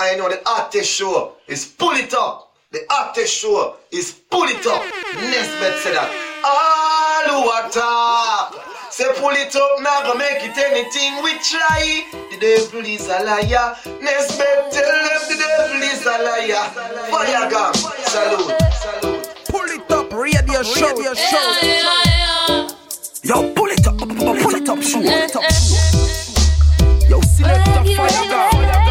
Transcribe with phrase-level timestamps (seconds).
[0.00, 2.54] I know the hottest show is pull it up.
[2.72, 4.80] The hottest show is pull it up.
[5.12, 6.08] Nesbeth said that.
[6.40, 8.56] All who are top.
[8.90, 12.08] Say pull it up, now go make it anything we try.
[12.32, 13.76] The devil is a liar.
[14.00, 16.64] Nesbeth tell them the devil is a liar.
[17.12, 17.74] Fire gun,
[18.08, 19.28] salute, salute.
[19.52, 21.44] Pull it up, radio show, radio show.
[23.22, 25.44] Yo, pull it up, pull it up, show, pull it up.
[27.06, 28.89] Yo, select the fire gun.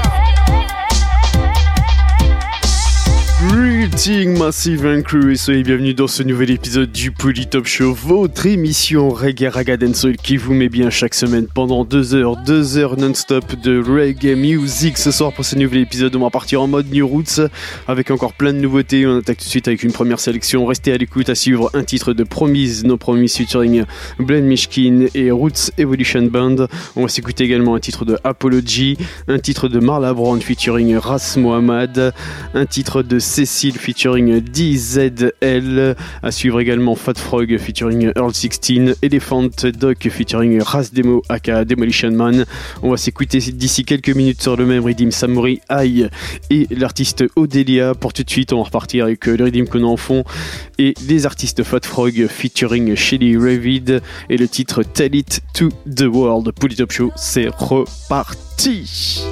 [3.79, 8.45] Greeting Massive and Crew et soyez bienvenus dans ce nouvel épisode du Polytop Show, votre
[8.45, 9.77] émission reggae raga
[10.21, 14.97] qui vous met bien chaque semaine pendant deux heures, deux heures non-stop de reggae music.
[14.97, 17.39] Ce soir pour ce nouvel épisode, on va partir en mode New Roots
[17.87, 19.07] avec encore plein de nouveautés.
[19.07, 20.65] On attaque tout de suite avec une première sélection.
[20.65, 23.85] Restez à l'écoute à suivre un titre de Promise, No Promise featuring
[24.19, 26.67] Blend Mishkin et Roots Evolution Band.
[26.97, 28.97] On va s'écouter également un titre de Apology,
[29.29, 32.11] un titre de Marla Brown featuring Ras Mohamed,
[32.53, 39.49] un titre de Cécile featuring DZL, à suivre également Fat Frog featuring Earl 16, Elephant
[39.73, 42.45] Doc featuring Ras Demo aka Demolition Man.
[42.81, 46.09] On va s'écouter d'ici quelques minutes sur le même Redeem Samurai Eye
[46.49, 47.93] et l'artiste Odelia.
[47.95, 50.23] Pour tout de suite, on va repartir avec le Redeem qu'on a en fond
[50.77, 56.05] et les artistes Fat Frog featuring Shelly Ravid et le titre Tell It to the
[56.05, 56.51] World.
[56.53, 59.23] Pull It Up Show, c'est reparti!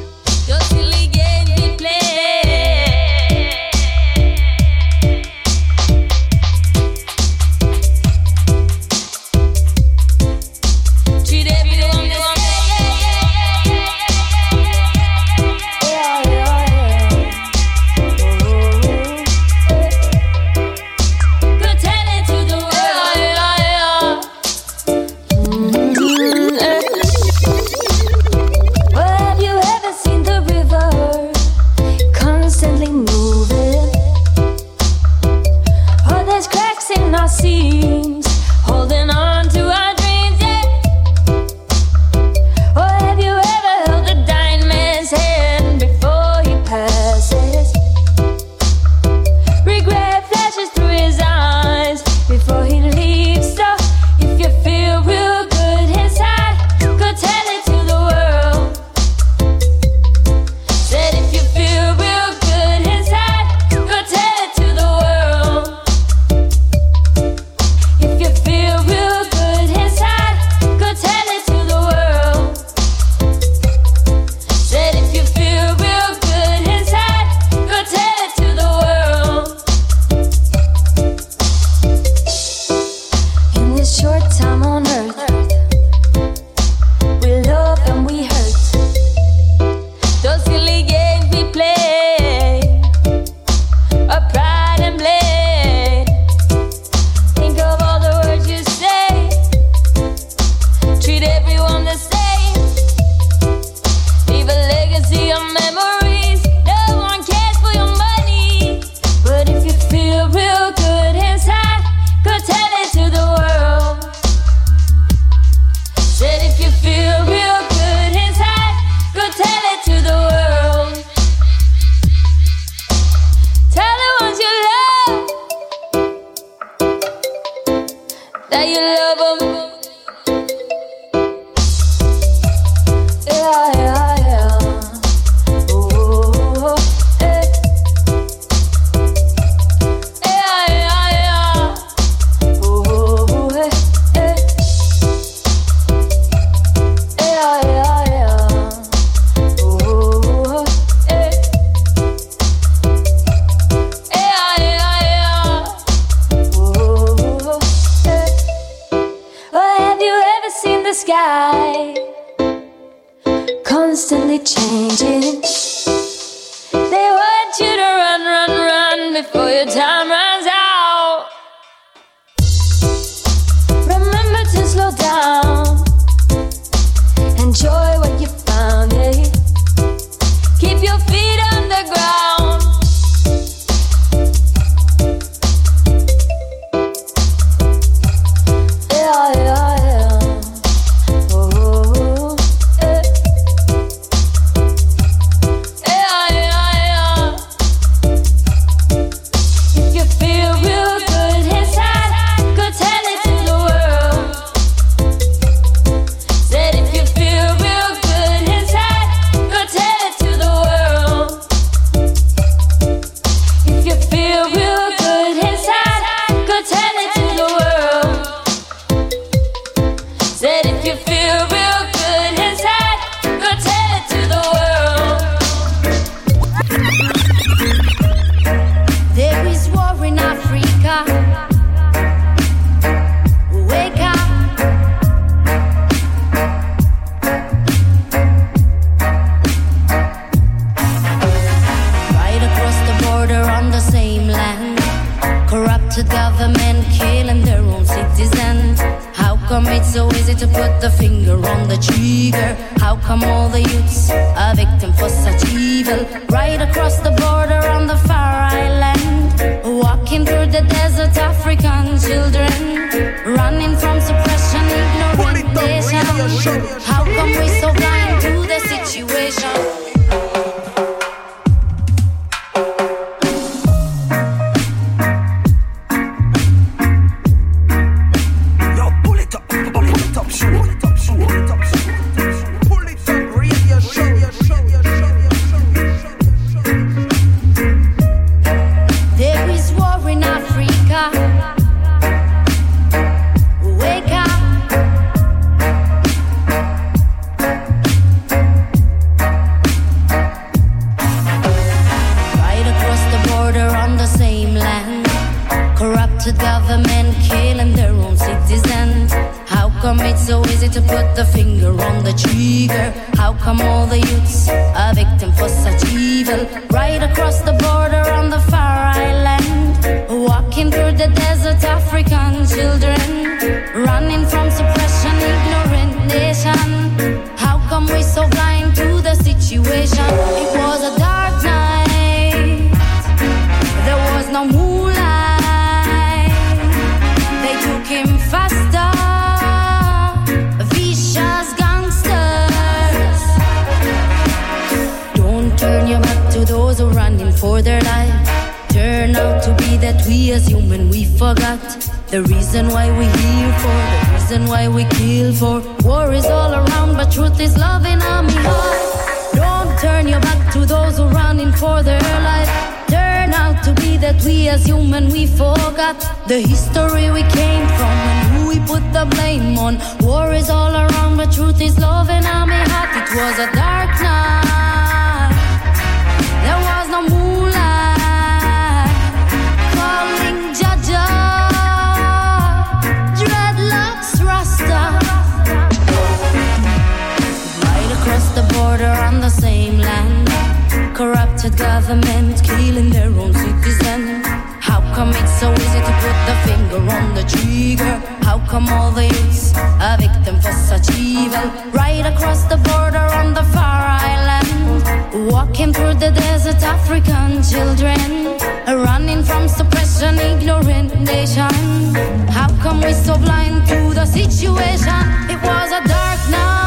[390.97, 394.25] Corrupted government killing their own citizens.
[394.59, 398.01] How come it's so easy to put the finger on the trigger?
[398.25, 401.51] How come all the youths are victim for such evil?
[401.71, 403.79] Right across the border on the far
[404.09, 405.29] island.
[405.31, 408.35] Walking through the desert, African children.
[408.65, 411.93] Running from suppression, ignorant nation.
[412.27, 414.99] How come we're so blind to the situation?
[415.29, 416.66] It was a dark night.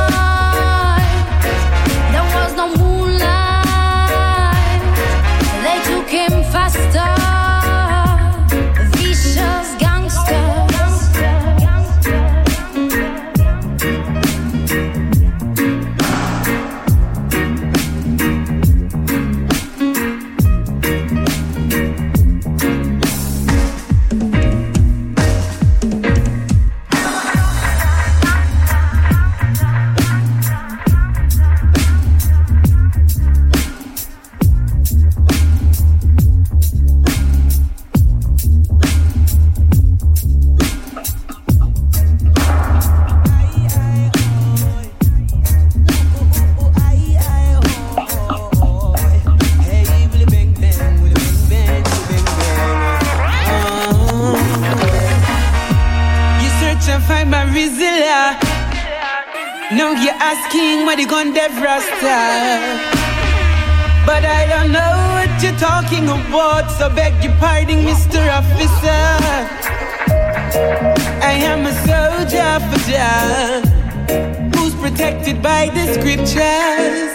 [75.30, 77.12] Protected by the scriptures.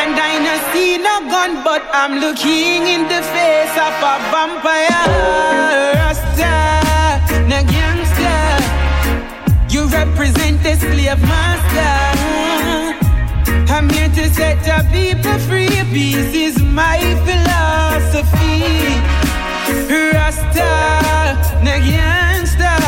[0.00, 5.06] And I no see no gun, but I'm looking in the face of a vampire.
[6.00, 6.54] Rasta,
[7.48, 8.42] no gangster.
[9.68, 11.96] You represent the slave master.
[13.72, 15.68] I'm here to set the people free.
[15.92, 18.62] Peace is my philosophy.
[20.12, 20.70] Rasta,
[21.64, 22.80] no gangster.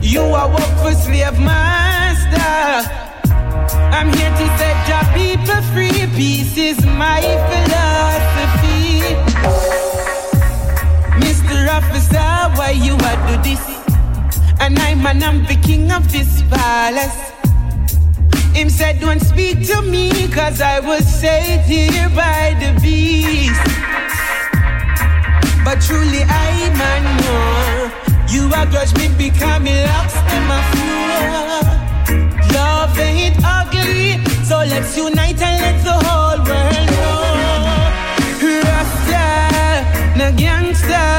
[0.00, 1.61] You are work for slave master.
[5.14, 6.06] People free.
[6.16, 9.02] Peace is my philosophy.
[11.24, 11.56] Mr.
[11.68, 13.62] Officer, why you are do this?
[14.60, 17.18] And I'm an I'm the king of this palace.
[18.54, 23.60] Him said, Don't speak to me, cause I was saved here by the beast.
[25.64, 27.90] but truly I man know.
[28.28, 31.62] You are grudge me me locks in my floor.
[32.54, 34.20] Love ain't ugly,
[34.52, 37.24] so let's unite and let the whole world know.
[38.68, 39.26] Rasta,
[40.20, 41.12] no gangster,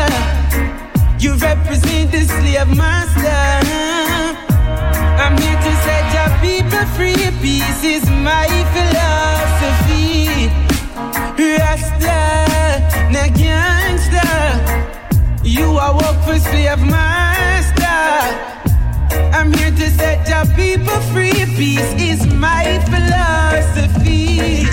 [1.24, 3.44] you represent the slave master.
[5.24, 7.24] I'm here to set your people free.
[7.42, 10.14] Peace is my philosophy.
[11.58, 12.20] Rasta,
[13.16, 14.34] no gangster.
[15.44, 18.53] You are work for slave master.
[19.34, 21.34] I'm here to set your people free.
[21.58, 24.68] Peace is my philosophy.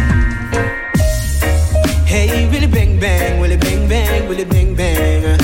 [2.05, 5.40] Hey, willy bang bang, willy bang bang, willy bang bang.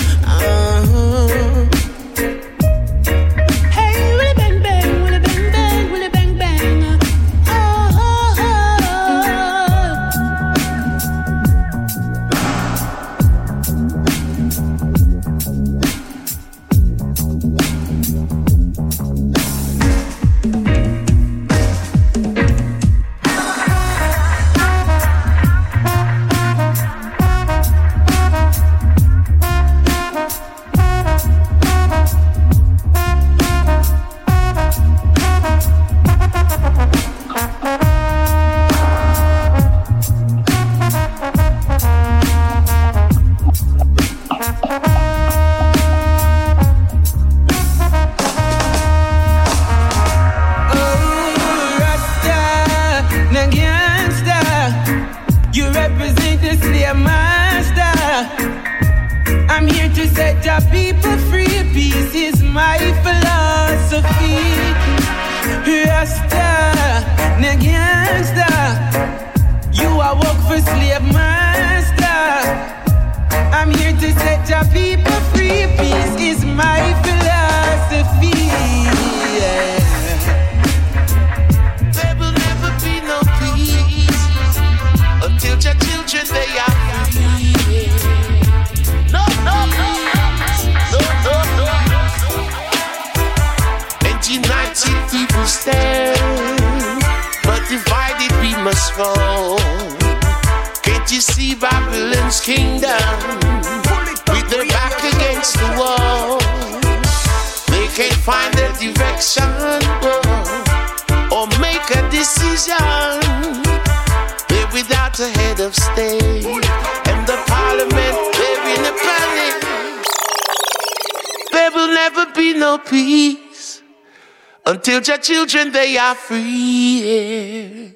[126.07, 127.93] Are free.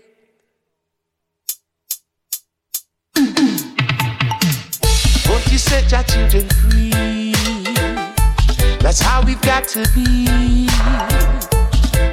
[5.29, 7.33] Won't you set your children free?
[8.81, 10.67] That's how we've got to be.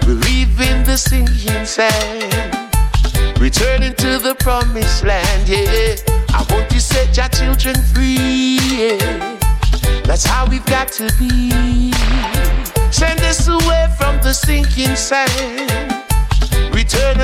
[0.05, 2.53] Believe in the sinking sand.
[3.39, 5.95] Returning to the promised land, yeah.
[6.29, 9.37] I want you set your children free, yeah.
[10.03, 11.91] That's how we've got to be.
[12.91, 15.76] Send us away from the sinking sand.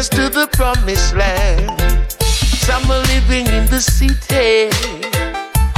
[0.03, 2.11] Us to the promised land.
[2.19, 4.67] Some are living in the city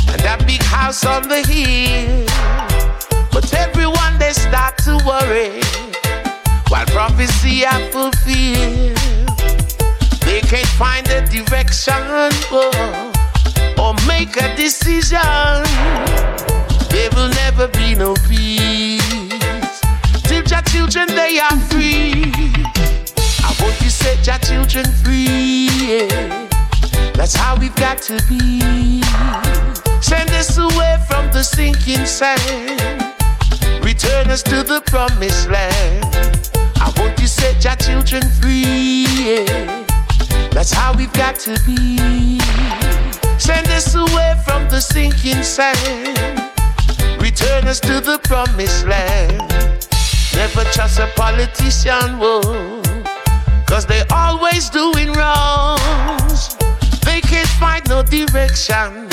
[0.09, 2.25] and that big house on the hill.
[3.31, 5.61] But everyone they start to worry
[6.69, 8.97] while prophecy are fulfilled.
[10.25, 12.01] They can't find a direction
[12.49, 13.13] oh,
[13.77, 15.21] or make a decision.
[16.89, 19.05] There will never be no peace
[20.25, 22.64] till your children they are free.
[24.05, 25.67] Set your children free.
[25.81, 26.47] yeah.
[27.15, 29.01] That's how we've got to be.
[29.99, 33.01] Send us away from the sinking sand.
[33.83, 36.05] Return us to the promised land.
[36.75, 39.07] I want you set your children free.
[39.17, 39.83] yeah.
[40.51, 42.39] That's how we've got to be.
[43.39, 46.53] Send us away from the sinking sand.
[47.19, 49.39] Return us to the promised land.
[50.35, 52.84] Never trust a politician, whoa.
[53.65, 56.55] Cause they always doing wrongs.
[57.03, 59.09] They can't find no direction.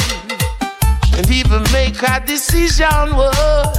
[1.15, 3.73] And even make a decision, whoa.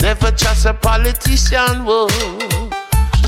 [0.00, 2.08] Never trust a politician, whoa.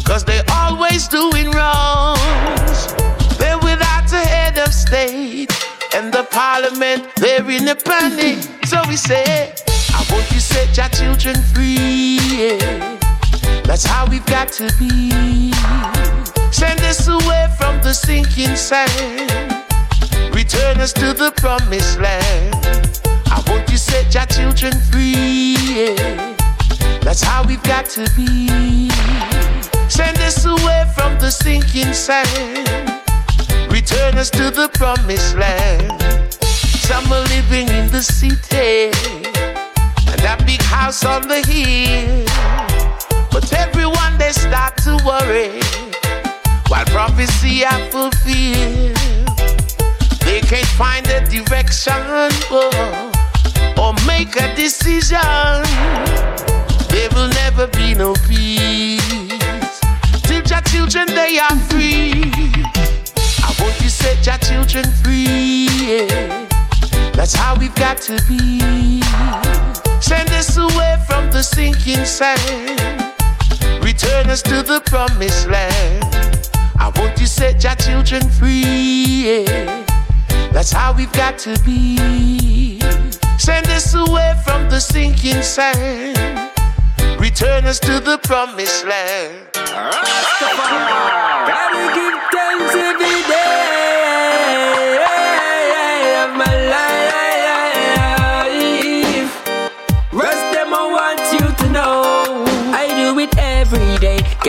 [0.05, 2.93] Cause they always doing wrongs.
[3.39, 5.51] They're without a head of state.
[5.95, 8.39] And the parliament, they're in a panic.
[8.67, 9.55] So we say,
[9.95, 12.19] I want you set your children free.
[12.33, 12.99] yeah.
[13.65, 16.26] That's how we've got to be.
[16.53, 19.31] Send us away from the sinking sand.
[20.35, 22.55] Return us to the promised land.
[23.27, 25.57] I want you set your children free.
[25.75, 26.37] yeah.
[27.03, 28.91] That's how we've got to be.
[29.89, 32.69] Send us away from the sinking sand.
[33.71, 36.03] Return us to the promised land.
[36.43, 38.91] Some are living in the city
[40.11, 42.25] and that big house on the hill.
[43.31, 45.61] But everyone they start to worry
[46.69, 48.97] while prophecy are fulfilled.
[50.25, 51.95] They can't find a direction
[52.51, 53.13] oh,
[53.79, 55.19] or make a decision.
[56.89, 59.81] There will never be no peace
[60.25, 62.33] till your children they are free.
[63.45, 65.69] I want you set your children free.
[65.83, 66.47] yeah.
[67.13, 69.01] That's how we've got to be.
[70.01, 73.15] Send us away from the sinking sand.
[73.83, 76.16] Return us to the promised land.
[76.79, 78.63] I want to set your children free.
[78.63, 79.85] yeah.
[80.53, 82.81] That's how we've got to be.
[83.39, 86.17] Send us away from the sinking sand.
[87.21, 89.49] Return us to the promised land.
[89.55, 90.03] Gotta
[91.95, 93.86] give thanks every day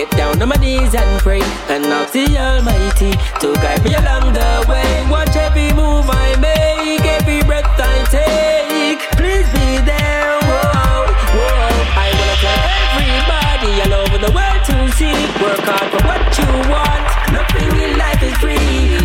[0.10, 1.42] Get down on my knees and pray.
[1.70, 3.12] And ask the Almighty
[3.42, 5.06] to guide me along the way.
[5.10, 9.00] Watch every move I make, every breath I take.
[9.18, 10.40] Please be there.
[10.48, 11.70] Whoa, whoa.
[12.04, 15.18] I wanna tell everybody all over the world to see.
[15.42, 17.06] Work hard for what you want.
[17.34, 18.97] Nothing in life is free.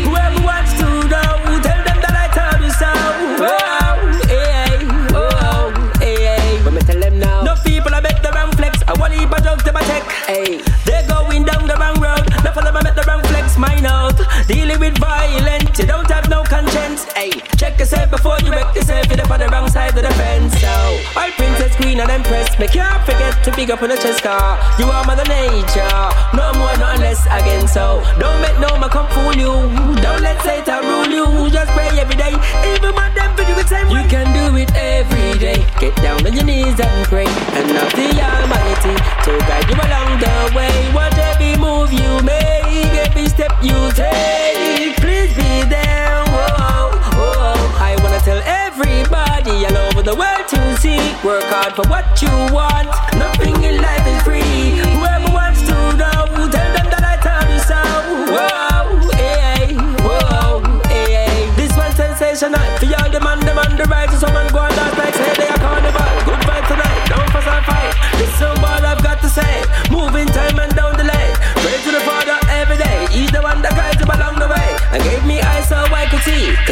[14.47, 15.79] Dealing with violence.
[15.79, 17.05] You don't have no conscience.
[17.13, 19.07] Hey, check yourself before you wreck yourself.
[19.09, 20.61] You're on the wrong side of the fence.
[20.61, 20.69] So,
[21.17, 21.31] all
[21.93, 22.59] queen, and empress.
[22.59, 24.59] Me can't forget to big up on the chest car.
[24.79, 25.99] You are mother nature.
[26.33, 27.69] No more, no less again.
[27.69, 29.53] So, don't make no man come fool you.
[30.01, 31.51] Don't let Satan rule you.
[31.51, 32.33] Just pray every day.
[32.73, 34.03] Even man them do it same way.
[34.03, 35.65] You can do it every day.
[35.81, 37.27] Get down on your knees and pray.
[37.57, 40.75] And ask the Almighty to guide you along the way.
[40.97, 44.97] What every move you make, every step you take.
[44.97, 46.12] Please be there.
[51.25, 52.91] Work hard for what you want.
[53.15, 54.75] Nothing in life is free.
[54.99, 57.79] Whoever wants to know, tell them that I told you so.
[58.35, 59.71] Whoa, hey,
[60.03, 60.59] whoa,
[60.91, 61.47] hey.
[61.55, 62.59] This one sensational.
[62.83, 64.25] For y'all, the man, the man, the righteous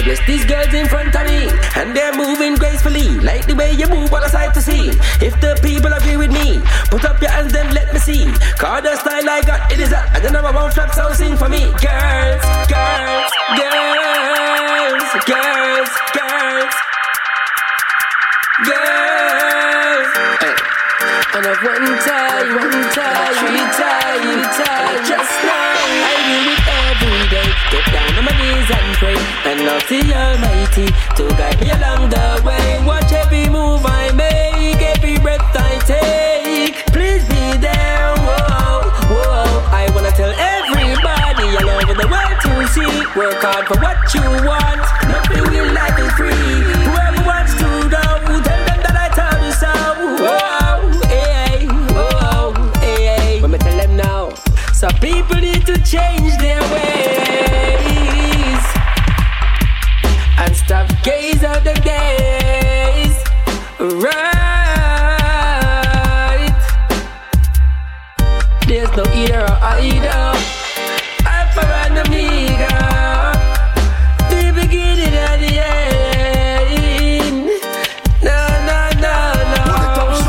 [0.00, 1.44] To bless these girls in front of me.
[1.76, 3.20] And they're moving gracefully.
[3.20, 4.88] Like the way you move, what a sight to see.
[5.20, 8.24] If the people agree with me, put up your hands, then let me see.
[8.56, 10.00] Cause the style I got, it is a.
[10.16, 11.68] And the number one flap, so sing for me.
[11.84, 16.74] Girls, girls, girls, girls, girls.
[18.64, 20.08] Girls.
[20.40, 20.56] Hey.
[21.36, 25.76] And at one time, one time, three time, three time, just now.
[26.08, 26.49] I
[27.70, 29.16] Get down on my knees and pray.
[29.46, 32.82] And ask the Almighty to guide me along the way.
[32.84, 36.74] Watch every move I make, every breath I take.
[36.90, 38.10] Please be there.
[38.26, 39.46] Whoa, whoa.
[39.70, 42.90] I wanna tell everybody all over the world to see.
[43.14, 44.82] Work hard for what you want.
[45.06, 46.66] Nothing in life is free.
[46.90, 48.10] Whoever wants to know,
[48.42, 49.70] tell them that I told you so.
[50.18, 53.38] Whoa, hey, whoa, hey.
[53.40, 54.34] Let me tell them now.
[54.74, 56.59] So people need to change their
[60.72, 63.24] and stop gaze at the gaze.
[63.78, 64.30] Right.
[68.66, 70.34] There's no either or either.
[71.26, 72.74] Alpha and Omega.
[74.30, 77.46] The beginning and the end.
[78.22, 79.16] No, no, no,
[79.54, 79.64] no.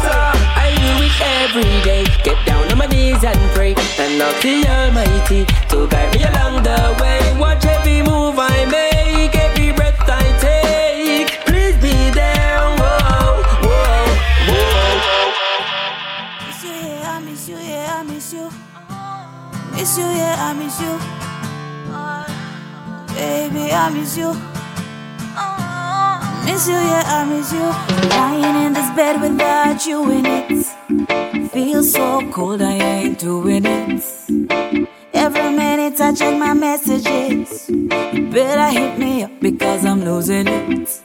[0.03, 0.13] So
[0.55, 2.03] I do it every day.
[2.23, 3.73] Get down on my knees and pray.
[3.99, 4.70] And ask the
[24.11, 24.33] miss you.
[26.45, 28.09] Miss you, yeah, I miss you.
[28.09, 31.51] Lying in this bed without you in it.
[31.51, 34.03] Feels so cold, I ain't doing it.
[35.13, 37.69] Every minute I check my messages.
[37.69, 41.00] You better hit me up because I'm losing it.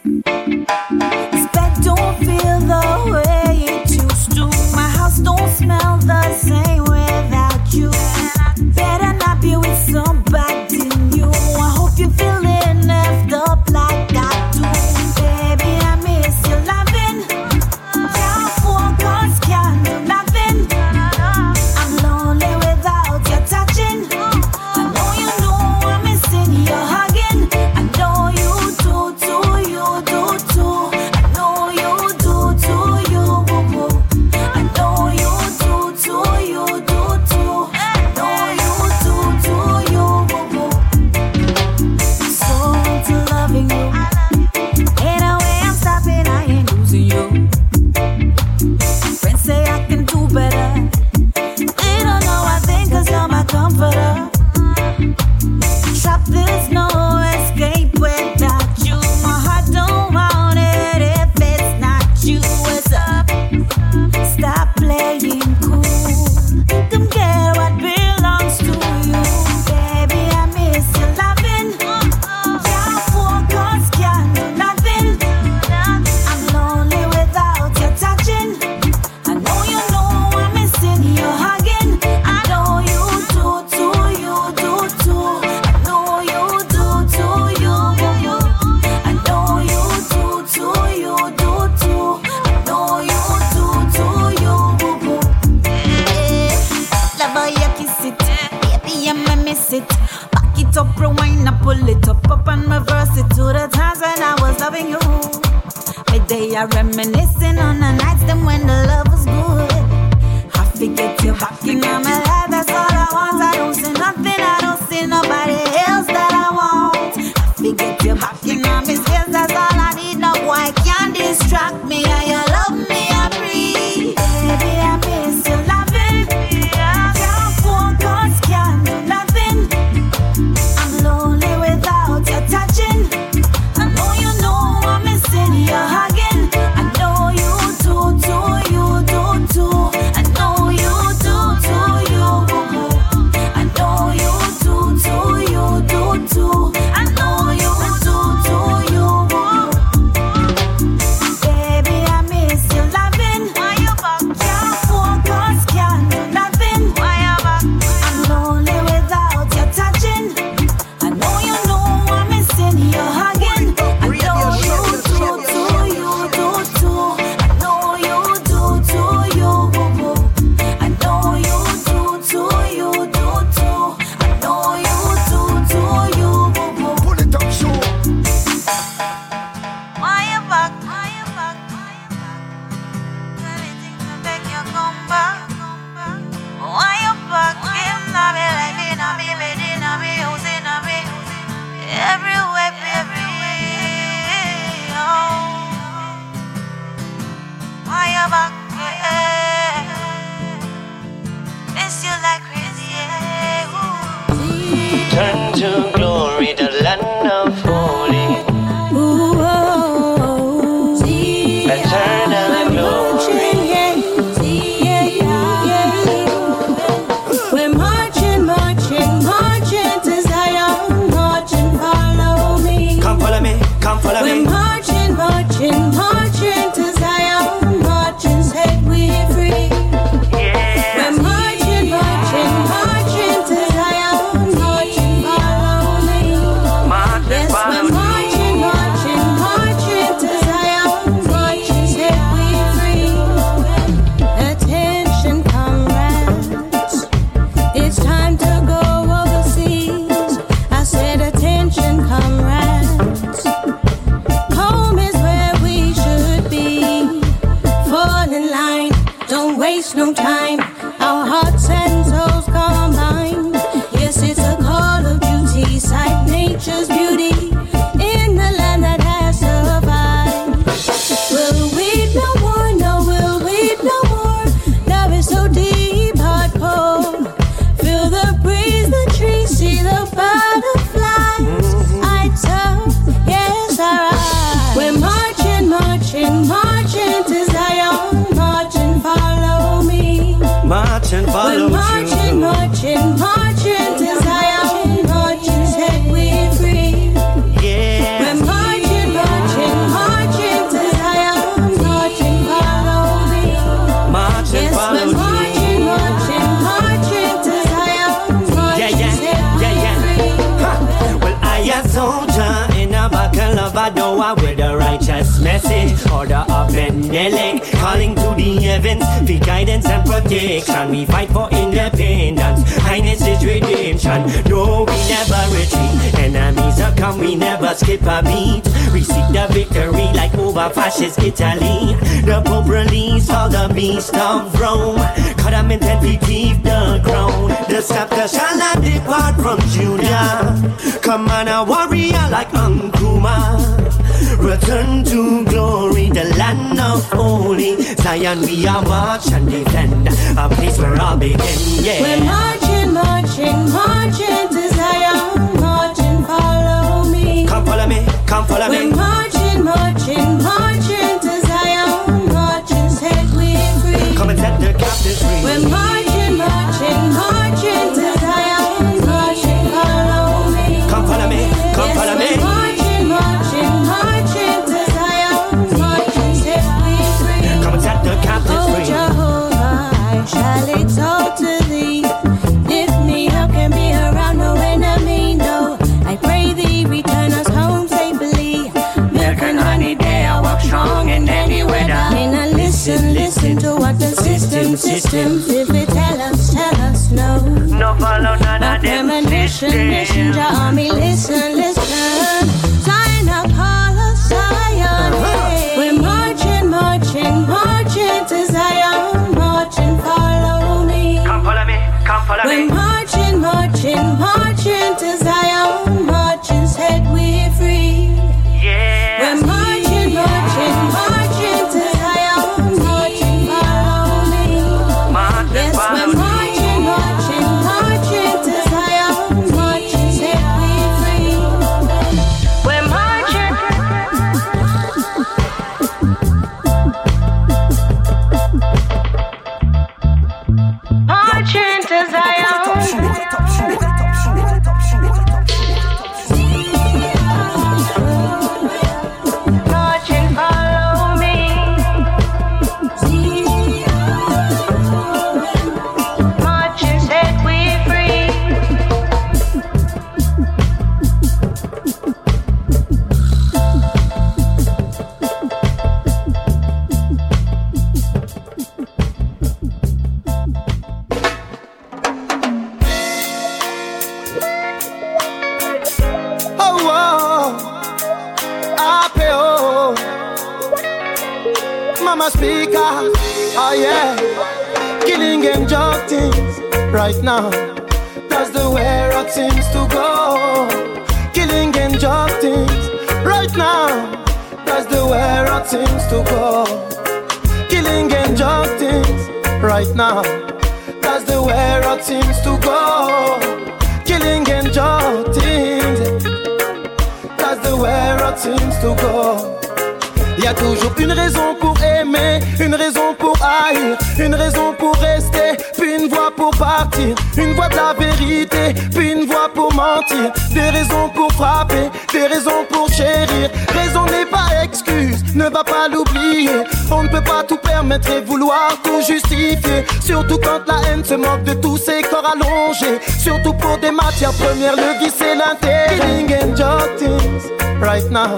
[534.27, 534.99] Matières premières, le
[535.35, 535.99] l'intérêt.
[535.99, 538.37] Killing and junk things right now.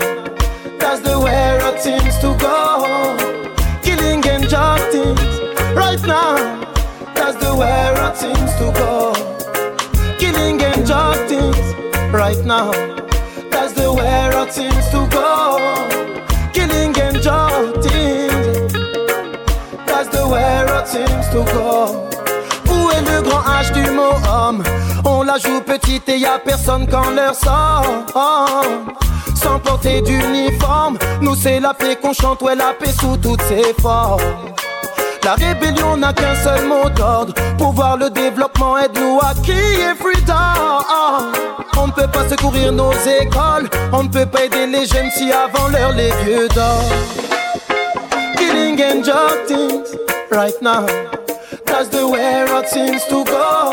[0.79, 3.16] That's the way it seems to go.
[3.83, 5.20] Killing and junk things
[5.74, 6.37] right now.
[7.14, 9.12] That's the way it seems to go.
[10.18, 11.74] Killing and junk things
[12.12, 12.72] right now.
[13.51, 15.59] That's the way seems to go.
[16.53, 18.72] Killing and junk things.
[19.87, 22.08] That's the way it seems to go.
[25.88, 27.85] Et y a personne quand l'heure sort.
[29.35, 33.74] Sans porter d'uniforme, nous c'est la paix qu'on chante, ouais la paix sous toutes ses
[33.81, 34.20] formes.
[35.24, 37.35] La rébellion n'a qu'un seul mot d'ordre.
[37.59, 40.35] Pouvoir le développement aide-nous à crier freedom
[41.77, 43.68] On ne peut pas secourir nos écoles.
[43.92, 46.88] On ne peut pas aider les jeunes si avant l'heure les vieux dorment
[48.37, 49.05] Killing and
[49.46, 49.96] things
[50.31, 50.87] right now.
[51.66, 53.67] That's the way it seems to go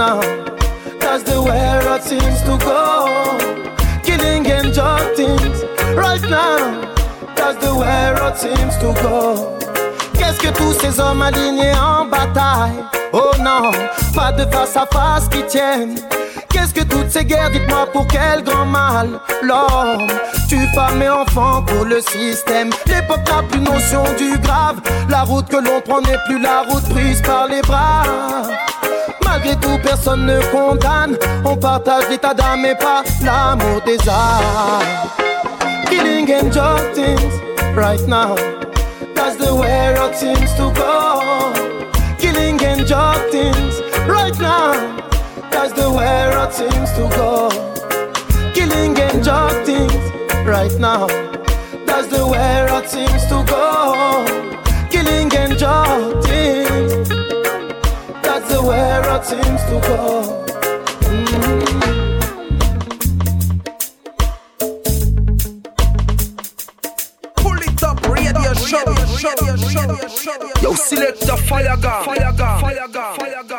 [0.00, 3.38] that's the way seems to go.
[4.02, 4.74] Killing and
[5.94, 6.94] right now.
[7.36, 9.58] That's the way seems to go.
[10.14, 12.82] Qu'est-ce que tous ces hommes alignés en bataille?
[13.12, 13.72] Oh non,
[14.14, 15.96] pas de face à face qui tiennent.
[16.48, 20.08] Qu'est-ce que toutes ces guerres, dites-moi pour quel grand mal L'homme
[20.48, 25.48] tue femmes et enfants pour le système L'époque n'a plus notion du grave La route
[25.48, 28.02] que l'on prend n'est plus la route prise par les bras
[29.30, 31.16] Malgré tout, personne ne condamne.
[31.44, 33.96] On partage l'état d'âme et pas l'amour des.
[35.88, 37.34] Killing and junk things
[37.76, 38.34] right now.
[39.14, 41.20] That's the way it seems to go.
[42.18, 44.72] Killing and junk things right now.
[45.52, 47.50] That's the way it seems to go.
[48.52, 49.94] Killing and junk things
[50.44, 51.06] right now.
[51.86, 53.79] That's the way it seems to go.
[58.62, 60.44] Way it seems to go.
[61.02, 61.80] Mm-hmm.
[67.36, 68.84] Pull it up, radio show,
[70.62, 73.49] Yo, select the fire gun, fire gun, fire gun, fire gun.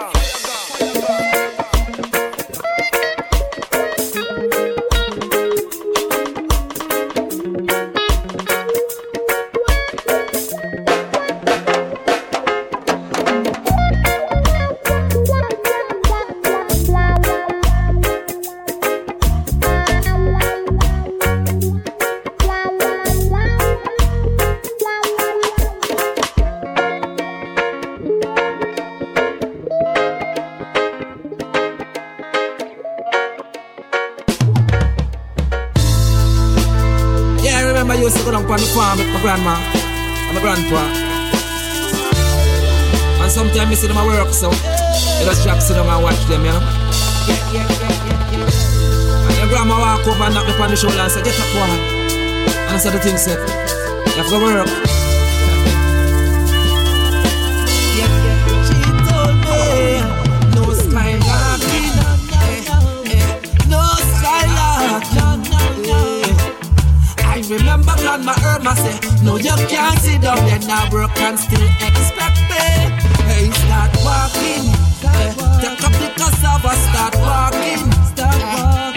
[52.81, 54.65] I said the thing said, you have to work.
[59.45, 60.01] Me,
[60.55, 61.93] no skylocking,
[62.41, 63.37] eh,
[63.69, 63.81] no
[64.17, 65.45] skylocking,
[65.93, 67.23] eh.
[67.23, 71.61] I remember grandma Irma say, No, you can't sit down there now work and still
[71.61, 72.89] expect pay.
[73.29, 74.73] Hey, start walking.
[75.05, 77.91] Eh, take up the cassava, start walking.
[78.07, 78.90] Start walking.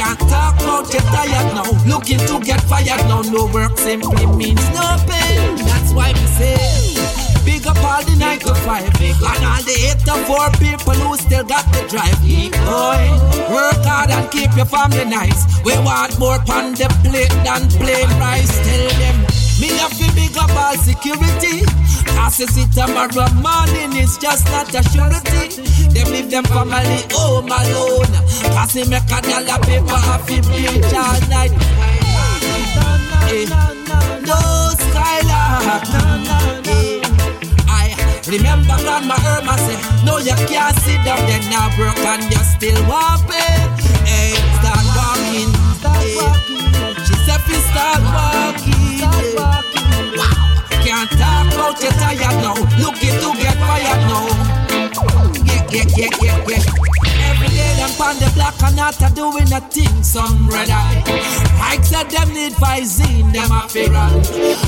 [0.00, 1.68] Can't talk about tired now.
[1.84, 3.20] Looking to get fired now.
[3.20, 5.36] No work simply means no pay.
[5.68, 6.96] That's why we say.
[7.44, 11.16] Big up all the 9 to 5 And all the 8 to 4 people who
[11.16, 13.16] still got the drive going
[13.52, 18.08] Work hard and keep your family nice We want more on the plate than plain
[18.20, 19.16] rice Tell them
[19.60, 21.64] Me have to big up all security.
[22.20, 25.64] Cause it's it tomorrow morning, it's just not a surety.
[25.94, 28.12] Them leave them family home alone.
[28.54, 31.50] Cause they make a dollar paper to bleach all night.
[33.32, 33.48] Eh,
[34.28, 34.38] No
[34.78, 35.88] skylark.
[36.68, 37.00] Eh,
[37.66, 37.96] I
[38.28, 42.78] remember grandma Irma say, No, you can't sit down there now, broke and you're still
[43.26, 43.58] pay.
[44.06, 45.50] Hey, start walking.
[45.88, 46.20] Eh,
[47.06, 48.39] She said, "Fi start walking.
[51.12, 51.16] Eh.
[51.16, 52.54] Talk about you tired now.
[52.78, 54.26] Looking to get fired now.
[55.44, 57.30] Yeah, yeah, yeah, yeah, yeah.
[57.30, 61.02] Every day them on the block and not a doing a thing, some red eye.
[61.60, 63.92] I said them need Visine, them a fear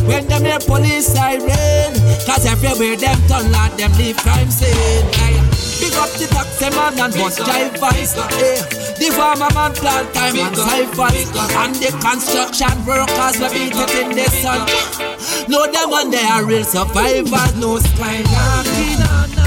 [0.07, 1.93] When them hear police siren,
[2.24, 5.05] cause everywhere them turn like them leave crime scene.
[5.12, 5.36] Hey,
[5.80, 8.14] Big up the taxi man and bus drivers.
[8.38, 8.62] Hey,
[8.97, 11.26] the farmer man plant time and ciphers.
[11.59, 15.12] And the construction workers we beat it in the sun.
[15.49, 17.55] No, them on they are real survivors.
[17.57, 19.01] No skylarking.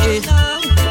[0.06, 0.20] Eh.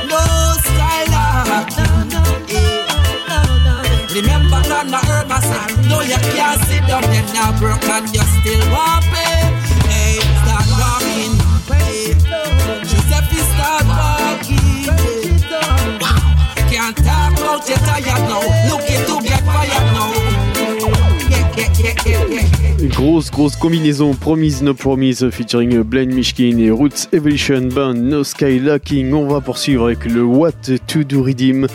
[0.09, 0.21] No
[0.65, 2.11] skylarking.
[2.49, 2.87] Hey.
[2.87, 4.15] Eh.
[4.15, 8.65] Remember Nana Irma said, No, you can't sit down there now, broke and you still
[9.13, 9.43] pay.
[9.89, 11.35] Hey, eh, start walking.
[11.67, 12.15] "Fi
[13.55, 14.85] start walking.
[16.71, 18.43] Can't talk about you tired now.
[18.71, 18.94] Looking
[23.05, 28.59] Grosse, grosse combinaison Promise No Promise featuring Blaine Mishkin et Roots Evolution Band No Sky
[28.59, 29.13] Lacking.
[29.13, 30.53] On va poursuivre avec le What
[30.87, 31.67] to Do Redeem.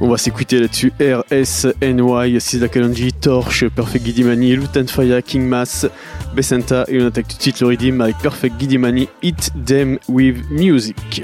[0.00, 5.86] On va s'écouter là-dessus RSNY, Sisa Kalonji, Torch, Perfect Gidimani, Lutan Fire, King Mass,
[6.34, 10.38] Besanta et on attaque tout de suite le Redeem avec Perfect Gidimani, Hit Them With
[10.50, 11.22] Music.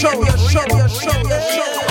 [0.00, 1.90] Show, radio show, radio show, radio show.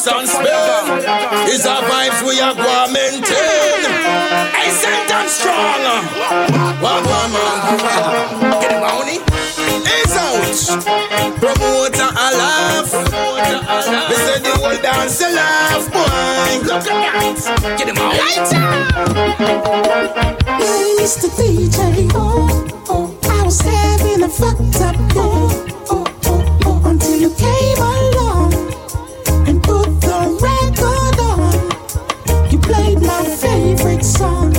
[0.00, 1.48] And spend.
[1.48, 3.84] Is a vibes we are going maintain.
[4.54, 5.82] Hey, sent strong.
[6.80, 7.58] What one man?
[8.62, 9.18] Get money.
[9.84, 10.56] Is out.
[11.38, 12.28] Promoter a
[13.52, 14.08] laugh.
[14.08, 16.00] They said the whole dance a laugh, boy.
[16.66, 17.76] Look at that.
[17.78, 18.14] Get him out.
[20.60, 21.28] Yeah, Mr.
[21.36, 25.50] DJ, oh, oh, I was having a fucked up oh,
[25.90, 28.52] oh, oh, oh, until you came along
[29.48, 32.50] and put the record on.
[32.50, 34.52] You played my favorite song.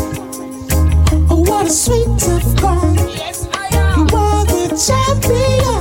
[1.30, 2.96] Oh, what a sweet tough gone.
[2.96, 4.00] Yes, I am.
[4.00, 5.81] You are the champion.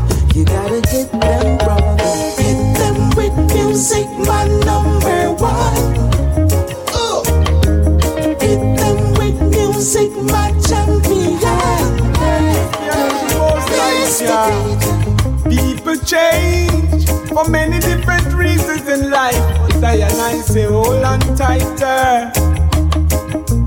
[0.33, 1.97] You gotta hit them wrong.
[2.37, 6.09] Hit them with music, my number one.
[8.39, 11.37] Hit them with music, my champion.
[15.49, 19.35] People change for many different reasons in life.
[19.67, 22.31] But I and I say, hold on tighter.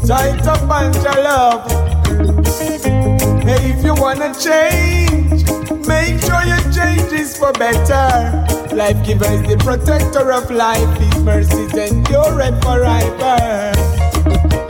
[0.06, 1.70] Tight up and your love.
[3.42, 5.33] Hey, if you wanna change,
[6.84, 8.74] sure your change is for better.
[8.74, 10.98] Life giver is the protector of life.
[10.98, 13.72] His mercies endure forever.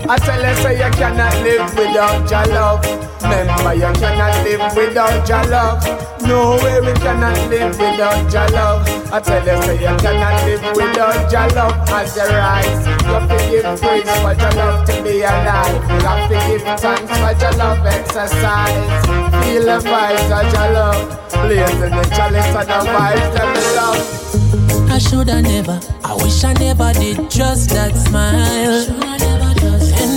[0.07, 3.14] I tell you, say you cannot live without your love.
[3.25, 5.81] Remember, you cannot live without your love.
[6.23, 8.87] No way we cannot live without your love.
[9.13, 11.89] I tell you, say you cannot live without your love.
[11.89, 15.75] As you rise, you have to give praise for your love to be alive.
[15.91, 19.07] You have to give thanks for your love exercise.
[19.41, 21.31] Feel the vibes of your love.
[21.33, 24.91] Blazing the chalice of the vibes that we love.
[24.91, 29.14] I shoulda never, I wish I never did just that smile.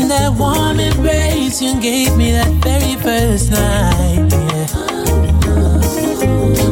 [0.08, 4.32] That warm embrace you gave me that very first night.
[4.32, 4.68] Yeah.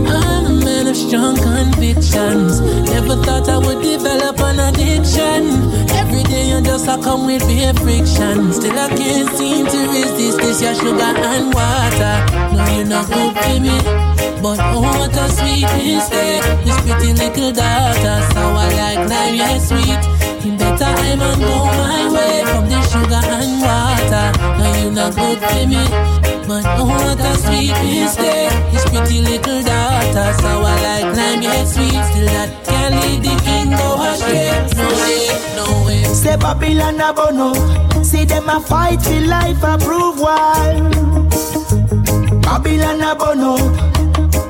[0.08, 2.62] I'm a man of strong convictions.
[2.88, 5.52] Never thought I would develop an addiction.
[6.00, 8.54] Every day you just come with bare friction.
[8.56, 12.16] Still I can't seem to resist this your sugar and water.
[12.56, 13.76] No, you're not good me.
[14.40, 16.40] But oh, what a sweet mistake.
[16.64, 20.15] This pretty little daughter, sour like lime, yeah, sweet.
[20.78, 24.28] Time and go my way from the sugar and water.
[24.60, 25.84] Now you're not good for me.
[26.48, 28.52] But oh, what a sweet mistake.
[28.72, 31.96] This pretty little daughter, sour like lime, yeah, sweet.
[32.12, 34.52] Still that can lead the king go astray.
[34.76, 36.04] No way, no way.
[36.14, 37.54] Say Babylon a bono.
[38.04, 40.26] See them a fight for life approval.
[42.42, 43.95] Babylon a bono.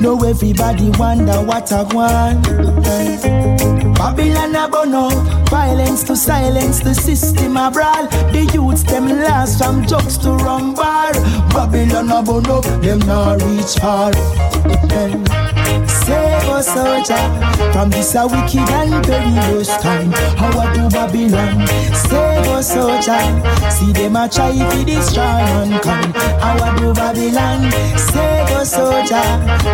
[0.02, 2.44] No everybody wonder what I want.
[3.96, 5.10] Babylon a.
[5.50, 8.08] Violence to silence the system a.
[8.32, 11.14] The youths them last from drugs to rum bar.
[11.54, 12.62] Babylon a bono.
[12.62, 15.55] Them not reach far.
[16.06, 20.12] Save us, soldier, from this a wicked and perilous time.
[20.38, 21.68] How do Babylon?
[21.94, 23.24] Save us, soldier.
[23.72, 26.16] See them a try to destroy mankind.
[26.16, 27.72] How do Babylon?
[27.98, 29.24] Save us, soldier,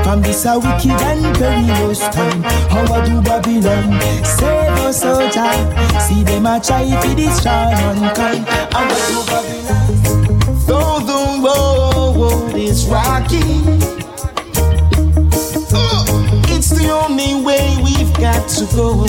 [0.03, 2.41] from this a wicked and perilous time.
[2.71, 3.99] How do Babylon?
[4.23, 5.51] Save us, soldier.
[5.99, 8.47] See them a try to destroy mankind.
[8.71, 9.81] How do Babylon?
[10.65, 13.80] Though the road is rocky.
[16.81, 19.05] The only way we've got to go.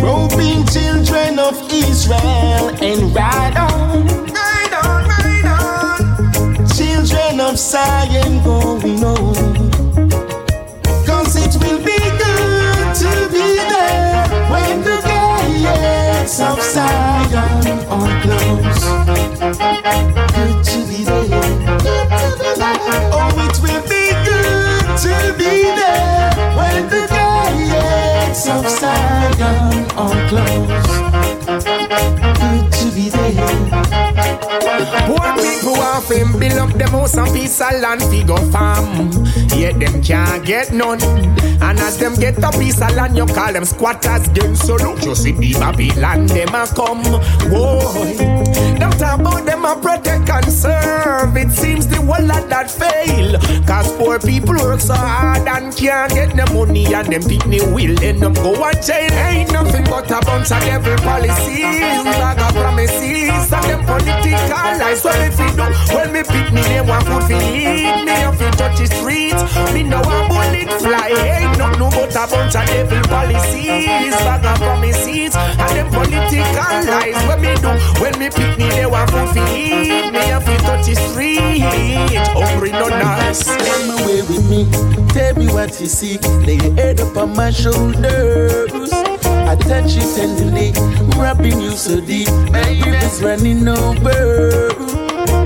[0.00, 4.06] Roping children of Israel and ride on,
[4.38, 6.66] ride on, ride on.
[6.76, 9.70] Children of Zion going on.
[11.06, 18.84] Cause it will be good to be there when the gates of Zion are closed.
[20.34, 21.22] Good to be there.
[23.14, 23.91] Oh, it will
[25.02, 31.02] to be there when the gates of Zion are closed.
[35.06, 39.10] Poor people want to build up them house and piece of land fi go farm.
[39.54, 41.02] Yet them can't get none.
[41.62, 44.28] And as them get a piece of land, you call them squatters.
[44.30, 47.02] Then so look, you see the Babylon them a come.
[47.50, 48.16] Boy,
[48.78, 51.36] them talk about them a protect and serve.
[51.36, 53.38] It seems the whole lot that fail.
[53.66, 58.02] Cause poor people work so hard and can't get the money and them pitney will
[58.02, 59.12] end up go and jail.
[59.12, 65.04] Ain't nothing but a bunch of devil policies, bag of promises, and them political lies.
[65.04, 68.04] Well, if you do, well, me pitney they want food for eat.
[68.04, 69.38] Me if you touch the street,
[69.74, 71.08] me know a bullet fly.
[71.10, 77.18] Ain't no but a bunch of devil policies, bag of promises, and them political lies.
[77.28, 80.10] When me do, when me pitney they want food for eat.
[80.12, 81.62] Me if you touch the street,
[82.32, 83.44] hungry no nice.
[83.44, 84.68] Come away with me,
[85.12, 86.18] tell me what you see.
[86.46, 89.11] Lay your head up on my shoulders.
[89.52, 90.72] I touch you tenderly,
[91.20, 92.28] rubbing you so deep.
[92.52, 94.70] My river's running over.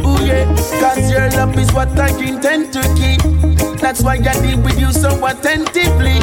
[0.07, 0.46] Ooh yeah,
[0.78, 3.20] cause your love is what I intend to keep.
[3.80, 6.20] That's why I deal with you so attentively.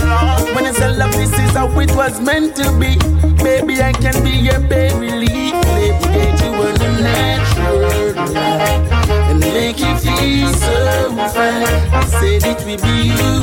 [0.56, 2.96] When it's a love, this is how it was meant to be.
[3.44, 5.54] Baby, I can be your baby relief.
[5.66, 9.23] Baby, you on the natural
[9.54, 11.70] make you feel so fine.
[11.94, 13.34] I said it will be you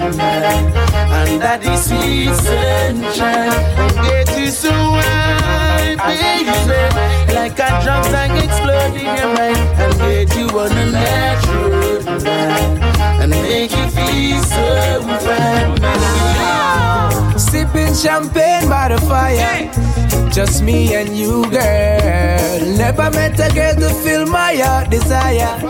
[0.00, 0.66] and mine,
[1.18, 3.50] and that is sweet sunshine.
[4.06, 10.36] Get you so high, baby, like a drums that explode in your mind, and get
[10.36, 12.78] you on a natural light
[13.20, 15.74] and make you feel so fine.
[17.38, 19.70] Sipping champagne by the fire.
[20.34, 22.76] Just me and you, girl.
[22.76, 25.60] Never met a girl to fill my heart desire.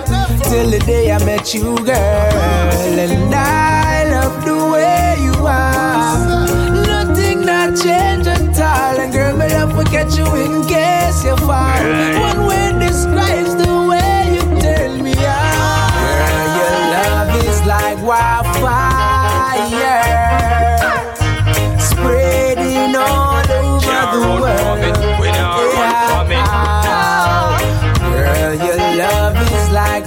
[0.45, 1.95] Till the day I met you, girl.
[1.95, 6.17] And I love the way you are.
[6.87, 8.99] Nothing not change at all.
[8.99, 11.85] And girl, love to catch you in case you fall.
[12.19, 15.93] One word describes the way you turn me on.
[16.17, 18.44] Girl, your love is like wildfire.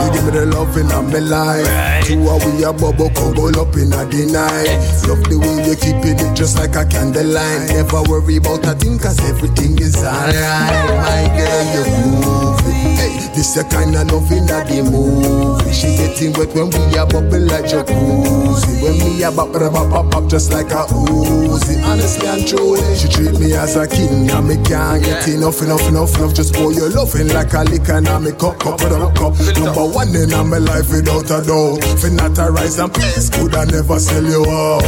[0.00, 2.06] You give me the love in my life.
[2.06, 4.72] Two are we a bubble couple up in a the night.
[5.06, 7.68] Love the way you keep it just like a candlelight.
[7.68, 10.88] Never worry about a thing cause everything is alright.
[11.04, 11.84] My girl, you
[12.24, 12.93] move it.
[13.34, 15.72] This a kind of loving that the movie.
[15.72, 18.78] She getting wet when we a bubble like jacuzzi.
[18.80, 21.82] When we a bop bop bop bop bop just like a Uzi.
[21.82, 24.30] Honestly and truly, she treat me as a king.
[24.30, 26.32] And me can't get enough, enough, enough, enough.
[26.34, 29.34] Just pour your loving like a liquor and me cup, cup, cup, cup.
[29.58, 31.82] Number one in my life without a doubt.
[31.98, 34.82] For not a rise and peace, could I never sell you out.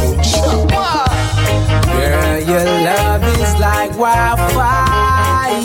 [1.83, 5.63] Girl, your love is like wildfire,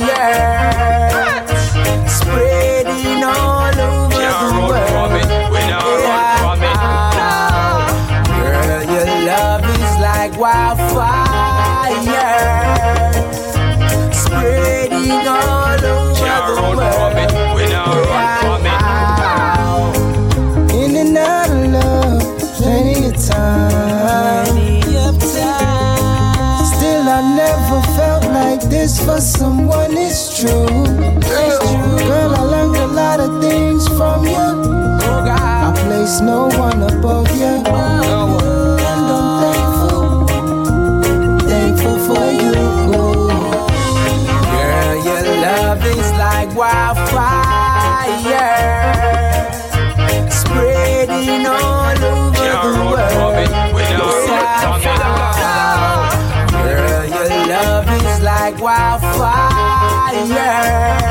[59.01, 61.02] like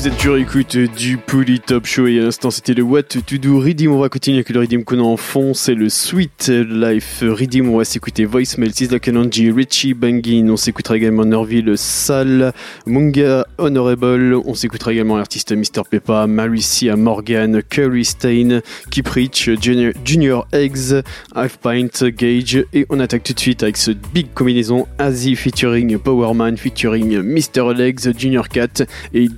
[0.00, 3.36] vous êtes toujours écoute du Pouli Top Show et à l'instant c'était le What to
[3.36, 3.92] Do Redeem.
[3.92, 7.68] On va continuer avec le Redeem qu'on a en fond, c'est le Sweet Life Redeem.
[7.68, 10.48] On va s'écouter Voicemail, Sisla Kanonji, Richie Bangin.
[10.48, 12.54] On s'écoutera également Nerville, Sal,
[12.86, 14.36] Munga, Honorable.
[14.46, 15.82] On s'écoutera également l'artiste Mr.
[15.90, 21.02] Peppa, Maricia Morgan, Curry Stain, Kiprich, Junior, Junior Eggs,
[21.34, 22.64] Half Pint, Gage.
[22.72, 27.74] Et on attaque tout de suite avec ce big combinaison Asie featuring Powerman, featuring Mr.
[27.74, 28.82] Legs, Junior Cat
[29.12, 29.28] et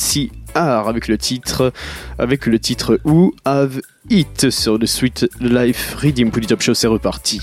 [0.00, 1.72] DYCR avec le titre
[2.18, 5.96] avec le titre Who Have It sur le Sweet Life
[6.30, 7.40] pour Top Show c'est reparti.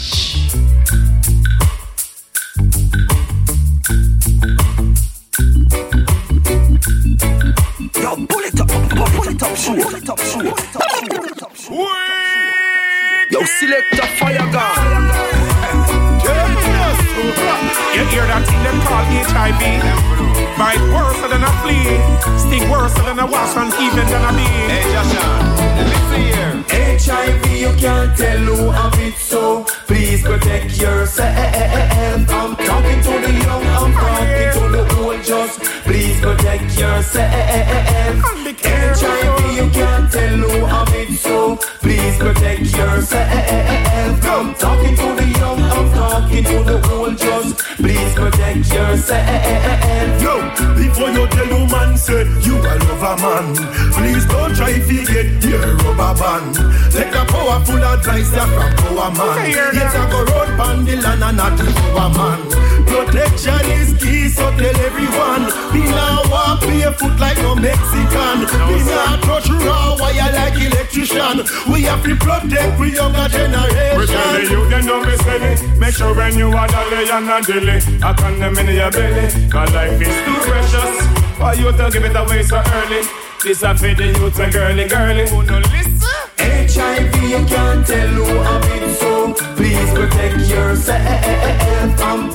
[18.18, 19.62] Hear that thing them call HIV?
[20.58, 22.02] Bite worse than a flea,
[22.42, 24.66] sting worse than a wasp and even than a bee.
[24.74, 25.30] Hey, Joshua,
[25.86, 26.54] listen here.
[26.98, 31.38] HIV, you can't tell who have it, so please protect yourself.
[31.38, 37.32] I'm talking to the young, I'm talking to the old, just please protect yourself.
[38.98, 40.87] HIV, you can't tell who have it,
[41.28, 44.26] so please protect yourself.
[44.26, 50.22] I'm talking to the young, I'm talking to the old, just please protect yourself.
[50.22, 50.34] Yo,
[50.76, 51.67] before you tell you
[51.98, 53.56] say you a lover man,
[53.94, 56.56] please don't try to get your rubber band.
[56.94, 59.50] Take a powerful advice from power man.
[59.50, 62.40] It's a go road bandil and not a power man.
[62.86, 65.50] Protection is key, so tell everyone.
[65.74, 68.46] Be now walk barefoot like no Mexican.
[68.46, 71.44] Be now touch raw wire like electrician.
[71.72, 73.98] We have to protect we younger generation.
[73.98, 75.80] We tell the youth don't be silly.
[75.80, 79.50] Make sure when you are dolly and not dilly, I can them in your belly.
[79.50, 81.17] Cause life is too precious.
[81.38, 83.02] Why you don't give it away so early?
[83.44, 86.00] This a for the youth and girly girly who no listen.
[86.40, 92.27] HIV, you can't tell who have it, so please protect yourself.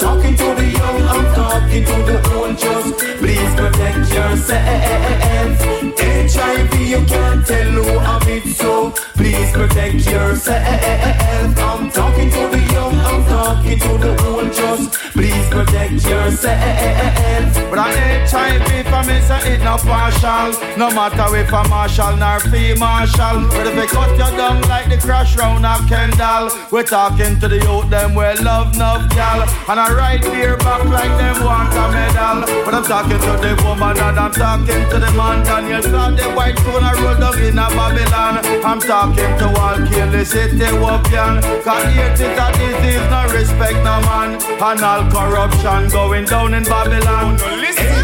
[18.43, 20.51] HIV for me say it no partial.
[20.77, 23.49] No matter if a marshal nor fee marshal.
[23.55, 27.49] But if they cut you down like the crash round a Kendall We're talking to
[27.49, 29.43] the youth them we love enough gal.
[29.69, 32.65] And I ride beer back like them want a medal.
[32.65, 35.45] But I'm talking to the woman and I'm talking to the man.
[35.45, 38.35] Daniel saw the white phone I roll down in a Babylon.
[38.65, 43.79] I'm talking to all kill the city Wopian Cause hate is a disease no respect
[43.87, 44.41] no man.
[44.63, 47.39] And all corruption going down in Babylon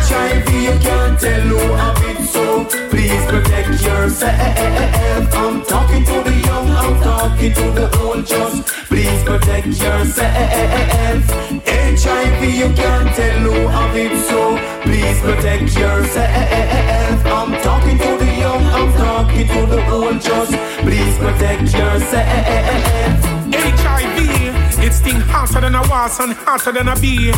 [0.09, 5.35] HIV, you can't tell who have it, so please protect yourself.
[5.35, 11.25] I'm talking to the young, I'm talking to the old, just please protect yourself.
[11.65, 17.27] HIV, you can't tell who have it, so please protect yourself.
[17.27, 20.53] I'm talking to the young, I'm talking to the old, just
[20.85, 23.25] please protect yourself.
[23.53, 24.38] HIV,
[24.89, 27.31] it's sting hotter than a was and hotter than a bee.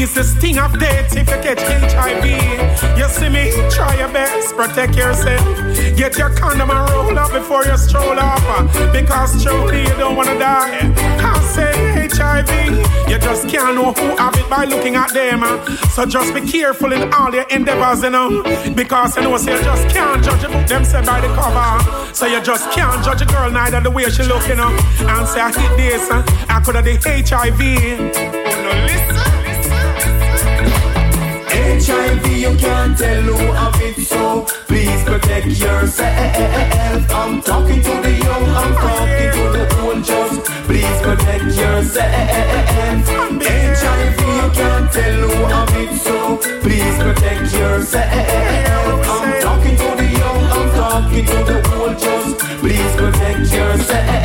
[0.00, 1.60] It's the sting of death if you catch
[1.92, 2.24] HIV.
[2.98, 5.44] You see me, try your best, protect yourself.
[5.96, 8.72] Get your condom and roll up before you stroll off.
[8.92, 10.92] Because truly you don't wanna die.
[10.96, 15.42] I say HIV, you just can't know who have it by looking at them.
[15.90, 18.42] So just be careful in all your endeavors, you know.
[18.74, 22.14] Because you know, so you just can't judge a book them say by the cover.
[22.14, 24.70] So you just can't judge a girl neither the way she look, you know.
[25.00, 26.10] And say I hit this,
[26.48, 27.60] I could have the HIV.
[28.62, 29.35] No, listen.
[31.66, 37.10] HIV, you can't tell who have it, so please protect yourself.
[37.10, 42.12] I'm talking to the young, I'm talking to the old, just please protect yourself.
[43.82, 48.12] HIV, you can't tell who have it, so please protect yourself.
[49.14, 54.15] I'm talking to the young, I'm talking to the old, just please protect yourself.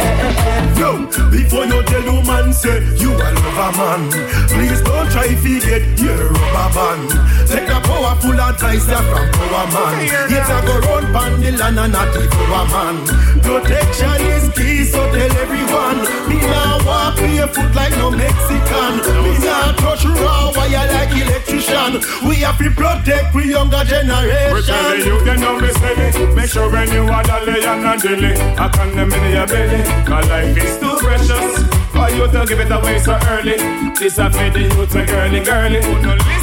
[1.32, 4.02] Before you tell you man say you a lover man,
[4.48, 7.10] please don't try to get your rubber band.
[7.48, 10.06] Take a powerful advice ya from power man.
[10.32, 12.96] Yes, I go run pan and not power man.
[13.44, 16.00] Protection is key, so tell everyone.
[16.30, 19.01] Me now walk barefoot like no Mexican.
[19.24, 22.02] Me now touch raw wire like electrician.
[22.28, 25.06] We have to protect we younger We tell the generation.
[25.06, 28.70] youth they know me steady Make sure when you are dolly and not dilly I
[28.70, 32.72] can them in your belly Cause life is too precious For you to give it
[32.72, 33.58] away so early
[33.94, 36.42] This a for the youth a girly girly Who no listen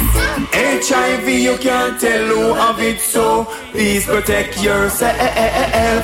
[0.51, 5.19] HIV, you can't tell who have it, so please protect yourself.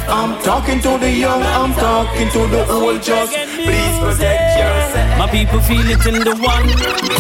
[0.10, 5.20] I'm talking to the young, I'm talking to the old, just please protect yourself.
[5.20, 6.68] My people feel it in the one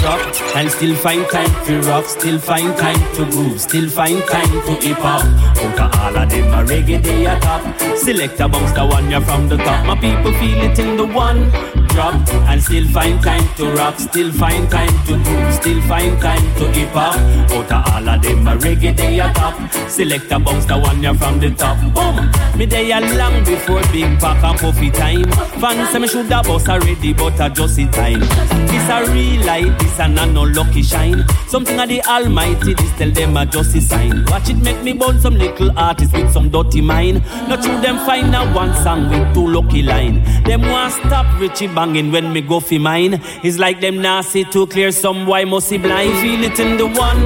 [0.01, 4.49] drop and still find time to rock, still find time to groove, still find time
[4.49, 5.23] to hip hop.
[5.23, 7.97] Out of all of them, a reggae they a top.
[7.97, 9.85] Select a bounce the one you're from the top.
[9.85, 12.13] My people feel it in the one drop
[12.49, 16.67] and still find time to rock, still find time to groove, still find time to
[16.73, 17.15] hip hop.
[17.55, 19.55] Out of all of them, a reggae they a top.
[19.89, 21.77] Select a bounce the one you're from the top.
[21.95, 25.23] Boom, me they a long before big pack and puffy time.
[25.61, 28.19] Fans say me shoulda bust already, but I just in time.
[28.19, 31.23] This a real light, this a no lucky shine.
[31.47, 34.25] Something of the Almighty, this tell them a just a sign.
[34.25, 37.23] Watch it make me burn some little artist with some dirty mind.
[37.47, 40.23] Not true them find a one song with two lucky line.
[40.43, 43.21] Them want stop Richie banging when me go fi mine.
[43.43, 44.91] It's like them nasty too clear.
[44.91, 46.13] Some boy must be blind.
[46.21, 47.21] Feel it in the one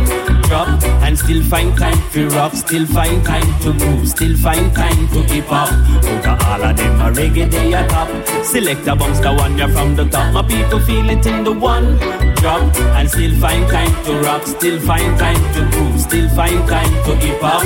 [0.50, 2.54] drop and still find time for rock.
[2.54, 4.08] Still find time to groove.
[4.08, 5.72] Still find time to hip up.
[6.26, 8.10] Out all of them a reggae they a top.
[8.44, 10.34] Select a bounce the one you're from the top.
[10.34, 11.98] My people feel it in the one
[12.42, 12.62] drop
[12.98, 14.46] and still find time to rock.
[14.46, 16.00] Still find time to groove.
[16.02, 17.64] Still find time to hip up.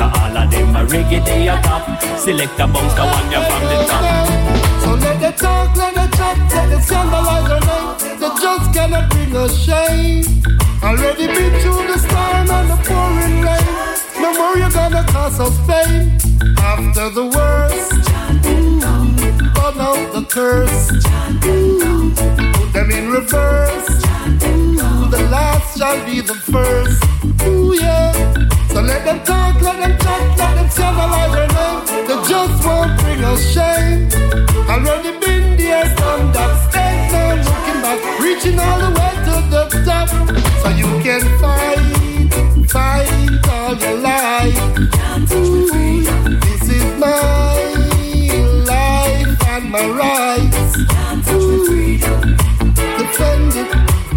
[0.00, 1.84] all of them a reggae they a top.
[2.18, 4.04] Select a bounce the one you're from the top.
[4.82, 5.99] So let the talk, let
[6.38, 8.18] let the scandalize our name.
[8.20, 10.24] They just cannot bring us shame.
[10.82, 13.66] Already been through the storm and the pouring rain.
[14.20, 16.18] No more you gonna cause us pain.
[16.58, 17.92] After the worst,
[18.46, 18.80] ooh,
[19.54, 20.88] burn out the curse.
[22.56, 23.88] Put them in reverse.
[25.10, 27.02] The last shall be the first.
[27.46, 28.12] Ooh, yeah.
[28.68, 32.06] So let them talk, let them chat, let them scandalize our name.
[32.06, 34.08] They just won't bring us shame.
[34.68, 36.52] Already been there, done that.
[36.82, 40.08] Ain't no looking back, reaching all the way to the top.
[40.62, 41.80] So you can fight,
[42.74, 43.10] fight
[43.54, 44.58] all your life.
[45.32, 45.70] Ooh,
[46.44, 47.62] this is my
[48.72, 50.72] life and my rights.
[51.30, 51.98] Ooh,
[52.98, 53.70] defend it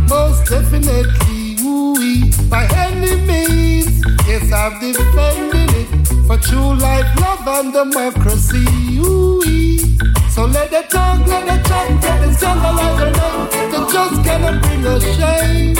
[0.09, 1.55] most definitely.
[1.61, 5.92] Ooh, by any means, yes, I've defended it
[6.27, 8.65] for true life, love, and democracy.
[8.99, 9.41] Ooh,
[10.29, 13.71] so let the talk, let the chat, let the scandalize our name.
[13.71, 15.77] They just cannot bring us shame.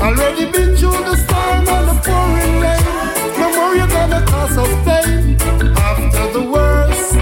[0.00, 2.84] Already been through the storm and the pouring rain.
[3.38, 5.36] No more you gonna cause us pain.
[5.76, 7.14] After the worst,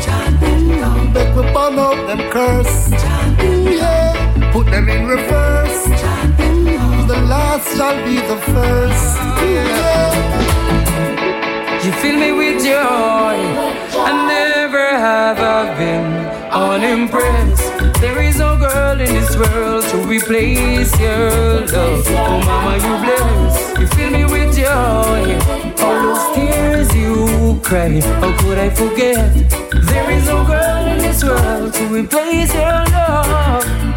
[1.14, 2.92] make we burn out them curse.
[3.42, 5.84] Ooh, yeah, put them in reverse.
[7.08, 9.16] The last shall be the first.
[9.42, 10.57] Yeah.
[11.84, 12.74] You fill me with joy.
[12.74, 16.12] I never have I been
[16.50, 18.00] unimpressed.
[18.00, 21.30] There is no girl in this world to replace your
[21.66, 22.04] love.
[22.08, 23.78] Oh, mama, you bless.
[23.78, 25.38] You fill me with joy.
[25.84, 29.32] All those tears you cry, how could I forget?
[29.70, 33.87] There is no girl in this world to replace your love.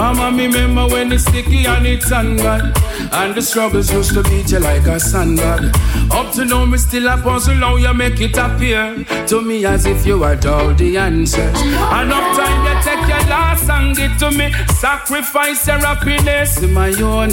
[0.00, 2.74] Mama, me remember when it's sticky and it's bad.
[3.12, 5.76] And the struggles used to beat you like a sandbag.
[6.10, 9.84] Up to now, me still a puzzle how you make it appear to me as
[9.84, 11.60] if you had all the answers.
[11.60, 14.50] Enough time you take your last and give to me.
[14.76, 17.30] Sacrifice your happiness in my own.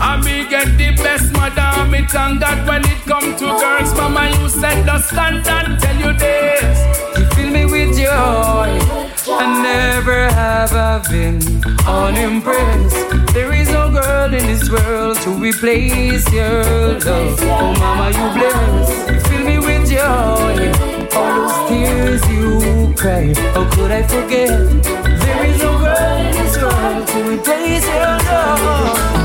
[0.00, 1.94] I me get the best, madam.
[1.94, 3.94] It and God when it come to girls.
[3.94, 7.16] Mama, you said the stand and tell you this.
[7.16, 9.07] You fill me with joy.
[9.30, 11.40] I never have I been
[11.86, 13.32] unimpressed.
[13.34, 16.64] There is no girl in this world to replace your
[17.00, 17.38] love.
[17.42, 19.28] Oh, mama, you bless.
[19.28, 20.72] Fill me with joy.
[21.16, 24.48] All those tears you cry, how could I forget?
[24.82, 29.18] There is no girl in this world to replace your love.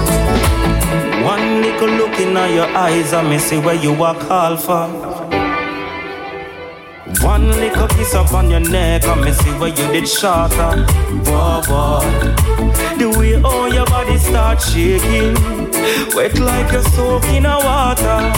[1.23, 5.12] One little look in your eyes, I may see where you are called for.
[7.23, 10.85] One little kiss up on your neck, I may see where you did shorter.
[11.25, 12.01] Whoa, whoa.
[12.97, 15.33] The way all your body start shaking,
[16.15, 18.33] wet like you're soaking a water.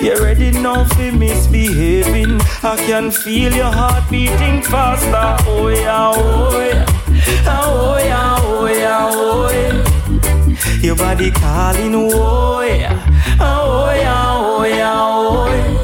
[0.00, 2.40] You're ready now for misbehaving.
[2.62, 5.36] I can feel your heart beating faster.
[5.48, 6.86] Oh yeah, oh yeah,
[7.46, 10.80] oh yeah, oh yeah, oh yeah.
[10.80, 15.79] Your body calling, oh yeah, oh yeah, oh yeah, oh yeah.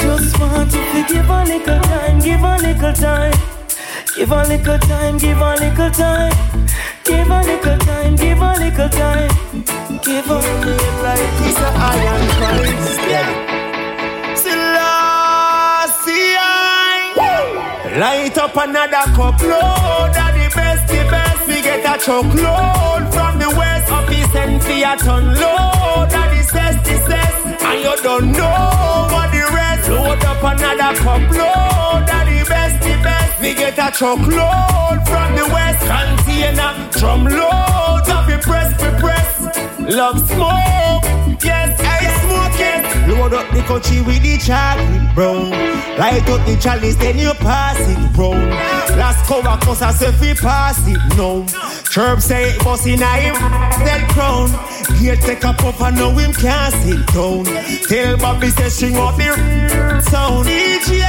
[0.00, 3.34] Just want to forgive a little time, give a little time,
[4.16, 6.32] give a little time, give a little time,
[7.04, 9.30] give a little time, give a little time,
[10.02, 13.00] give a little like He's a iron Christ.
[13.08, 13.48] Yeah.
[17.98, 21.48] Light up another cup load of the best, the best.
[21.48, 23.90] We get a truckload from the west.
[23.90, 27.62] Up east and a ton load of the cess, the cess.
[27.64, 29.34] And you don't know what
[29.88, 33.40] Load up another cup load of the best, the best.
[33.40, 35.80] We get a truckload from the west.
[35.86, 39.28] Container drum load of the press, the press.
[39.80, 41.04] Love smoke,
[41.42, 43.08] yes, I smoke it.
[43.08, 45.50] Load up the country with the chocolate brown.
[45.98, 48.50] Light up the chalice, then you pass it round.
[48.98, 51.46] Last cover cause I say fi pass it no.
[51.90, 53.34] Chirp say it was in a him
[53.84, 54.50] dead crown.
[54.98, 57.44] Here take a puff and know him can't sit down.
[57.88, 60.46] Tell Bobby say string up the sound.
[60.46, 61.08] DJ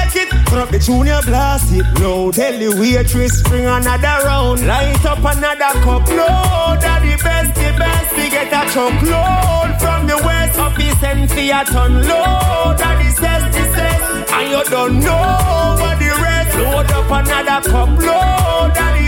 [0.50, 2.32] turn up the junior blast it low.
[2.32, 4.66] Tell the waitress bring another round.
[4.66, 6.80] Light up another cup load.
[6.82, 8.18] That the best, the best.
[8.18, 10.60] We get a truckload from the west.
[10.60, 12.78] Up east and a ton load.
[12.78, 14.32] That the says, the says.
[14.32, 16.58] And you don't know what the rest.
[16.58, 18.76] Load up another cup load.
[18.76, 18.99] That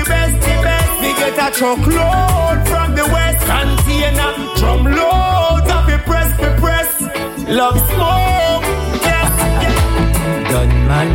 [1.18, 3.42] Get a truckload from the west.
[3.46, 5.66] Container drum load.
[5.70, 6.90] Of the press, the press.
[7.48, 8.66] Love smoke.
[9.06, 9.32] Yes,
[9.64, 9.76] yes.
[10.52, 11.10] Gunman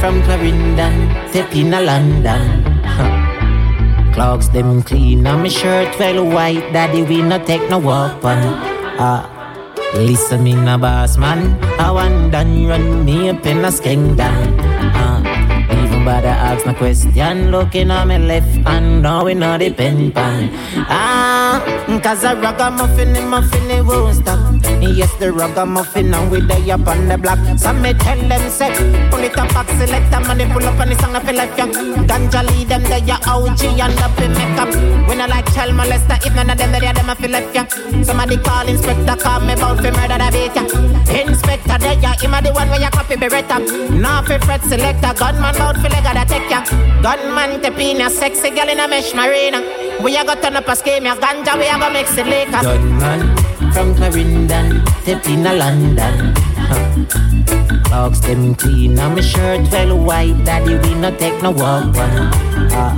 [0.00, 0.94] from Clarendon,
[1.30, 2.64] step in a London.
[2.84, 3.12] Huh.
[4.14, 6.72] Clocks them clean on my shirt, well white.
[6.72, 8.38] Daddy, we not take no weapon.
[8.98, 9.36] Ah.
[9.94, 14.54] Listen me na boss man I want done run me up in a skeng down
[14.94, 15.18] uh,
[16.00, 17.50] Even bother ask no question.
[17.50, 20.48] Looking on my left hand Now we know the pen pan
[20.88, 21.60] Ah,
[22.02, 24.38] cause a ragamuffin in muffin it won't stop
[24.80, 27.38] Yes, the ragamuffin and we day up on the block.
[27.58, 28.72] So me tell them say
[29.10, 31.36] Pull it up back, select them And they pull up on the song I feel
[31.36, 31.72] like young.
[32.08, 34.72] Ganja lead them they ya OG and up in makeup.
[35.06, 37.68] When I like child molester If none of them they them I feel like young.
[38.02, 40.64] Somebody call inspector Call me bout fi murder the beat ya.
[41.28, 43.60] Inspector they ya Him the one where you copy beretta
[44.00, 46.64] Now fi fret selector Gunman bout fi leg the take ya.
[47.04, 49.60] Gunman tepina Sexy girl in a mesh marina.
[50.02, 52.60] We a got turn up a scheme ya Ganja we a go mix it later
[52.62, 53.20] Gunman
[53.72, 56.34] from Clarendon, step in a London.
[56.56, 58.08] Huh.
[58.22, 60.44] Them clean, and my shirt well white.
[60.44, 62.30] Daddy, we no take no walk one.
[62.70, 62.94] Uh,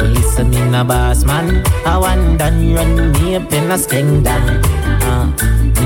[0.00, 1.62] listen me na boss man.
[1.84, 4.64] I want done run me up in a skeng down.
[5.04, 5.28] Uh,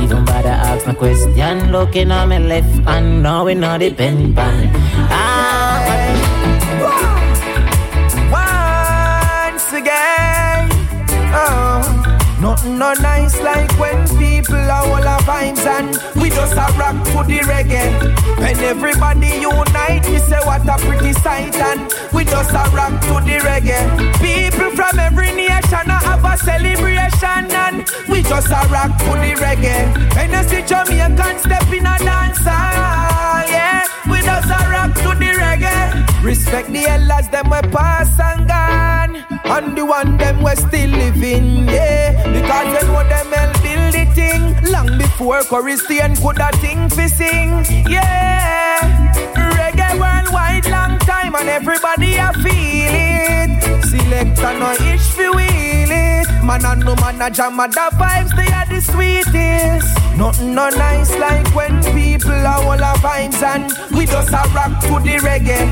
[0.01, 1.72] even bother ask no question.
[1.72, 4.34] Looking on my left hand, now we know the pen.
[4.39, 5.68] Ah,
[12.95, 17.20] no nice like when people are all our vibes and we just a rock to
[17.28, 17.91] the reggae.
[18.39, 23.14] When everybody unite, we say what a pretty sight and we just a rock to
[23.28, 23.84] the reggae.
[24.24, 29.84] People from every nation have a celebration and we just a rock to the reggae.
[30.14, 35.30] When you see Jamaican step in a dance yeah, we just a rock to the
[35.36, 36.24] reggae.
[36.24, 39.07] Respect the elders, them we pass and gone,
[39.45, 42.12] and the one them we still living, yeah.
[42.33, 47.07] Because they know them help build the thing long before Christian could a thing fi
[47.07, 47.51] sing.
[47.91, 53.85] Yeah, reggae worldwide long time and everybody a feel it.
[53.85, 56.45] Select no itch fi wheel it.
[56.45, 59.97] Man and no man a jam a the vibes they are the sweetest.
[60.19, 64.81] Nothing no nice like when people are all a vibes and we just a rock
[64.83, 65.62] to the reggae.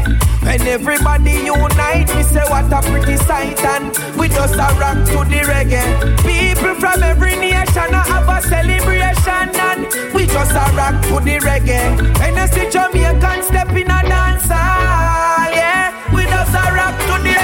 [0.45, 5.29] When everybody unite, we say what a pretty sight and we just a rock to
[5.29, 5.83] the reggae.
[6.23, 11.99] People from every nation have a celebration and we just a rock to the reggae.
[12.21, 17.19] When you see Jamaican step in a dance hall, yeah, we just a rock to
[17.27, 17.35] the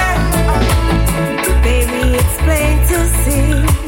[1.63, 3.82] Baby, it's plain to see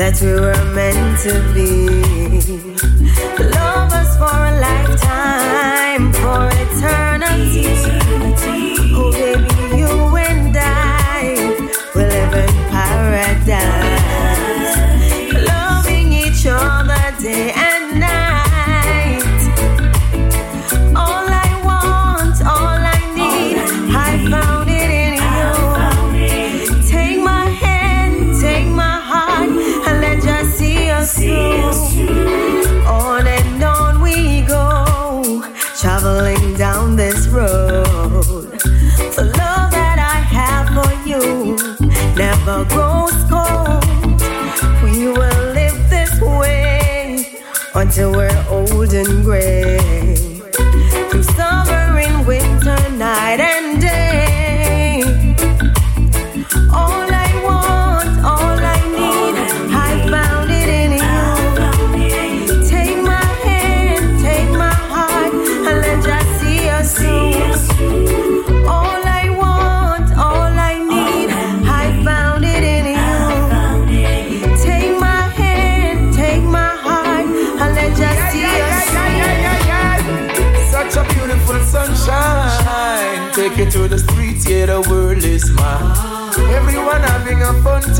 [0.00, 3.49] that we were meant to be.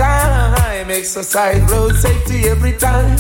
[0.01, 0.91] Time.
[0.91, 3.17] Exercise, road safety every time.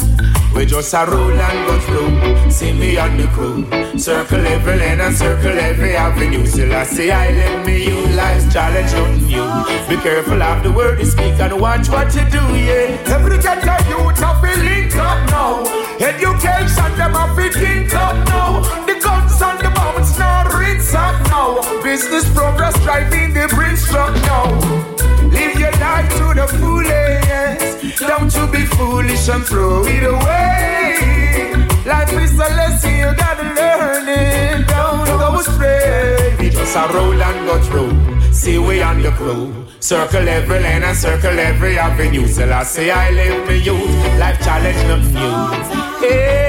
[0.55, 2.51] We just a roll and go through.
[2.51, 3.59] See me on the crew.
[3.99, 6.45] Circle every lane and circle every avenue.
[6.47, 8.01] Still I say I let me you.
[8.16, 9.45] Life's challenge on you.
[9.89, 13.14] Be careful of the word you speak and watch what you do, yeah.
[13.14, 15.53] Every ghetto youth have to link up now.
[16.01, 18.61] Education them have to think up now.
[18.87, 21.83] The guns and the bombs now rinse up now.
[21.83, 24.89] Business progress driving the bridge truck now.
[25.61, 27.98] Your life to the fullest.
[27.98, 31.52] Don't you be foolish and throw it away.
[31.84, 34.66] Life is a lesson you gotta learn it.
[34.66, 36.34] Don't go astray.
[36.38, 38.32] We just a roll and go through.
[38.32, 39.66] See we on the crew.
[39.80, 42.26] Circle every lane and circle every avenue.
[42.26, 44.18] Till I say I live me youth.
[44.18, 46.08] Life challenge nothing new.
[46.08, 46.39] Yeah.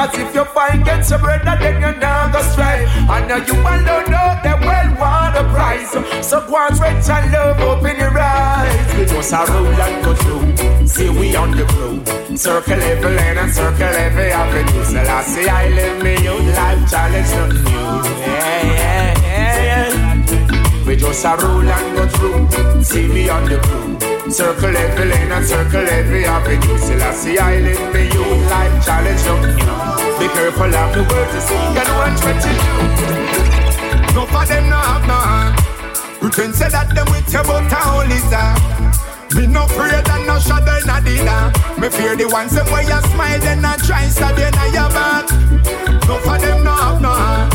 [0.00, 2.88] Cause if you find get your brother, then you not go strive.
[2.88, 5.90] And now you all don't know the world want a prize.
[6.26, 8.94] So go and sweat and love open your eyes.
[8.96, 10.86] We just a roll and go through.
[10.86, 12.00] See we on the crew.
[12.34, 14.84] Circle every lane and circle every avenue.
[14.84, 17.70] So I say I live me youth life challenge nothing new.
[18.24, 20.86] Yeah, yeah, yeah, yeah.
[20.86, 22.82] We just a roll and go through.
[22.82, 23.79] See me on the crew.
[24.30, 26.78] Circle every lane and circle every avenue.
[26.78, 29.66] Still I see I live me youth life challenge new.
[30.22, 34.14] Be careful of the words you speak and watch what you do.
[34.14, 35.58] No for them no have no heart.
[36.20, 38.54] Pretend say that them with you but a star.
[39.34, 41.50] Me no afraid and no shadow in a dinner.
[41.82, 44.90] Me fear the ones them where you smile then I try stab you in your
[44.94, 45.26] back.
[46.06, 47.50] No for them no have no heart.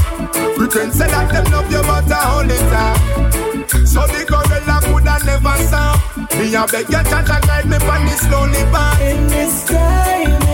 [0.57, 2.95] Pretend say that them love you but a star.
[3.88, 6.14] So the gorilla coulda never stop.
[6.38, 9.02] Me a beg you to guide me on this lonely path.
[9.02, 10.45] In this time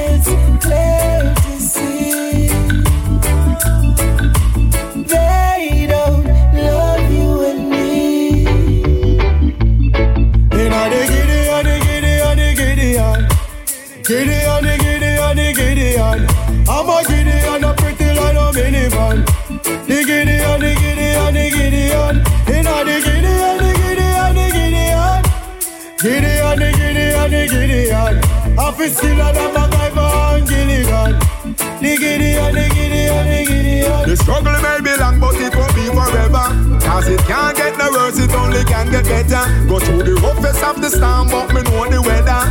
[26.02, 28.18] Giddy, on the giddy, on the giddy, on
[28.58, 32.14] I feel still and Gilligan The the
[32.54, 36.54] the The struggle may be long, but it won't be forever.
[36.78, 39.50] Cause it can't get no worse, it only can get better.
[39.66, 42.46] Go through the roughest of the storm, but me know the weather.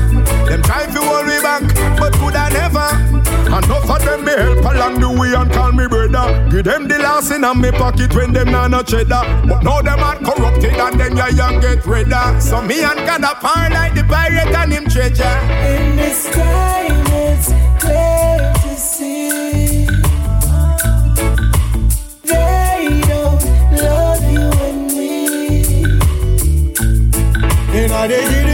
[0.51, 1.63] Them try to hold me back,
[1.97, 2.91] but could I never?
[3.55, 6.49] Enough of them me help along the way and call me brother.
[6.51, 9.23] Give them the last in me pocket when them not no cheddar.
[9.47, 12.41] But now them are corrupted and them ya young get redder.
[12.41, 15.39] So me and God apart like the pirate and him treasure.
[15.71, 19.51] In this time it's clear see.
[28.09, 28.50] They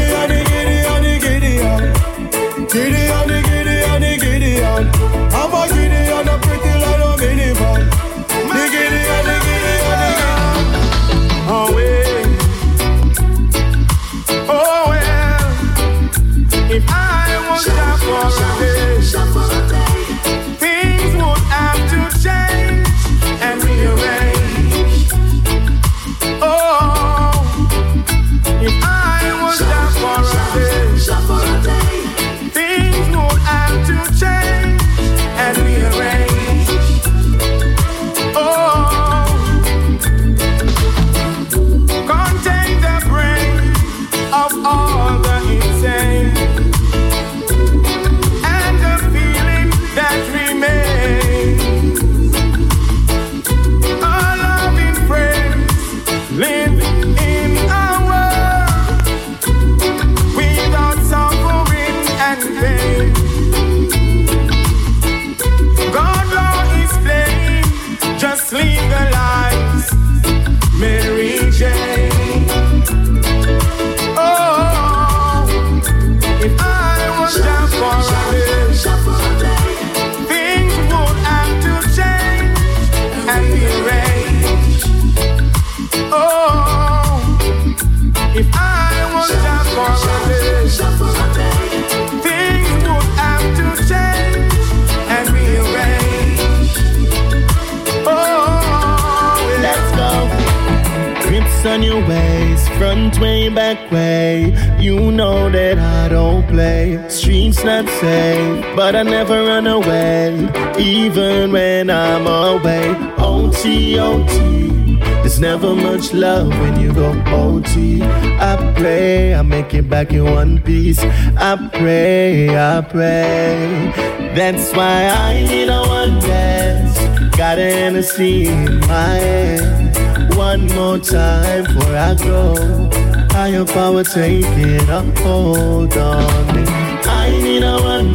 [103.56, 104.54] back way.
[104.78, 107.02] You know that I don't play.
[107.08, 112.94] Streets not safe, but I never run away, even when I'm away.
[113.16, 114.98] OT, OT.
[115.22, 118.02] There's never much love when you go OT.
[118.02, 121.00] I pray I make it back in one piece.
[121.00, 123.90] I pray, I pray.
[124.36, 126.98] That's why I need a one dance.
[127.34, 130.36] Got an Hennessy in my hand.
[130.36, 133.05] One more time before I go.
[133.36, 136.64] Higher power taking a hold on me.
[137.04, 138.14] I need a one.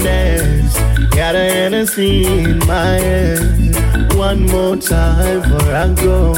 [1.16, 4.14] Got a Hennessy in my hand.
[4.16, 6.34] One more time before I go.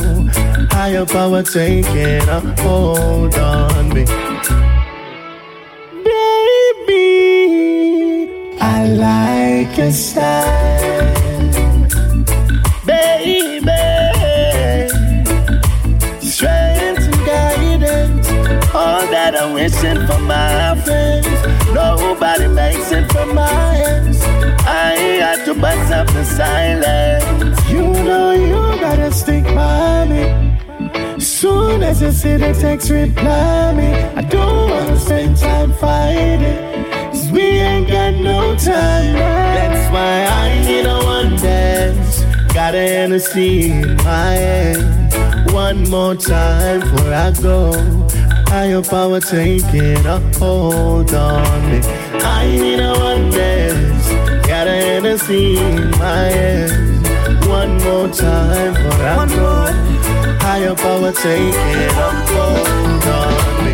[0.69, 4.03] Higher power taking a hold on me.
[6.83, 7.07] Baby,
[8.59, 11.22] I like your style.
[19.51, 21.27] Wishing for my friends.
[21.73, 24.21] Nobody makes it from my hands.
[24.65, 27.69] I had to bust up the silence.
[27.69, 31.19] You know you gotta stick by me.
[31.19, 33.93] Soon as you see the text, reply me.
[34.15, 36.85] I don't wanna spend time fighting.
[37.11, 39.13] Cause we ain't got no time.
[39.13, 42.23] That's why I need a one dance.
[42.53, 45.51] Got a Hennessy in my hand.
[45.51, 47.71] One more time before I go.
[48.53, 51.79] Higher power taking a hold on me.
[52.21, 54.07] I need a one dance.
[54.47, 57.47] Got a Hennessy in my hand.
[57.47, 60.37] One more time before I go.
[60.45, 63.73] Higher power taking a hold on me.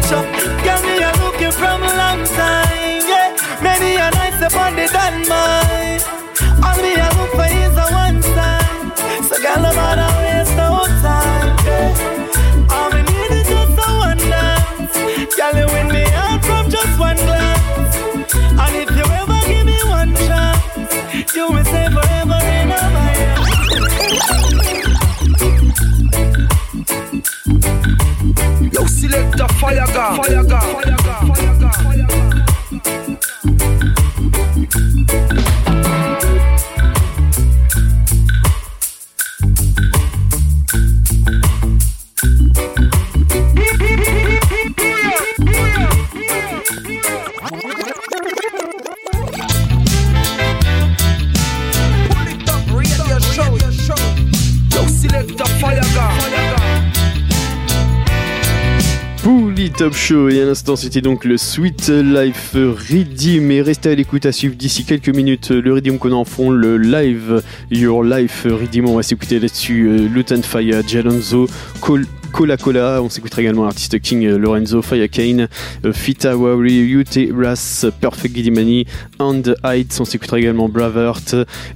[0.64, 3.36] Girl, me a looking from a long time, yeah.
[3.62, 6.08] Many a nights upon the dynamite.
[6.64, 9.24] All me a look for is a one sign.
[9.28, 10.09] So girl, no
[29.60, 30.24] Fire gun.
[30.24, 30.62] Fire gun.
[30.62, 31.49] Fire gun.
[59.80, 63.50] Polytop Show et à l'instant c'était donc le Sweet Life Redeem.
[63.50, 66.78] Et restez à l'écoute à suivre d'ici quelques minutes le Redeem qu'on en fond le
[66.78, 68.90] live Your Life Redeem.
[68.90, 71.48] On va s'écouter là-dessus euh, Lutan Fire, Jalonzo,
[71.80, 73.02] Cole Cola Cola.
[73.02, 75.48] On s'écoutera également l'artiste King euh, Lorenzo, Kane,
[75.86, 78.86] euh, Fita Wari, Ute Ras, Perfect Gidimani,
[79.20, 79.98] And Heights.
[80.00, 81.20] On s'écoutera également Bravert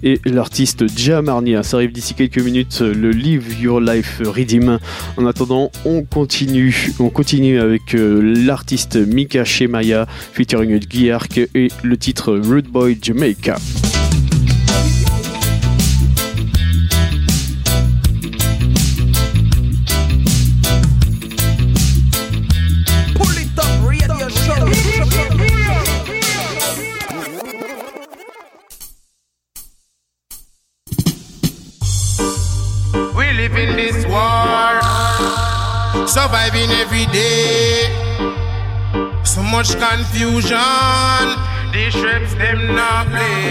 [0.03, 1.63] et l'artiste Jamarnia.
[1.63, 4.79] Ça arrive d'ici quelques minutes, euh, le Live Your Life Redeem.
[5.17, 6.91] En attendant, on continue.
[6.99, 13.57] On continue avec l'artiste Mika Shemaya featuring Guy Ark et le titre Rude Boy Jamaica.
[36.13, 37.89] Surviving every day.
[39.25, 41.25] So much confusion,
[41.73, 43.49] these trips them not play.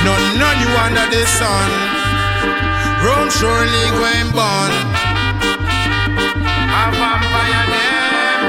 [0.00, 1.68] None, none you under the sun.
[3.04, 4.72] Rome surely going born.
[6.72, 8.40] A vampire them.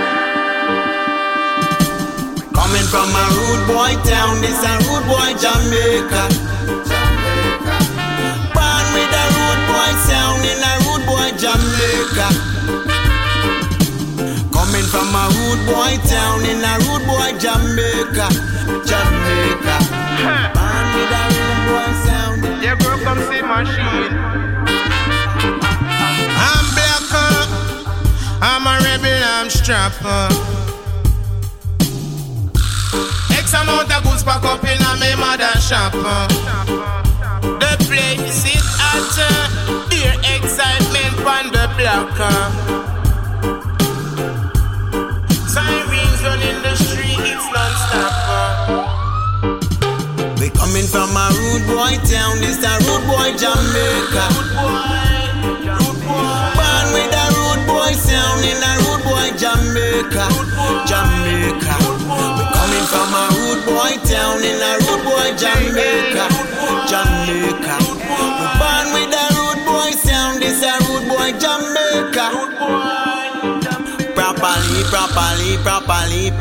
[2.55, 6.23] Coming from a rude boy town, this a rude boy Jamaica.
[8.55, 12.56] Born with a rude boy sound in a rude boy Jamaica.
[14.51, 18.27] Coming from a rude boy town in a rude boy Jamaica.
[18.89, 19.77] Jamaica.
[20.55, 22.39] Born with a rude boy sound.
[22.63, 24.13] Yeah, bro, come see machine.
[26.47, 27.45] I'm black, uh,
[28.41, 30.27] I'm a rebel, I'm strapper.
[33.31, 35.93] X amount of goods pack up in a me mother shop.
[37.61, 42.19] The place is hot, uh, dear excitement on the block.
[42.19, 42.49] uh.
[45.53, 48.13] Sirens running the street, it's non-stop.
[50.41, 54.25] We coming from a rude boy town, this a rude boy Jamaica.
[54.33, 55.05] Rude boy,
[55.77, 56.57] rude boy.
[56.57, 60.25] Born with a rude boy sound in a rude boy Jamaica.
[60.89, 61.75] Jamaica.
[62.37, 66.25] We coming from a rude boy town in a rude boy Jamaica.
[66.89, 67.75] Jamaica.
[68.17, 71.66] We born with a rude boy sound, this a rude boy Jamaica.
[74.89, 76.31] Properly, properly.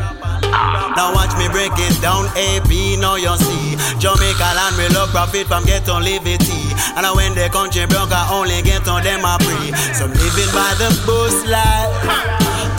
[0.95, 3.75] Now watch me break it down, AP, now you see.
[3.99, 6.67] Jamaica land we love profit from get on liberty.
[6.97, 9.69] And when the country broke I only get on them a free.
[9.93, 11.93] Some living by the bush life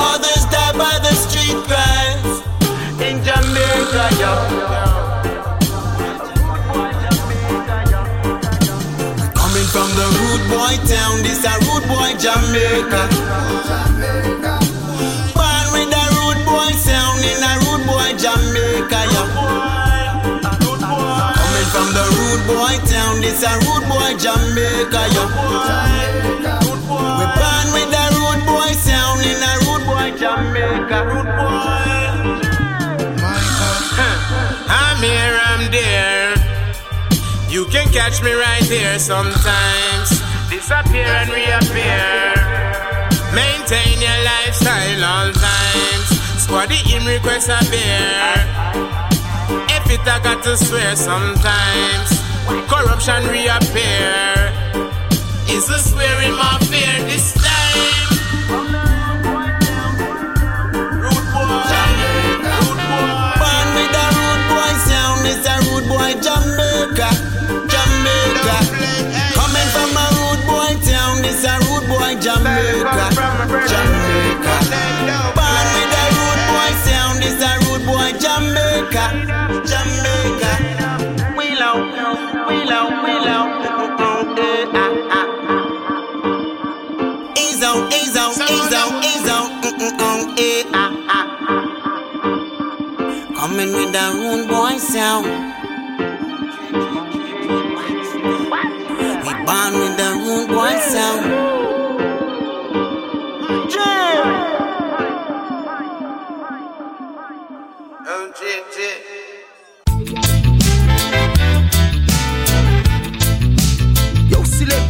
[0.01, 2.19] Others die by the street crime
[2.99, 4.33] In Jamaica, yo.
[9.39, 13.39] Coming from the rude boy town, this a rude boy Jamaica
[18.29, 19.29] Jamaica, yeah.
[21.41, 25.29] Coming from the rude boy town, this a rude boy Jamaica, yeah.
[27.17, 30.99] We born with a rude boy sound in a rude boy Jamaica.
[31.09, 31.89] Rude boy.
[34.69, 36.37] I'm here, I'm there.
[37.49, 40.21] You can catch me right here sometimes.
[40.51, 42.35] Disappear and reappear.
[43.33, 46.28] Maintain your lifestyle all times.
[46.49, 48.33] Squad the him request a beer.
[49.69, 52.09] If it I got to swear sometimes.
[52.65, 54.49] Corruption reappear.
[55.53, 58.09] Is the swearing my fear this time?
[63.37, 67.13] Born with a rude boy sound, it's a rude boy Jamaica,
[67.69, 68.57] Jamaica.
[69.37, 73.18] Coming from a rude boy town, it's a rude boy Jamaica.
[93.59, 95.27] Coming with that rude boy sound.
[99.27, 101.23] We born with that rude boy sound.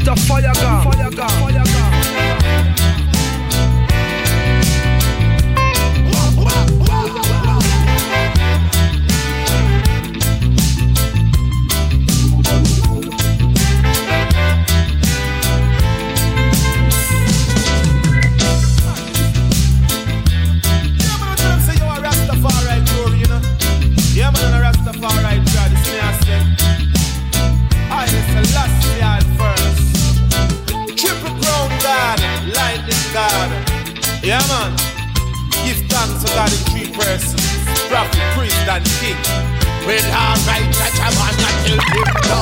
[0.05, 0.17] Gun.
[0.27, 0.93] Fire gun.
[0.93, 1.48] Fire gun.
[34.29, 34.77] Yeah, man.
[35.65, 37.41] Give thanks to God in three persons.
[37.89, 39.17] Prophet, priest, and king.
[39.89, 42.41] Well, alright, catch a man and tell him no.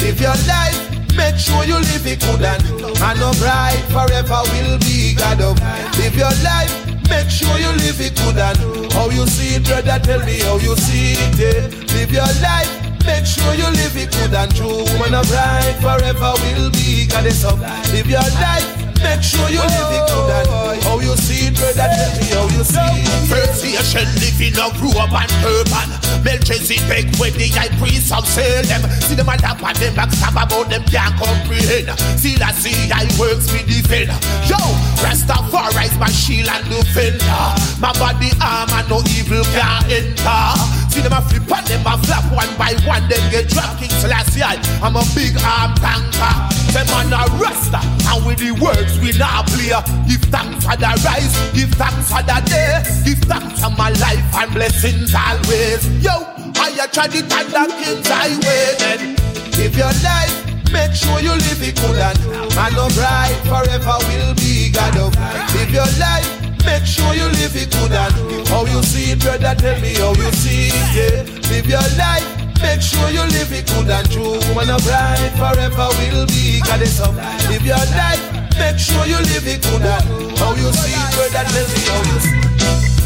[0.00, 0.80] Live your life,
[1.20, 5.60] make sure you live it good and and no bride forever will be God of.
[6.00, 6.72] Live your life,
[7.12, 10.00] make sure you live it good and how you see it, brother.
[10.00, 11.36] Tell me how you see it.
[11.36, 11.68] Yeah.
[11.92, 12.72] Live your life,
[13.04, 14.80] make sure you live it good and true.
[14.96, 17.60] When a bride forever will be goddess of.
[17.92, 18.87] Live your life.
[19.02, 21.86] Make sure you live it good and how you see it, brother.
[21.86, 23.28] Tell me how you see it.
[23.30, 25.88] First nation living a grew up and urban.
[26.24, 28.82] Melchizedek when the high priest of Salem.
[29.06, 31.94] See them a lap and them backstab about them can't comprehend.
[32.18, 34.10] See that see I works with defend.
[34.50, 34.58] Yo,
[35.00, 37.44] Rastafari's my shield and defender.
[37.78, 40.87] My body armor no evil can enter.
[40.98, 43.06] See them a flip and them a flap one by one.
[43.06, 44.42] Them get drunk King Selassie.
[44.82, 46.34] I'm a big arm tanker.
[46.74, 49.70] Them man a rasta and with the words we now play.
[50.10, 54.26] Give thanks for the rise, give thanks for the day, give thanks for my life
[54.42, 55.86] and blessings always.
[56.02, 56.18] Yo,
[56.58, 58.74] I tried it and the king's highway.
[58.82, 59.14] Then
[59.54, 60.34] Live your life,
[60.72, 62.18] make sure you live it good and
[62.58, 65.14] man no bride forever will be God of.
[65.54, 66.26] Live your life,
[66.68, 68.12] make sure you live it good and
[68.48, 69.54] how you see it, brother.
[69.56, 70.76] Tell me how you see it.
[70.92, 71.24] Yeah.
[71.48, 72.28] Live your life,
[72.60, 74.36] make sure you live it good and true.
[74.54, 77.16] Man no bride forever will be goddess of.
[77.48, 78.20] Live your life,
[78.60, 80.04] make sure you live it good and
[80.38, 81.44] how you see it, brother.
[81.48, 82.38] Tell me how you see.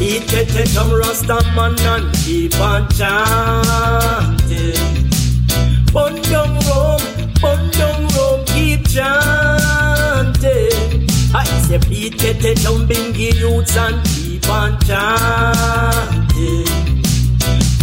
[0.02, 4.22] Eat get it from Rasta man and keep on chanting.
[11.78, 16.66] Say beat get it down youths and keep on chanting.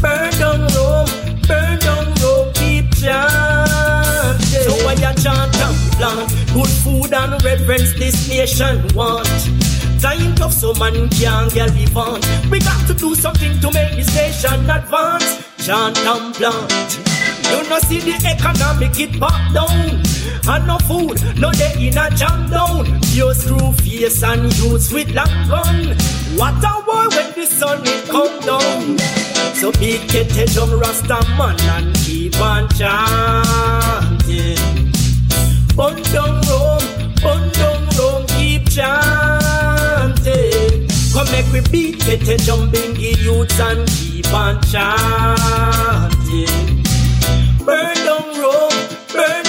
[0.01, 1.07] Burn down Rome,
[1.47, 4.63] burn down Rome, keep chanting.
[4.65, 9.27] So why you chant and plant good food and reverence this nation want?
[10.01, 12.21] Time tough, so man can't get on.
[12.49, 15.43] We got to do something to make this nation advance.
[15.65, 17.28] Chant and plant.
[17.51, 20.01] You know see the economic it pop down.
[20.47, 22.85] And no food, no day in a jam down.
[23.11, 25.95] Pure screw face and youths with long gun.
[26.37, 28.97] What a war when the sun it come down.
[29.55, 34.57] So big a drum rasta man and keep on chanting.
[35.75, 40.87] Bun down Rome, bun down Rome, keep chanting.
[41.13, 46.78] Come make we beat, get a jumping youths and keep on chanting.
[47.65, 48.79] Burn down Rome,
[49.11, 49.43] burn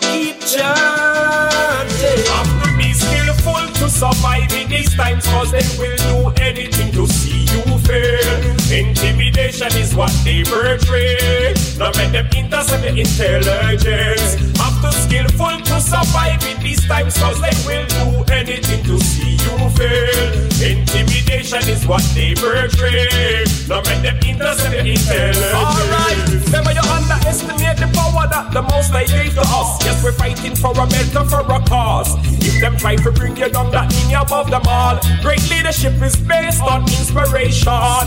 [0.00, 2.24] keep chanting.
[2.30, 7.06] Have to be skillful to survive in these times, cause they will do anything to
[7.06, 7.41] see
[7.86, 8.52] fail.
[8.72, 11.54] Intimidation is what they portray.
[11.78, 14.40] Now make them intercept the intelligence.
[14.58, 19.36] Have to skillful to survive in these times, cause they will do anything to see
[19.36, 20.32] you fail.
[20.62, 23.44] Intimidation is what they portray.
[23.68, 25.52] Now make them intercept the intelligence.
[25.52, 26.16] Alright,
[26.50, 29.84] never you underestimate the power that the most they gave to us.
[29.84, 32.16] Yes, we're fighting for a better, for a cause.
[32.40, 34.98] If them try to bring you down, that mean you above them all.
[35.20, 37.51] Great leadership is based on inspiration.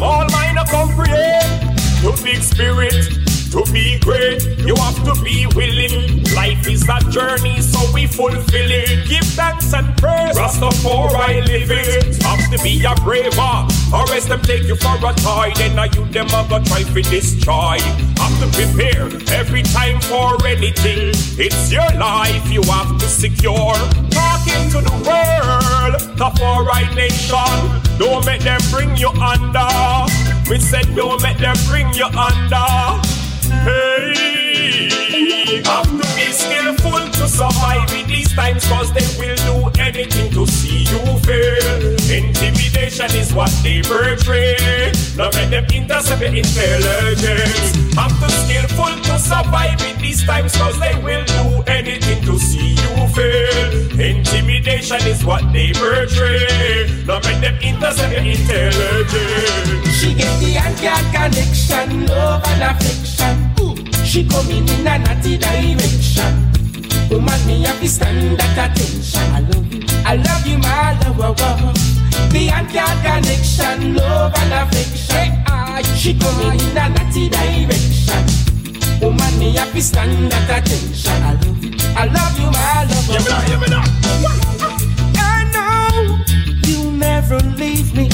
[0.01, 1.77] All mind a comprehend.
[2.01, 2.95] To big spirit,
[3.56, 6.23] to be great, you have to be willing.
[6.36, 9.07] Life is a journey, so we fulfill it.
[9.07, 10.36] Give thanks and praise.
[10.36, 12.22] Rastafari live it.
[12.23, 15.53] Have to be a brave heart, or else them take you for a toy.
[15.56, 17.80] Then are you them a go try to destroy.
[18.19, 21.15] Have to prepare every time for anything.
[21.40, 23.76] It's your life you have to secure.
[24.11, 27.56] Talking to the world, the foreign nation.
[27.99, 30.11] Don't make them bring you under.
[30.49, 33.14] We said don't make them bring you under.
[33.65, 40.31] Hey, have to be skillful to survive in these times, cause they will do anything
[40.33, 41.81] to see you fail.
[42.05, 44.91] Intimidation is what they portray.
[45.17, 47.73] Now let them intercept your intelligence.
[47.95, 52.05] Have to skillful to survive in these times, cause they will do anything
[53.15, 53.99] to fail.
[53.99, 57.03] Intimidation is what they portray.
[57.05, 59.95] Now make them intercept the intelligence.
[59.95, 63.35] She get the uncut connection, love and affection.
[64.05, 66.51] She coming in a naughty direction.
[67.09, 69.21] Woman, me have to stand at attention.
[69.33, 71.73] I love you, I love you, my lover.
[72.31, 75.43] The uncut connection, love and affection.
[75.95, 78.25] She coming in a naughty direction.
[79.01, 81.23] Woman, me have to stand at attention.
[81.23, 81.55] I love you,
[81.97, 83.07] I love you, my love.
[83.07, 83.84] Give me now, give me now.
[85.17, 86.23] I know
[86.67, 88.09] you never leave me,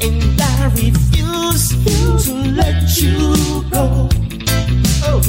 [0.00, 1.68] and I refuse
[2.24, 4.08] to let you go.
[5.04, 5.20] Oh,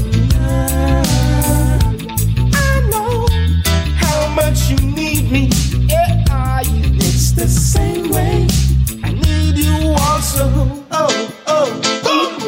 [2.54, 3.28] I know
[3.98, 5.50] how much you need me.
[5.90, 8.48] Yeah, I, it's the same way.
[9.04, 10.46] I need you also.
[10.92, 12.40] Oh, oh, oh.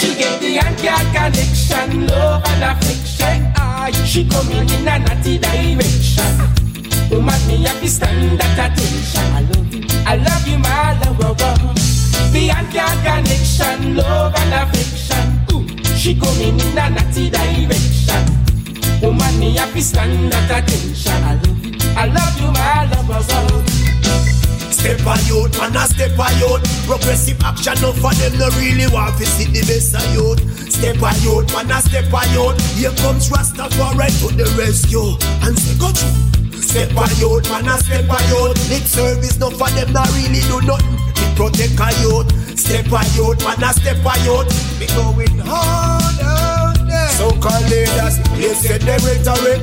[0.00, 3.51] She gave the anti connection, love and affection.
[3.84, 6.38] Ah, she coming in a naughty direction.
[7.10, 9.26] Woman, me have to stand at attention.
[9.34, 11.34] I love you, I love you, my lover.
[12.32, 15.26] Beyond your connection, love and affection.
[15.50, 18.22] Ooh, she coming in a naughty direction.
[19.02, 21.24] Woman, me have to stand at attention.
[21.24, 24.41] I love you, I love you, my lover.
[24.72, 28.88] Step on youth, man a step on youth Progressive action, no for them no really
[28.88, 30.40] want to see the best of youth.
[30.72, 34.48] Step on youth, man a step on youth Here comes Rasta for Rastafari to the
[34.56, 35.12] rescue
[35.44, 36.56] And say go through.
[36.56, 40.40] Step on youth, man a step on youth Lip service, no for them no really
[40.48, 40.96] do nothing.
[41.20, 42.32] We protect our youth.
[42.56, 44.48] Step on youth, man a step on youth
[44.80, 47.12] We going hard out there.
[47.20, 49.60] So-called leaders, they say they rhetoric.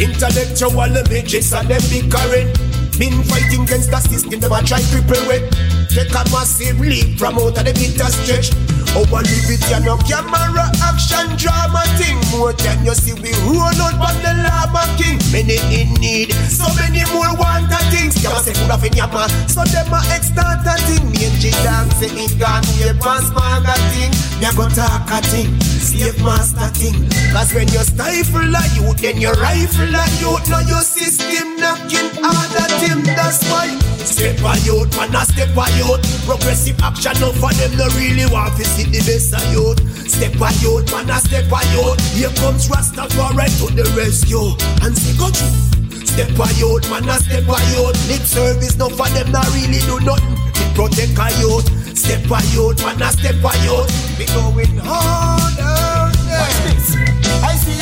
[0.00, 2.65] Intellectual images and them bickering
[2.98, 5.44] been fighting against the system, a try cripple with.
[5.92, 8.52] Take a massive leap from out of the bitter stretch.
[8.96, 12.16] Oh, I live it, you camera action drama thing.
[12.32, 15.20] More than you see, we roll out on the lava king.
[15.32, 18.16] Many in need, so many more want a things.
[18.24, 21.04] Come say food off in man, so them a extort a thing.
[21.12, 24.12] Me and say it gone way past maga thing.
[24.40, 25.52] Me go talk a thing,
[25.86, 26.98] slave master thing.
[27.30, 30.44] Cause when you stifle a youth, then you rifle a youth.
[30.50, 33.78] Now your system knocking harder team, that's why.
[34.02, 36.02] Step a youth, man a step a youth.
[36.26, 39.78] Progressive action, no for them no really want to see the best of youth.
[40.10, 42.00] Step a youth, man a step a youth.
[42.14, 44.58] Here comes Rastafari to the rescue.
[44.82, 46.06] And say go through.
[46.06, 47.98] Step a youth, man a step a youth.
[48.10, 50.34] Lip service, no for them not really do nothing.
[50.34, 51.66] We protect a youth.
[51.96, 53.90] Step a youth, man a step a youth.
[54.18, 55.75] We going hard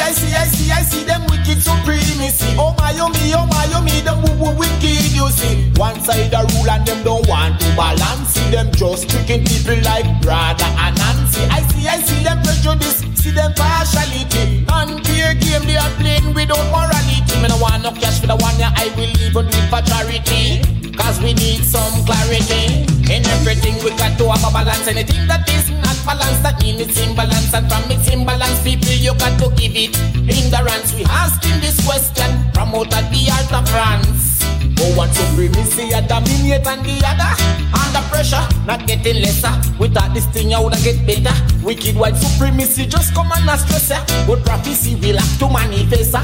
[0.04, 2.52] I see, I see, I see, them wicked supremacy.
[2.60, 5.72] Oh my, oh me, oh my, oh me, them woo woo wicked, you see.
[5.80, 8.36] One side a rule and them don't want to balance.
[8.36, 11.40] See them just tricking people like Brother and Nancy.
[11.48, 14.68] I see, I see them prejudice, see them partiality.
[14.68, 17.40] Unfair game they are playing without morality.
[17.40, 20.60] Me no want no cash for the one yeah, I will even do for charity.
[21.00, 24.86] Cause we need some clarity In everything we got to have a balance.
[24.86, 27.52] Anything that is not balanced That means it's imbalance.
[27.54, 29.92] And from its imbalance people you got to give it
[30.28, 32.44] Ignorance We asking this question
[32.74, 34.42] of the art of France.
[34.80, 37.32] Oh, Want supremacy a dominate and the other.
[37.70, 39.52] Under pressure, not getting lesser.
[39.78, 41.34] We thought this thing I woulda get better.
[41.62, 44.02] Wicked white supremacy just come and stress ya.
[44.26, 46.22] But prophecy will have to manifest ya.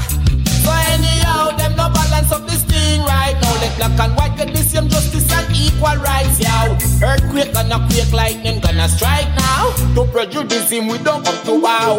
[0.61, 4.49] So anyhow, them no balance up this thing right now Let black and white get
[4.49, 6.73] the same justice and equal rights, yo
[7.05, 9.69] Earthquake gonna quake, lightning gonna strike now.
[9.93, 11.97] To prejudice him, we don't come to wow.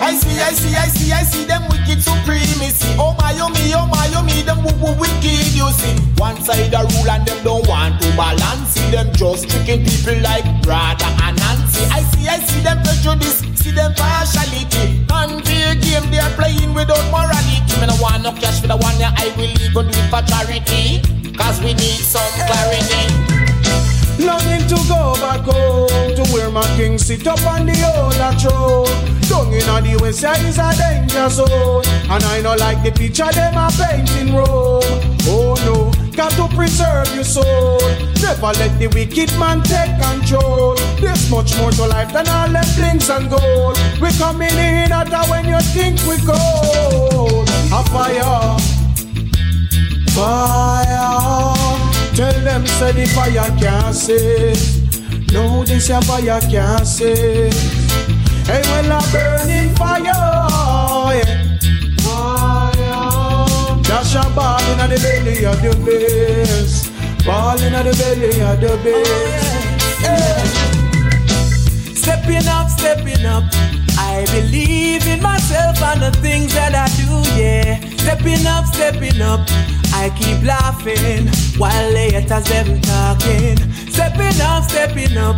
[0.00, 2.94] I see, I see, I see, I see them wicked supremacy.
[2.98, 5.98] Oh my, oh me, oh my, oh me, them woo woo wicked, you see.
[6.20, 10.20] One side a rule and them don't want to balance See them just tricking people
[10.22, 15.02] like Brother and Nancy I see, I see them prejudice, see them partiality.
[15.10, 17.58] Unfair game they are playing without morality.
[17.80, 20.20] Me no want no cash for the one yeah, I will even do it for
[20.22, 20.59] charity
[21.36, 23.30] Cause we need some clarity
[24.20, 29.10] Longing to go back home to where my king sit up on the old throne.
[29.28, 33.30] Down in the west side is a danger zone, and I know like the picture
[33.32, 34.84] them a painting Rome.
[35.24, 37.80] Oh no, got to preserve your soul.
[38.20, 40.74] Never let the wicked man take control.
[41.00, 43.78] There's much more to life than all them things and gold.
[44.00, 47.48] We coming in hotter when you think we cold.
[47.72, 48.60] A fire,
[50.14, 51.54] fire.
[52.14, 54.80] Tell them say the fire can't save.
[55.32, 57.54] No, this a fire can't save.
[58.46, 61.58] Hey, well a burning fire, yeah.
[62.02, 63.82] Fire.
[63.82, 66.90] Dash a ball inna the belly of the beast.
[67.24, 70.04] Ball inna the belly of the beast.
[70.04, 70.70] Hey.
[71.94, 73.44] Stepping up, stepping up.
[73.98, 76.69] I believe in myself and the things that yeah.
[78.02, 79.40] Stepping up, stepping up.
[79.92, 81.28] I keep laughing
[81.58, 83.56] while haters them talking.
[83.92, 85.36] Stepping up, stepping up.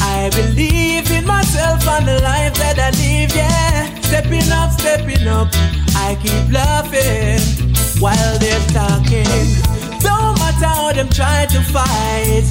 [0.00, 4.00] I believe in myself and the life that I live, yeah.
[4.02, 5.48] Stepping up, stepping up.
[5.96, 7.40] I keep laughing
[8.00, 9.24] while they're talking.
[10.00, 12.46] Don't matter how them try to fight.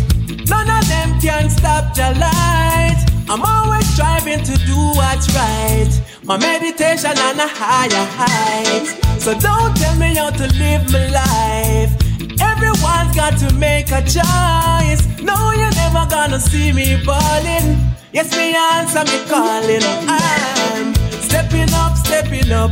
[0.50, 3.00] None of them can stop the light.
[3.30, 6.13] I'm always striving to do what's right.
[6.26, 8.88] My meditation on a higher height.
[9.20, 11.92] So don't tell me how to live my life.
[12.40, 15.04] Everyone's got to make a choice.
[15.20, 17.78] No, you're never gonna see me balling.
[18.14, 19.84] Yes, me answer me calling.
[20.08, 20.96] I'm
[21.28, 22.72] stepping up, stepping up.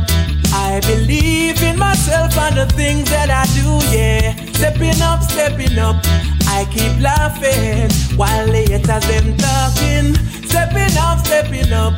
[0.54, 4.34] I believe in myself and the things that I do, yeah.
[4.54, 5.96] Stepping up, stepping up.
[6.52, 7.88] I keep laughing
[8.18, 10.14] while the haters them talking.
[10.44, 11.94] Stepping up, stepping up.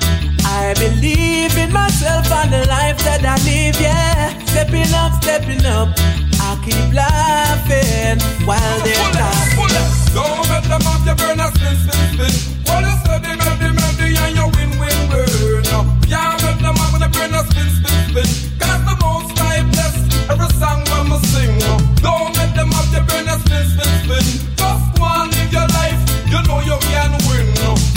[0.47, 4.31] I believe in myself on the life that I live, yeah.
[4.47, 5.90] Stepping up, stepping up.
[6.39, 9.74] I keep laughing while they're laughing.
[10.14, 12.32] Don't let them have your burner spin, spin, spin.
[12.62, 15.66] While you steady, melody, melody, and you win, win, win.
[16.06, 18.28] Yeah, let them have your burner spin, spin, spin.
[18.62, 18.94] Cause the
[21.31, 21.59] sing.
[22.02, 24.26] Don't let them your spin, spin, spin.
[24.56, 26.01] Just go live your life,
[26.31, 27.47] you know you can win.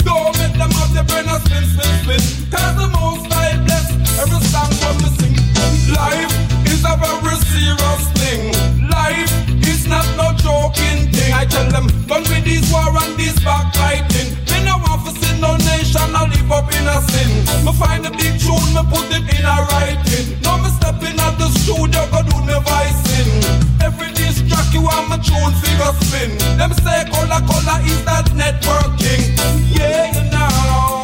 [0.04, 1.64] Don't let them your spin,
[2.04, 3.58] spin, the most I
[4.88, 5.36] every sing.
[5.94, 6.32] Life
[6.66, 8.42] is a very serious thing.
[8.88, 9.32] Life
[9.66, 11.32] is not no joking thing.
[11.32, 14.47] I tell them, done with this war and this backbiting.
[15.38, 17.30] Me no nation I live up in a sin.
[17.64, 20.34] Me find a big tune, me put it in a writing.
[20.42, 23.30] Now me step in at the studio, go do me voicing.
[23.78, 26.34] Every disc track you want my tune figure spin.
[26.58, 29.38] Them say color color is that networking.
[29.78, 30.97] Yeah, you know,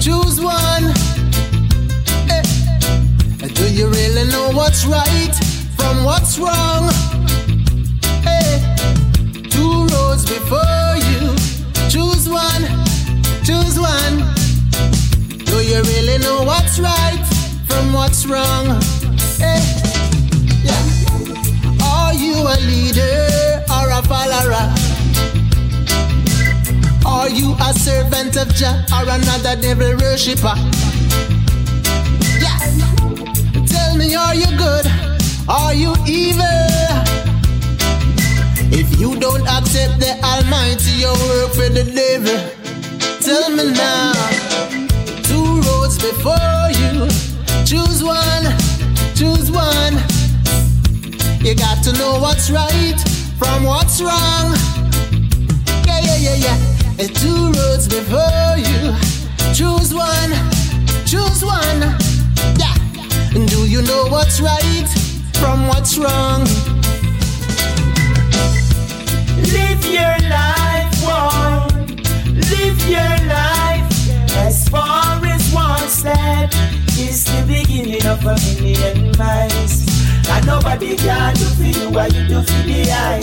[0.00, 0.84] choose one.
[2.30, 2.42] Eh,
[3.54, 5.34] Do you really know what's right
[5.76, 6.88] from what's wrong?
[8.26, 8.76] Eh,
[9.50, 11.34] Two roads before you,
[11.88, 12.64] choose one,
[13.44, 14.24] choose one.
[15.44, 17.22] Do you really know what's right
[17.66, 18.66] from what's wrong?
[19.40, 19.62] Eh,
[20.64, 21.82] yeah.
[21.82, 24.83] Are you a leader or a follower?
[27.14, 30.52] Are you a servant of Jah or another devil worshipper?
[32.42, 32.58] Yeah.
[33.64, 34.86] Tell me, are you good?
[35.48, 36.42] Are you evil?
[38.74, 42.40] If you don't accept the Almighty, you work for the devil.
[43.22, 44.12] Tell me now.
[45.22, 47.06] Two roads before you.
[47.64, 48.44] Choose one.
[49.14, 49.94] Choose one.
[51.46, 52.98] You got to know what's right
[53.38, 54.83] from what's wrong.
[56.96, 58.94] Uh, Two roads before you.
[59.52, 60.30] Choose one.
[61.04, 61.80] Choose one.
[62.56, 62.74] Yeah.
[63.32, 64.86] Do you know what's right
[65.34, 66.44] from what's wrong?
[69.42, 71.96] Live your life, one.
[72.52, 73.90] Live your life
[74.46, 76.52] as far as one step
[76.96, 79.82] is the beginning of a million miles.
[80.28, 83.20] And nobody can do for you what you do for the eye.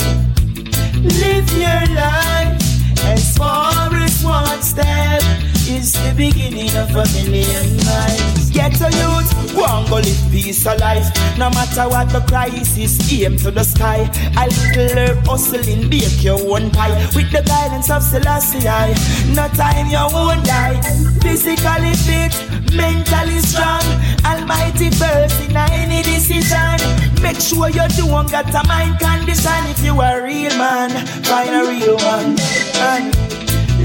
[1.01, 2.70] Live your life
[3.03, 5.21] as far as one step
[5.69, 8.49] is the beginning of a million miles.
[8.51, 11.07] Get a youth, go and go live peace of life.
[11.37, 14.09] No matter what the crisis, aim to the sky.
[14.37, 16.95] A little herb hustling, bake your own pie.
[17.15, 18.93] With the guidance of I.
[19.35, 20.79] no time you won't die.
[21.21, 22.33] Physically fit,
[22.75, 23.83] mentally strong.
[24.25, 26.77] Almighty first in any decision.
[27.21, 29.61] Make sure you don't got a mind condition.
[29.69, 30.89] If you a real man,
[31.23, 32.37] find a real one.
[32.81, 33.15] And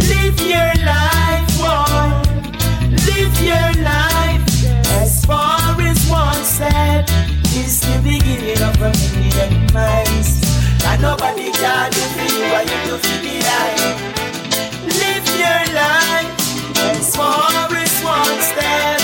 [0.09, 1.16] live your life,
[1.59, 4.45] Live your life
[5.01, 7.09] as far as one step
[7.57, 10.41] is the beginning of a million miles.
[10.85, 13.37] And nobody can do for you what you do for the.
[14.85, 16.33] Live your life
[16.93, 19.01] as far as one step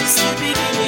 [0.00, 0.79] is the beginning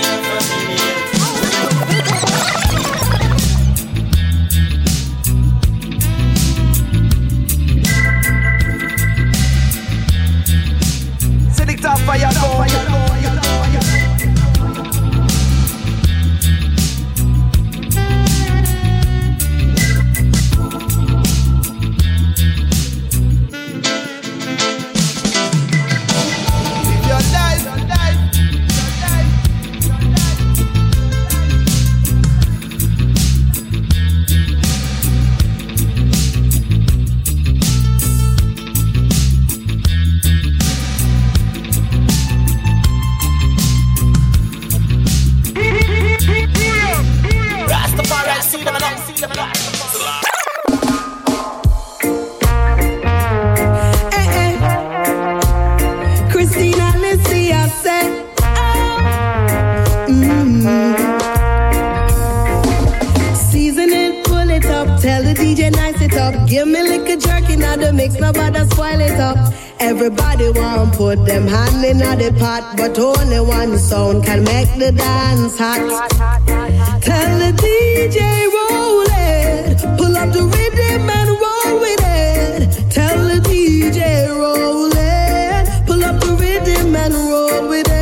[67.93, 69.37] mix, nobody spoil it up.
[69.79, 74.93] Everybody want put them hand in the pot, but only one sound can make the
[74.93, 76.11] dance hot.
[77.03, 78.21] Tell the DJ
[78.57, 82.91] roll it, pull up the rhythm and roll with it.
[82.91, 87.95] Tell the DJ roll it, pull up the rhythm and roll with it.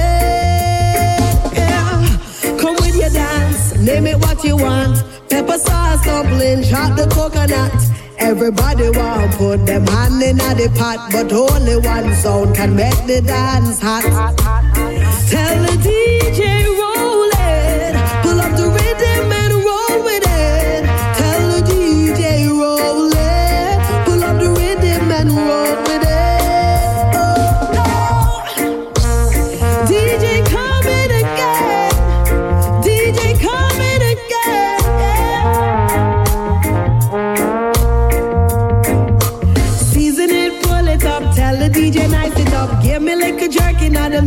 [1.56, 5.02] Yeah, come with your dance, name it what you want.
[5.28, 7.89] Pepper sauce, dumpling, shot the coconut.
[8.20, 13.22] Everybody want put them hand in the pot, but only one sound can make the
[13.22, 14.02] dance hot.
[14.02, 14.59] Tell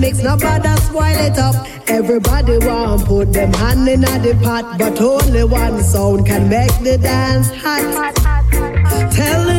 [0.03, 1.55] mix, nobody spoil it up.
[1.87, 6.97] Everybody want put them hand in the pot, but only one sound can make the
[6.97, 8.13] dance hot.
[9.19, 9.52] Tell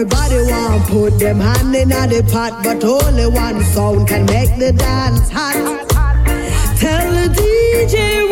[0.00, 4.72] Everybody want put them hand in the pot, but only one sound can make the
[4.72, 5.52] dance hot.
[6.78, 8.29] Tell the DJ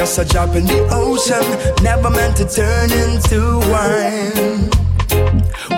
[0.00, 1.44] Just a drop in the ocean,
[1.84, 4.70] never meant to turn into wine.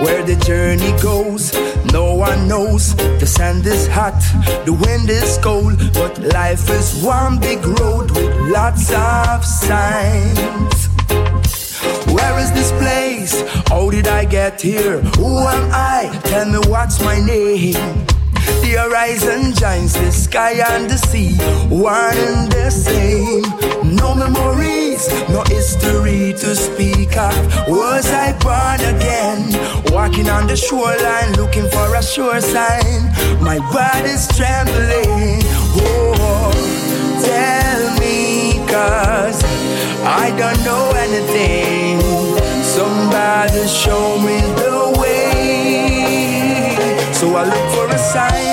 [0.00, 1.52] Where the journey goes,
[1.92, 2.94] no one knows.
[2.94, 4.14] The sand is hot,
[4.64, 10.86] the wind is cold, but life is one big road with lots of signs.
[12.06, 13.42] Where is this place?
[13.66, 15.00] How did I get here?
[15.18, 16.16] Who am I?
[16.26, 17.74] Tell me what's my name.
[18.62, 21.34] The horizon joins the sky and the sea,
[21.68, 23.71] one and the same.
[23.92, 27.34] No memories, no history to speak of.
[27.68, 29.52] Was I born again?
[29.92, 33.12] Walking on the shoreline, looking for a sure sign.
[33.42, 35.42] My body's trembling.
[35.76, 36.50] Oh,
[37.22, 39.42] tell me, cause
[40.04, 42.00] I don't know anything.
[42.62, 46.76] Somebody show me the way.
[47.12, 48.51] So I look for a sign,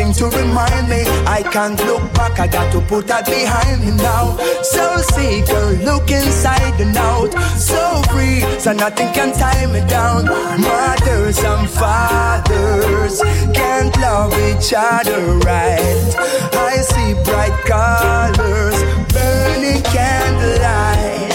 [0.00, 1.02] something to remind me.
[1.26, 4.36] I can't look back, I got to put that behind me now.
[4.62, 7.32] So seeker, look inside and out.
[7.58, 10.24] So free, so nothing can tie me down.
[10.60, 13.20] Mothers and fathers
[13.54, 16.14] can't love each other right.
[16.52, 18.78] I see bright colors,
[19.12, 21.30] burning candlelight.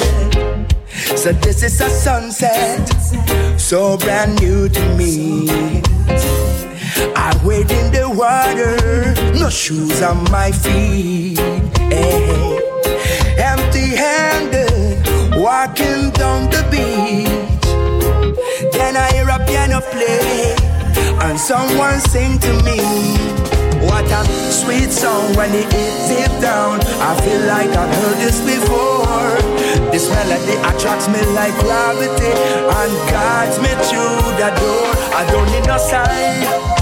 [1.17, 2.87] So this is a sunset,
[3.59, 5.94] so brand new to me.
[7.69, 11.39] In the water, no shoes on my feet.
[11.39, 11.89] Eh.
[11.91, 12.59] Hey.
[13.37, 15.05] Empty handed,
[15.35, 17.29] walking down the beach.
[18.73, 20.55] Then I hear a piano play,
[21.25, 22.79] and someone sing to me.
[23.87, 26.79] What a sweet song when it hits deep down.
[26.99, 29.35] I feel like I've heard this before.
[29.91, 32.33] This melody attracts me like gravity
[32.79, 34.87] and guides me through the door.
[35.13, 36.74] I don't need no sign,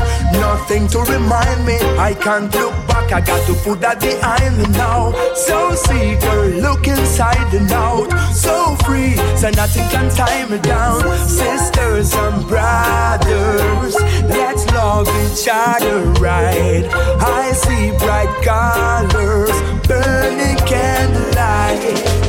[0.64, 4.64] Nothing to remind me, I can't look back, I got to put that behind me
[4.72, 5.11] now.
[5.35, 8.07] So see, girl, look inside and out.
[8.31, 11.02] So free, so nothing can tie me down.
[11.27, 13.95] Sisters and brothers,
[14.31, 16.88] let's love each other right.
[17.19, 19.52] I see bright colors,
[19.85, 22.23] burning candlelight.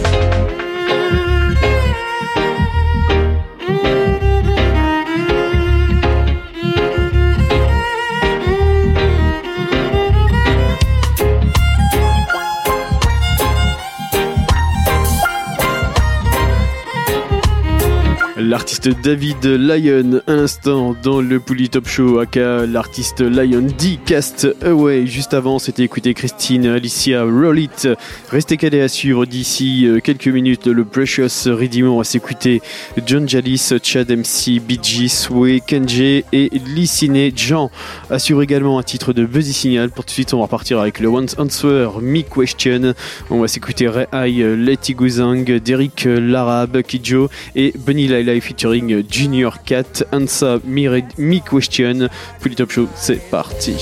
[18.88, 25.06] David Lyon, à l'instant dans le Pouli Top Show, aka l'artiste Lion D Cast Away.
[25.06, 27.88] Juste avant, c'était écouté Christine Alicia Roll It.
[28.30, 31.88] Restez calés à suivre d'ici euh, quelques minutes le Precious Redeemer.
[31.94, 32.60] On va s'écouter
[33.06, 37.70] John Jalis, Chad MC, BG, Sway, Kenji et Licine Jean.
[38.10, 39.90] Assure également un titre de Buzzy Signal.
[39.90, 42.94] Pour tout de suite, on va partir avec le Once Answer, Me Question.
[43.30, 48.73] On va s'écouter Ray High, Letty Guzang, Derek Larab, Kijo et Bunny Laila featuring
[49.08, 50.88] Junior Cat, Ansa Me,
[51.18, 52.08] Me Question.
[52.40, 53.76] Puis Top Show, c'est parti.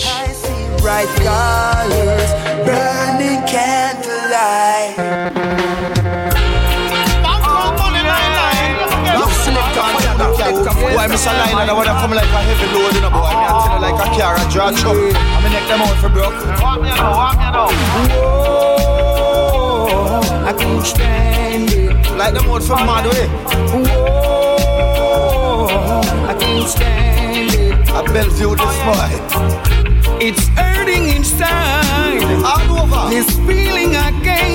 [0.82, 2.32] bright colors,
[2.66, 4.96] burning candlelight.
[10.94, 11.32] Why Mr.
[11.32, 13.30] Line and I wanna come like a heavy load in a boy.
[13.30, 14.96] Me I tell you like a car and draw truck.
[14.96, 16.34] I'm neck them out for broke.
[16.60, 17.68] Walk me now, walk me now.
[19.52, 21.92] Whoa, I can't stand it.
[22.18, 23.26] Like them out from mad way.
[23.72, 24.01] Whoa,
[25.74, 27.90] I can't stand it.
[27.90, 30.18] I Bellevue this oh, boy.
[30.20, 32.22] It's hurting inside.
[32.44, 33.10] All over.
[33.10, 34.52] This feeling I gain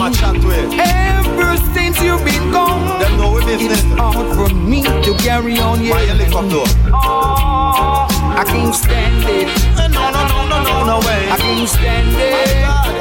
[0.00, 0.64] a chat way.
[0.78, 3.00] Ever since you've been gone.
[3.00, 3.84] Them know we business.
[3.84, 5.82] It's hard for me to carry on.
[5.84, 5.90] Yeah.
[5.90, 6.64] Why you lick up door?
[6.92, 8.06] Oh,
[8.36, 9.48] I can't stand it.
[9.76, 11.30] No, no, no, no, no, no way.
[11.30, 12.99] I can't stand it.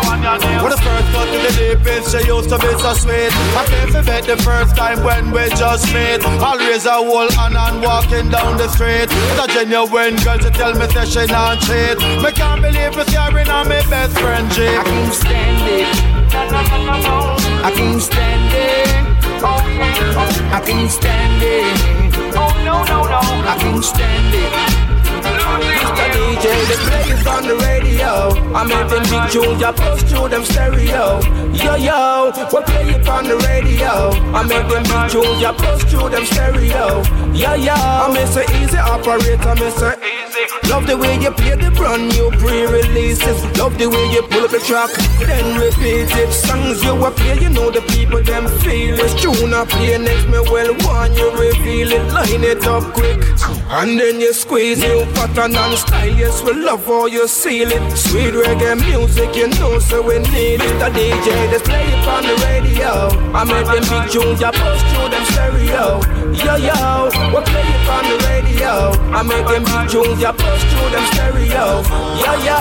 [0.00, 3.28] When the first got to the deep end, she used to be so sweet.
[3.52, 6.24] I can't forget the first time when we just met.
[6.40, 9.08] Always a whole hand and walking down the street.
[9.36, 11.98] The genuine girl to tell me that she not cheat.
[12.24, 14.64] Me can't believe it's carrying on my best friend G.
[14.64, 16.12] I can't stand it.
[16.32, 19.12] I can't stand it.
[19.44, 22.14] I can't stand it.
[22.34, 23.20] Oh no no no.
[23.20, 25.01] I can't stand it.
[25.22, 26.06] Mr.
[26.14, 28.30] DJ, they play it on the radio.
[28.54, 31.20] I make them big tunes, I post through them stereo.
[31.52, 34.10] Yo, yo, we play it on the radio.
[34.34, 37.02] I make them big tunes, I post through them stereo.
[37.32, 40.31] Yo, yo, I miss a easy operator, a easy.
[40.68, 43.44] Love the way you play the brand new pre-releases.
[43.58, 44.90] Love the way you pull up the track,
[45.20, 46.32] then repeat it.
[46.32, 49.12] Songs you a play, you know the people them feel it.
[49.20, 52.12] Tune I play next, me well want you reveal it.
[52.12, 53.22] Line it up quick,
[53.70, 57.96] and then you squeeze it pattern and style, yes, we love how you seal it.
[57.96, 60.74] Sweet reggae music, you know, so we need it.
[60.78, 63.08] The DJ, just play it on the radio.
[63.32, 66.00] I make them big tunes, you post through them stereo.
[66.32, 68.72] Yo, yo, we play it on the radio.
[69.12, 71.82] I make them big tunes, you post through them stereo.
[72.24, 72.58] Yo, yo.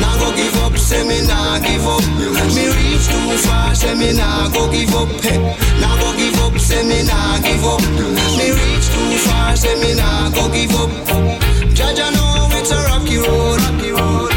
[0.00, 2.02] Now go give up, say me nah give up.
[2.54, 5.08] Me reach too far, say me nah go give up.
[5.20, 5.38] Hey.
[5.80, 7.80] Now go give up, say me nah give up.
[8.38, 10.90] Me reach too far, say me nah go give up.
[11.74, 14.32] Jaja know it's a rocky road, rocky road.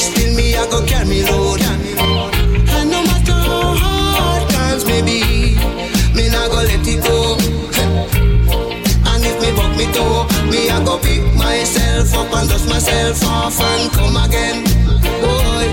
[0.00, 1.60] Still me I go carry me load.
[1.62, 5.56] And no matter how hard times may be,
[6.14, 7.36] me nah go let it go.
[9.06, 13.24] And if me buck me toe, me I go pick myself up and dust myself
[13.26, 14.62] off and come again.
[15.18, 15.66] Boy,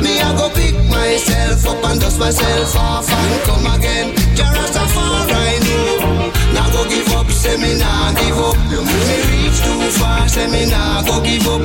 [0.00, 4.16] me I go pick myself up and dust myself off and come again.
[4.36, 6.32] Jarastafari know.
[6.56, 8.56] Now go give up, say me nah give up.
[8.72, 11.60] Me reach too far, say me nah go give up.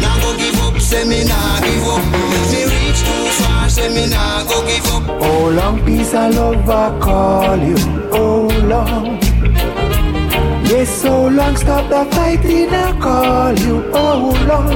[0.00, 2.04] Now go give up, say me nah give up.
[2.52, 5.04] Me reach too far, say me nah go give up.
[5.20, 7.76] Oh, long peace and love I call you.
[8.12, 9.20] Oh, long.
[10.72, 13.90] Yes, so long, stop the fighting I call you.
[13.92, 14.72] Oh, long.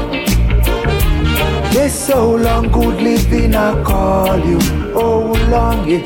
[1.73, 4.59] Yes, so long, good living I call you.
[4.95, 6.05] Oh, long, yeah.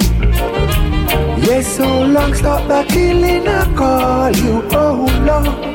[1.42, 4.62] Yes, so long, stop the killing I call you.
[4.70, 5.74] Oh, long.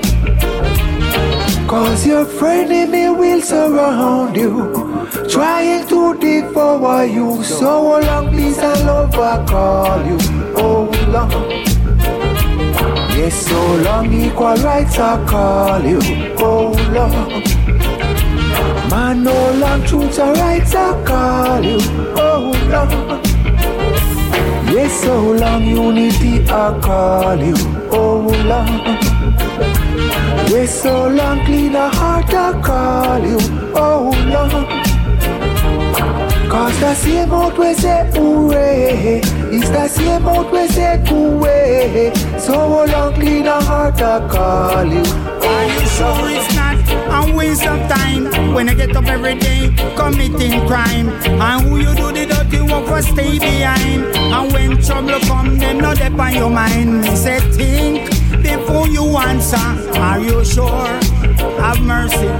[1.67, 7.43] Cause your friend in me will surround you, trying to devour you.
[7.43, 10.17] So long, peace and love I call you.
[10.55, 11.74] Oh, long.
[13.25, 15.99] Yes, so long, equal rights I call you.
[16.37, 17.41] Oh, long.
[18.91, 21.79] Man, no long truths and rights I call you.
[22.21, 23.23] Oh, long.
[24.71, 27.55] Yes, so long, unity I call you.
[27.89, 28.95] Oh, long.
[30.47, 33.39] Yes, so long, clean a heart I call you.
[33.73, 34.84] Oh Lord.
[36.55, 39.19] Cause the same out we say hooray
[39.51, 45.03] It's the same out we say hooray So long clean a heart I call you
[45.03, 46.75] Are you sure it's not
[47.11, 48.53] a waste of time.
[48.53, 51.09] When you get up every day committing crime.
[51.25, 54.03] And who you do the dirty work for stay behind.
[54.15, 57.01] And when trouble come them not up on your mind.
[57.01, 58.09] Me say think
[58.41, 59.57] before you answer.
[59.99, 60.87] Are you sure?
[61.59, 62.31] Have mercy.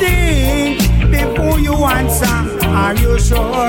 [0.00, 0.80] Think
[1.10, 3.68] before you answer are you sure?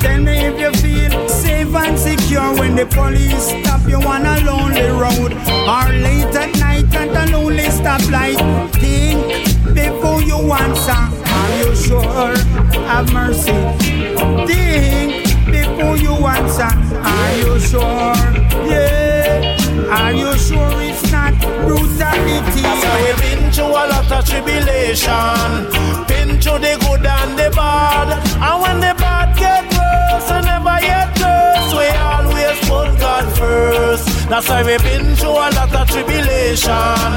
[0.00, 4.40] Tell me if you feel safe and secure when the police stop you on a
[4.44, 8.38] lonely road or late at night at a lonely stoplight.
[8.74, 10.92] Think before you answer.
[10.92, 12.36] Are you sure?
[12.88, 13.52] Have mercy.
[14.46, 16.72] Think before you answer.
[17.14, 18.16] Are you sure?
[18.66, 19.56] Yeah.
[19.90, 20.87] Are you sure
[21.66, 22.62] brutality?
[22.62, 25.98] Why we've been through a lot of tribulation
[26.28, 28.08] been through the good and the bad.
[28.46, 31.70] And when the bad get worse, I never yet worse.
[31.78, 34.28] We always put God first.
[34.28, 37.12] That's why we've been through a lot of tribulation.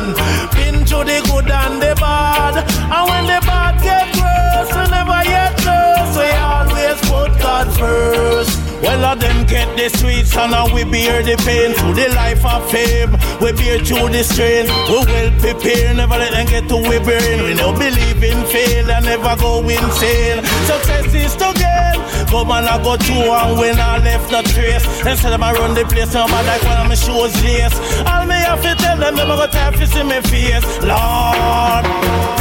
[0.55, 2.55] Been through the good and the bad.
[2.95, 6.13] And when the bad get worse, I never yet worse.
[6.19, 8.57] We always put God first.
[8.81, 12.43] Well, of them get the sweets and now we bear the pain through the life
[12.43, 13.13] of fame.
[13.39, 14.65] We bear through the strain.
[14.89, 17.43] We well prepared, never let them get to we brain.
[17.45, 20.41] We no believe in fail and never go insane.
[20.65, 21.97] Success is to gain.
[22.31, 24.85] But man, I go through and when I left no trace.
[25.05, 27.77] Instead of I run the place, I'm like one of my shoes lace.
[28.09, 30.65] All me have to tell them, them I got time to see me face.
[30.81, 32.40] Lord,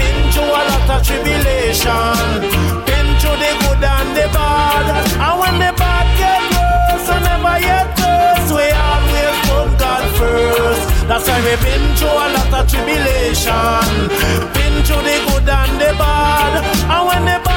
[0.50, 2.18] through a lot of tribulation.
[2.86, 4.86] Been through the good and the bad.
[5.26, 8.48] And when the bad get worse, I never yet curse.
[8.50, 10.84] We always put God first.
[11.06, 13.94] That's why we've been through a lot of tribulation.
[14.56, 16.52] Been through the good and the bad.
[16.94, 17.49] And when the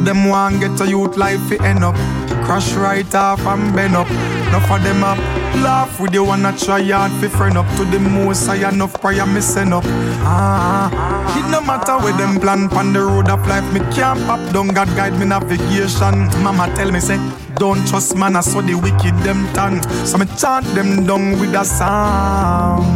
[0.00, 1.94] So them want get a youth life fi end up.
[2.46, 4.08] Crash right off and bend up.
[4.48, 5.18] Enough of them up.
[5.60, 9.26] Laugh with you wanna try hard fi friend up to the most I enough prayer
[9.26, 9.84] me send up.
[10.24, 10.88] Ah,
[11.36, 14.68] it no matter where them plan pon the road of life me can't pop down.
[14.68, 16.16] God guide me navigation.
[16.42, 17.18] Mama tell me say
[17.56, 19.82] don't trust man I saw the wicked them tongue.
[20.06, 22.88] So me chant them down with a song.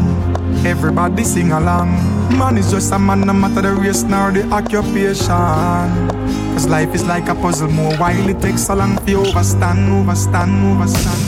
[0.64, 2.14] Everybody sing along.
[2.38, 6.43] Man is just a man, no matter the race nor the occupation.
[6.64, 10.64] Cause life is like a puzzle, more while it takes so long to overstand, overstand,
[10.64, 11.20] overstand.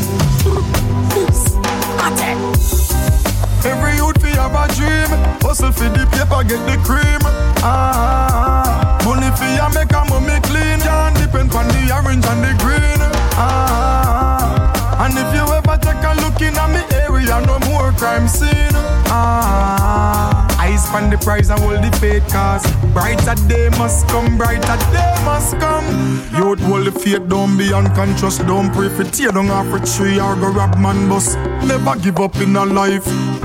[3.67, 7.21] Every youth fi have a dream, hustle for the paper, get the cream.
[7.61, 12.57] Ah, money fi a make a mummy clean, can't depend on the orange and the
[12.65, 13.01] green.
[13.37, 18.27] Ah, and if you ever take a look in a me area, no more crime
[18.27, 18.73] scene.
[19.13, 20.46] Ah.
[20.67, 25.15] Eyes on the prize and hold the faith cause Brighter day must come, brighter day
[25.25, 25.87] must come.
[26.35, 30.19] Youth hold the faith, don't be unconscious Don't pray for tear down off a tree
[30.19, 31.37] or go rob man bus.
[31.63, 33.05] Never give up in a life.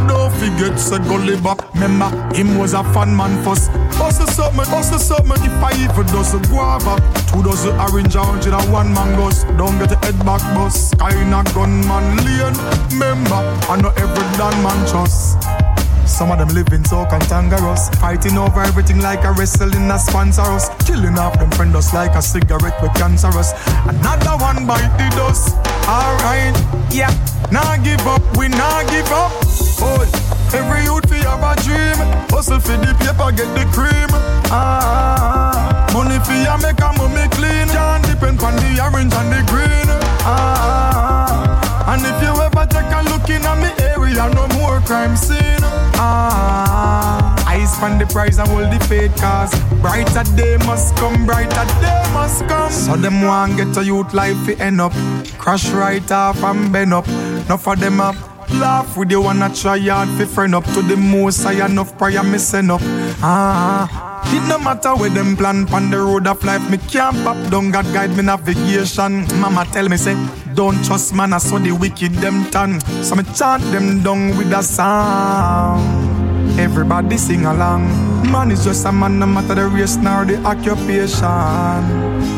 [0.10, 1.61] Don't forget say go live up.
[1.76, 3.69] Remember, him was a fun man first.
[4.02, 5.45] Hustle something, hustle something.
[5.45, 6.98] If I even does a guava
[7.30, 12.18] Two dozen orange a one man goes Don't get a head back bus Kinda gunman
[12.26, 12.57] lane.
[12.89, 15.60] Remember, I know every damn man trust
[16.22, 17.89] some of them living so cantankerous.
[17.98, 20.69] Fighting over everything like a wrestling a sponsor us.
[20.85, 23.53] Killing off them friend us like a cigarette with cancerous.
[23.89, 25.57] Another one bite the dust.
[25.89, 26.53] Alright,
[26.93, 27.10] yeah.
[27.52, 29.34] Now Nah give up, we nah give up.
[29.81, 30.06] Oh,
[30.53, 31.98] every youth fi have a dream.
[32.30, 34.10] Hustle for the paper, get the cream.
[34.53, 37.65] Ah, money fi a make a mummy clean.
[37.73, 39.88] Can't depend on the orange and the green.
[40.22, 45.18] Ah, and if you ever take a look in a me area, no more crime
[45.18, 45.81] scene.
[46.03, 52.03] Ah, eyes the prize and hold the faith cause brighter day must come, brighter day
[52.11, 52.72] must come.
[52.72, 54.94] So them want get a youth life fi end up,
[55.38, 57.07] crash right off and bend up.
[57.07, 58.31] Enough of them up.
[58.60, 62.23] Laugh with you wanna try hard fi friend up to the most I enough prayer
[62.23, 62.82] me send up.
[63.22, 67.38] Ah, It no matter where them plan on the road of life, me can't pop
[67.49, 67.72] down.
[67.72, 69.26] God guide me navigation.
[69.40, 70.15] Mama tell me say,
[70.53, 72.80] don't trust man, I saw the wicked them turn.
[73.03, 75.80] So me chant them down with a song.
[76.60, 77.88] Everybody sing along.
[78.32, 81.82] Man is just a man, no matter the race nor the occupation.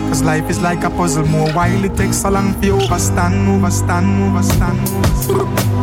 [0.09, 3.47] Cause life is like a puzzle, more while it takes so long for you overstand,
[3.49, 5.82] overstand, overstand.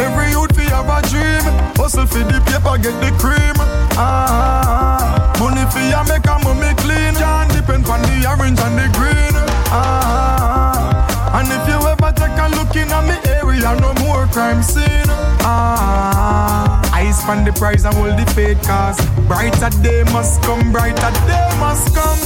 [0.00, 1.44] Every youth fi have a dream,
[1.76, 3.54] hustle for the paper, get the cream.
[3.96, 8.88] Ah, money fi a make a mummy clean, can't depend on the orange and the
[8.98, 9.34] green.
[9.70, 14.62] Ah, and if you ever take a look in at me area, no more crime
[14.62, 15.10] scene.
[15.46, 18.98] Ah, eyes on the prize and hold the faith cause
[19.28, 22.18] brighter day must come, brighter day must come.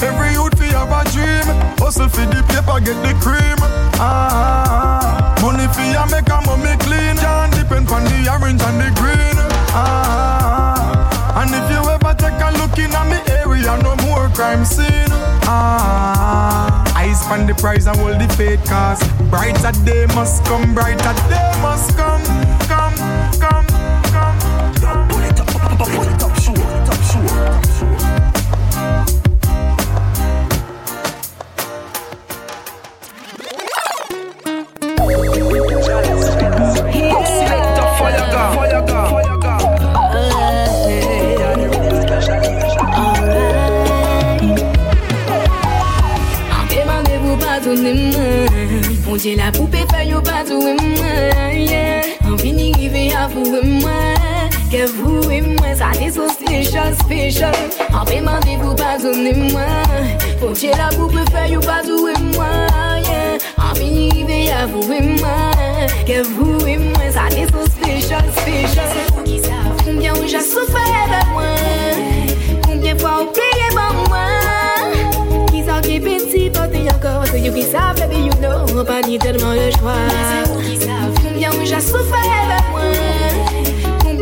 [0.00, 1.46] Every youth fi have a dream,
[1.78, 3.58] hustle for the paper, get the cream.
[4.00, 8.90] Ah, money fi a make a mummy clean, can't depend on the orange and the
[9.00, 9.36] green.
[9.74, 14.64] Ah, and if you ever take a look in at me area, no more crime
[14.64, 15.12] scene.
[15.44, 21.14] Ah, eyes on the prize and hold the faith cause brighter day must come, brighter
[21.28, 22.22] day must come,
[49.10, 52.02] On dit la poupée fait yo pas tout de moi yeah.
[52.24, 53.28] On finit river à
[54.68, 57.54] Ke vou e mwen sa li sou special, special
[57.88, 60.10] Anpe mandi pou pa zone mwen
[60.42, 64.92] Fonche la pou pe fe yo pa zou e mwen Anpe ni rive ya vou
[64.92, 69.56] e mwen Ke vou e mwen sa li sou special, special Se pou ki sa
[69.86, 72.28] Koumbyen ou ja soufere de mwen
[72.66, 77.64] Koumbyen fwa ou pliye ban mwen Ki sa ki peti pote yankor Se yo ki
[77.70, 78.68] sa baby you know.
[78.76, 82.60] Ou pa ni telman le chwa Se pou ki sa Koumbyen ou ja soufere de
[82.68, 83.27] mwen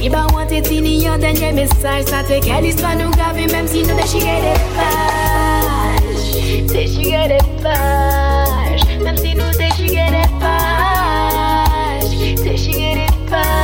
[0.00, 3.66] Si bah on t'est fini un dernier message Ça te quelle histoire nous graver même
[3.66, 6.22] si nous déchirer des pages
[6.68, 12.14] Déchirer des pages Même si nous déchirer des pages
[12.44, 13.58] Déchirer des pages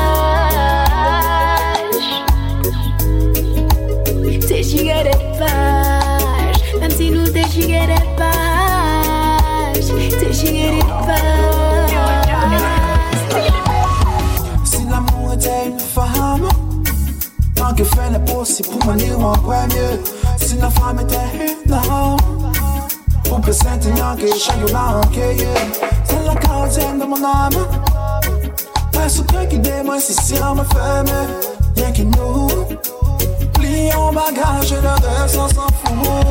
[4.49, 8.34] Déchirer des pages Même si nous déchirer des pages
[18.55, 20.01] fait les possible pour m'en dire en premier.
[20.39, 21.17] Si la femme était
[21.67, 22.17] une âme,
[23.25, 25.49] pour que sentir que chaque l'a enquillé.
[26.05, 27.67] C'est la gardienne de mon âme.
[28.93, 31.07] Parce que qui démon, si si on me ferme,
[31.77, 32.49] rien que nous.
[33.55, 36.27] Plions bagage et le reste on s'en fout.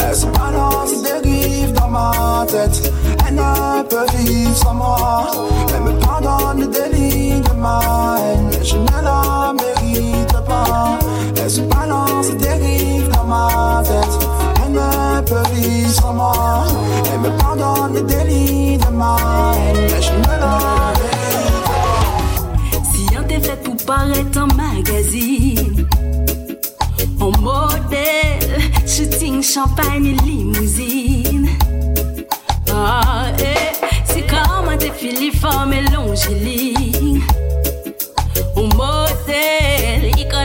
[0.00, 2.92] Elle se balance et dérive dans ma tête.
[3.26, 5.26] Elle ne peut vivre sans moi.
[5.74, 8.50] Elle me pardonne des lignes de ma haine.
[8.62, 9.77] Je ne la mérite
[11.36, 14.28] Elle se balance et dérive dans ma tête.
[14.64, 16.64] Elle ne peut vivre sans moi.
[17.12, 19.16] Elle me pardonne des lignes de ma
[19.54, 19.88] haine.
[19.90, 20.92] Mais je pas.
[22.92, 25.86] Si on t'est fait pour paraître en magazine,
[27.20, 31.48] en modèle, shooting, champagne et limousine.
[32.70, 36.87] Ah, eh, c'est comme un défilé forme et longiligne.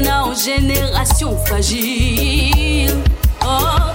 [0.07, 2.93] En génération fragile.
[3.45, 3.92] Oh,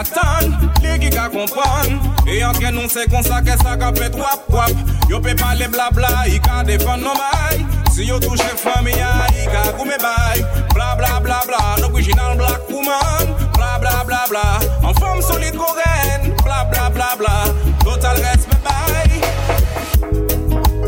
[0.00, 0.44] ka tan,
[0.82, 4.72] legi ka kompan E antre nou se konsa ke sa ka pet wap wap
[5.10, 7.60] Yo pe pale blabla, i ka defan nou bay
[7.92, 10.40] Si yo touche famiya, i ka koume bay
[10.72, 13.34] Bla bla bla bla, nou original black woman.
[13.56, 14.46] Bla bla bla bla,
[14.86, 17.36] an fom solide koren Bla bla bla bla,
[17.84, 19.10] total respect bay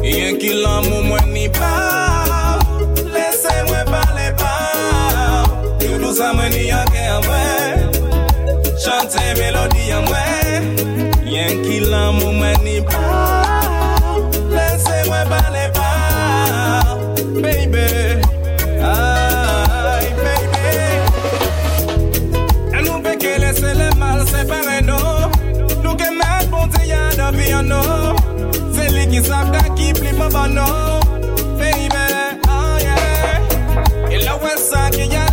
[0.03, 1.75] Yen ki lan mou mwen ni pa
[3.13, 4.55] Lese mwen pale pa
[5.85, 7.92] Yo dousa mwen ni anke anwen
[8.89, 10.19] à moi.
[11.25, 11.47] Y'a
[11.89, 12.81] l'amour, moi ni.
[14.51, 16.99] Laissez-moi parler pas.
[17.41, 17.87] Baby.
[18.83, 20.67] Aïe, baby.
[22.85, 25.83] Nous fait que laisser le mal séparer nous.
[25.83, 27.83] Nous que mettre bon Dieu dans le piano.
[28.75, 30.67] C'est lui qui savent qui plie ma bano.
[31.59, 31.89] Baby,
[32.49, 34.11] oh yeah.
[34.11, 35.33] Et là où est ça qu'il y a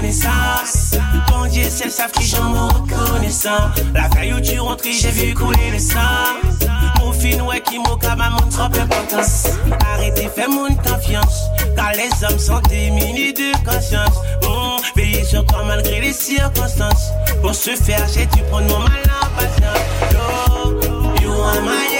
[0.00, 0.28] jour de ta
[0.62, 0.94] naissance.
[1.28, 3.70] Bon Dieu, c'est savent qui j'en me reconnaissant.
[3.94, 5.98] La veille où tu rentrais, j'ai vu couler le sang.
[6.98, 9.48] Mon fin, ouais, qui m'a ma montre trop importance.
[9.94, 11.44] Arrêtez, fais mon confiance.
[11.76, 14.16] Car les hommes sont démunis de conscience.
[14.42, 17.10] Mmh, veillez sur toi malgré les circonstances.
[17.42, 19.80] Pour ce faire, j'ai dû prendre mon mal en patience.
[20.12, 21.99] Yo, you are my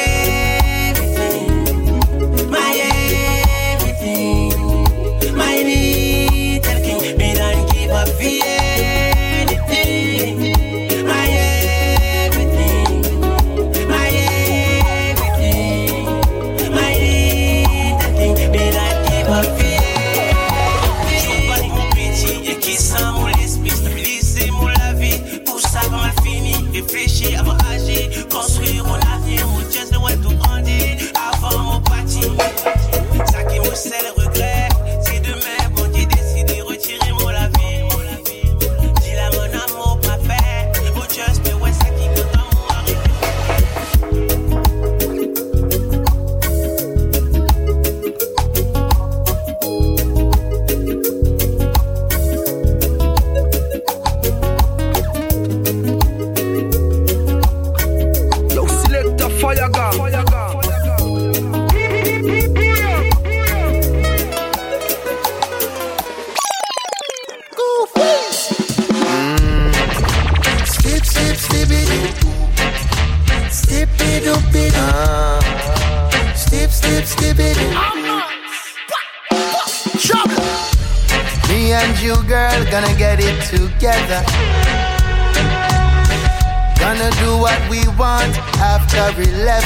[89.01, 89.65] after 11.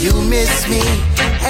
[0.00, 0.82] You miss me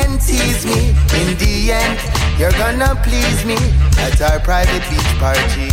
[0.00, 0.90] and tease me.
[1.20, 1.98] In the end,
[2.38, 3.56] you're gonna please me
[3.98, 5.70] at our private beach party.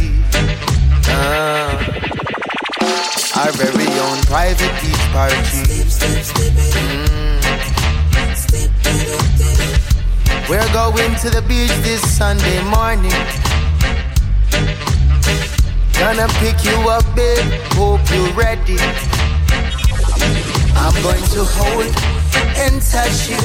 [1.07, 1.72] Ah,
[3.39, 5.64] our very own private beach party.
[6.76, 7.39] Mm.
[10.49, 13.19] We're going to the beach this Sunday morning.
[15.99, 17.45] Gonna pick you up, babe.
[17.76, 18.77] Hope you're ready.
[20.89, 21.85] I'm going to hold
[22.57, 23.37] and touch you.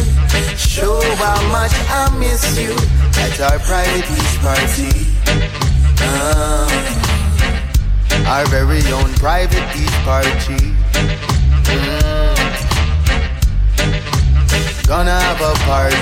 [0.56, 2.72] Show how much I miss you
[3.20, 4.90] at our private beach party.
[6.00, 7.04] Ah
[8.26, 10.72] our very own private beach party.
[11.68, 12.34] Mm.
[14.86, 15.96] Gonna have a party.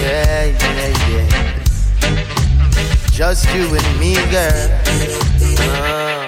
[0.00, 1.28] Yeah, yeah, yeah.
[3.10, 4.80] Just you and me, girl.
[5.60, 6.19] Uh.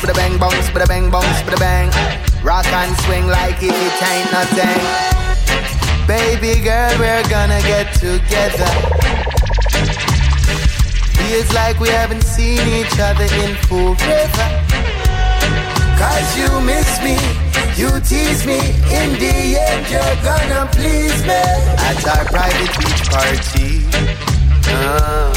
[0.00, 1.90] The bang, bounce the bang, bounce the bang.
[2.44, 5.18] Rock and swing like it ain't nothing.
[6.06, 8.70] Baby girl, we're gonna get together.
[11.18, 14.48] Feels like we haven't seen each other in forever.
[15.98, 17.18] Cause you miss me,
[17.76, 18.60] you tease me.
[18.94, 21.42] In the end, you're gonna please me.
[21.90, 23.82] At our private beach party.
[24.70, 25.34] Ah.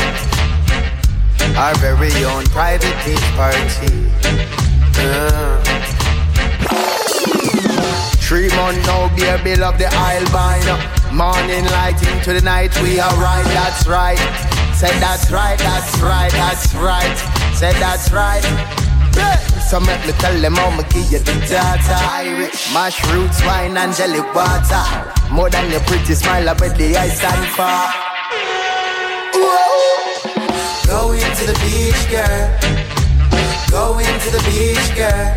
[1.57, 4.10] our very own private beach party.
[8.31, 11.13] Three months now, baby, love the Isle vine.
[11.13, 14.17] Morning light into the night, we are right, that's right.
[14.73, 17.17] Said that's right, that's right, that's right.
[17.55, 18.43] Said that's right.
[19.15, 19.35] Yeah.
[19.69, 21.97] So make me tell them I'ma give you the data.
[22.11, 24.83] Irish, mash roots, wine and jelly water.
[25.29, 27.67] More than your pretty smile, I bet the I stand for.
[29.35, 30.87] Whoa.
[30.87, 32.70] Going to the beach, girl.
[33.71, 35.31] Going to the beach, girl.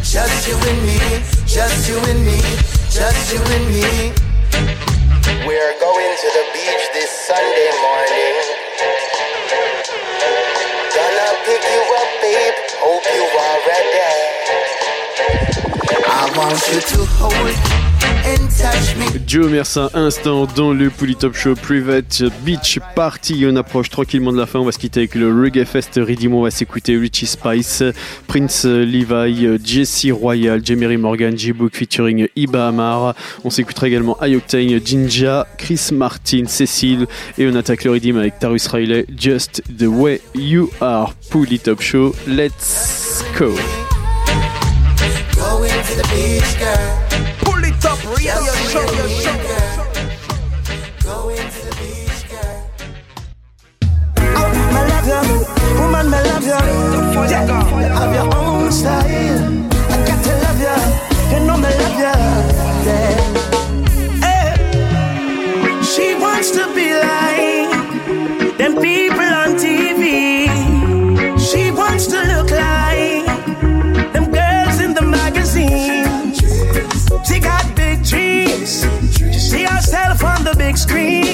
[0.00, 0.98] Just you and me,
[1.44, 2.38] just you and me,
[2.88, 4.14] just you and me.
[5.44, 8.36] We're going to the beach this Sunday morning.
[10.94, 12.54] Gonna pick you up, babe.
[12.78, 14.10] Hope you are ready.
[16.06, 17.54] I want you to hold
[18.24, 19.09] and touch me.
[19.30, 23.44] Joe Mersin, instant dans le Polytop Show Private Beach Party.
[23.46, 24.58] On approche tranquillement de la fin.
[24.58, 26.34] On va se quitter avec le Reggae Fest Redeem.
[26.34, 27.84] On va s'écouter Richie Spice,
[28.26, 33.14] Prince Levi, Jesse Royal, Jemery Morgan, J-Book featuring Iba Amar.
[33.44, 37.06] On s'écoutera également Ioctane, Jinja, Chris Martin, Cécile.
[37.38, 41.14] Et on attaque le Redeem avec Tarus Riley, Just the Way You Are.
[41.30, 43.54] Polytop Show, let's go.
[48.20, 49.32] Up, radio show, your show.
[51.00, 51.08] To
[51.64, 52.20] the beach.
[54.74, 55.06] Me love
[55.80, 56.58] woman, me love you.
[57.30, 57.46] Yeah,
[57.94, 59.39] have your own style.
[79.80, 81.24] Herself on the big screen.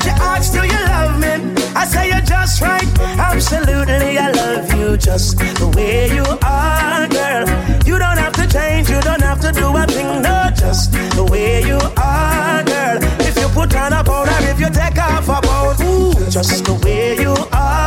[0.00, 1.52] She asks, Do you love me?
[1.76, 2.88] I say you're just right.
[2.98, 7.44] Absolutely, I love you just the way you are, girl.
[7.84, 11.28] You don't have to change, you don't have to do a thing, no, just the
[11.30, 12.98] way you are, girl.
[13.28, 16.72] If you put on a powder, if you take off a boat, ooh, just the
[16.86, 17.85] way you are,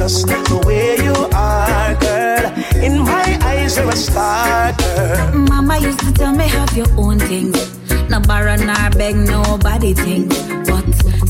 [0.00, 2.46] just the way you are, girl.
[2.82, 5.38] In my eyes, you're a star, girl.
[5.52, 7.60] Mama used to tell me have your own things.
[8.08, 10.32] No borrow nor beg nobody things.
[10.68, 10.86] But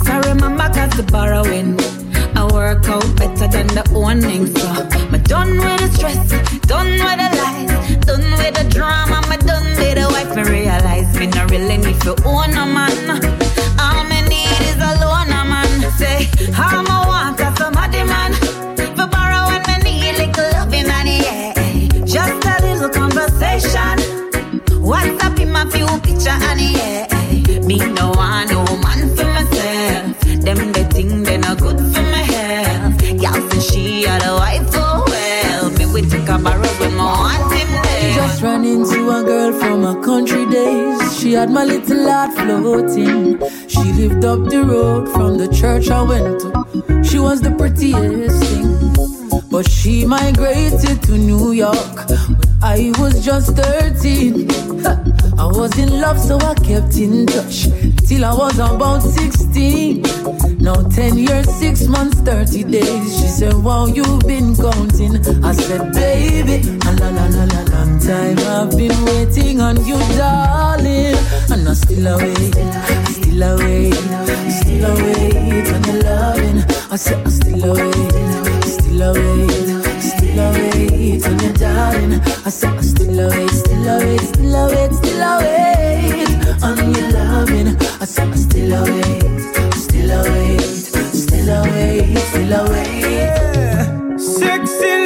[0.06, 1.80] sorry, mama, cause the borrowing.
[2.38, 4.46] I work out better than the owning.
[4.54, 6.30] So I'm done with the stress,
[6.72, 7.74] done with the lies,
[8.06, 10.30] done with the drama, I'm done with the wife.
[10.36, 13.18] Me realize me not really need to own a man.
[13.82, 15.90] All me need is a loaner man.
[15.98, 16.89] Say, how
[26.26, 27.06] and yeah.
[27.10, 27.60] Eh.
[27.60, 30.20] Me no want no man for myself.
[30.44, 33.02] Them the thing they no good for my health.
[33.22, 35.70] Y'all say she are the wife oh well.
[35.70, 38.14] Me we take a borrow when my want him there.
[38.14, 41.18] Just ran into a girl from her country days.
[41.18, 43.38] She had my little heart floating.
[43.68, 47.04] She lived up the road from the church I went to.
[47.04, 49.40] She was the prettiest thing.
[49.50, 54.50] But she migrated to New York I was just 13.
[55.38, 57.68] I was in love, so I kept in touch
[58.06, 60.02] till I was about 16.
[60.58, 63.18] Now 10 years, 6 months, 30 days.
[63.18, 65.16] She said, Wow, you've been counting.
[65.42, 68.38] I said, Baby, a la la la la long time.
[68.38, 71.16] I've been waiting on you, darling.
[71.50, 72.54] And I still await,
[73.08, 73.94] still await,
[74.60, 76.58] still await on your loving.
[76.90, 79.79] I said, I still await, still await,
[80.30, 82.20] still await on your darling.
[82.46, 87.68] I said, I still await, still await, still await, still await on your loving.
[88.00, 94.20] I said, I still await, still await, still await, still await.
[94.20, 94.99] Sexy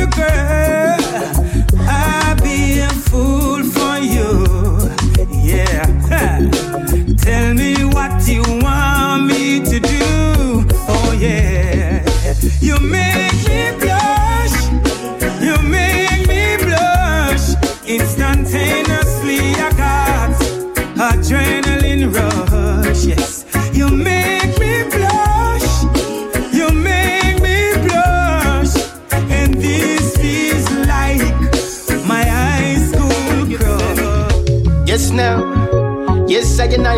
[0.00, 0.59] you, girl.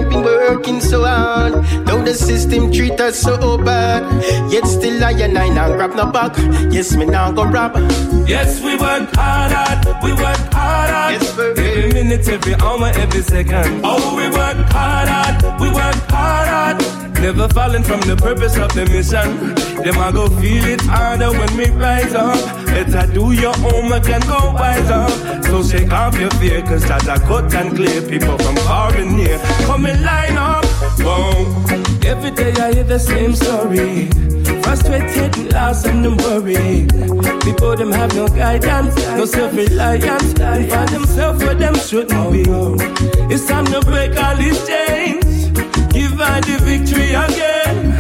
[0.01, 1.53] Working so hard.
[1.87, 4.03] Though the system treat us so bad.
[4.53, 6.37] Yet still I and I not grab no back.
[6.73, 7.77] Yes, me now go rob.
[8.27, 10.03] Yes, we work hard, hard.
[10.03, 11.13] we work hard, hard.
[11.15, 13.81] Yes, every minute, every hour, every second.
[13.85, 15.61] Oh, we work hard, hard.
[15.61, 17.02] we work hard, hard.
[17.23, 19.55] Never falling from the purpose of the mission.
[19.85, 22.35] Them I go feel it harder when we rise up.
[22.67, 25.45] Better do your homework and go wise up.
[25.45, 28.03] So shake off your fear, cause that's a cut and clear.
[28.03, 30.65] People from far and near, come and line up.
[32.05, 34.11] Every day I hear the same story.
[34.63, 36.89] Frustrated, lost, and worry.
[37.45, 42.43] People them have no guidance, no self-reliance, and find themselves where them shouldn't be.
[43.33, 45.22] It's time to break all these chains.
[46.41, 47.91] Give the victory again.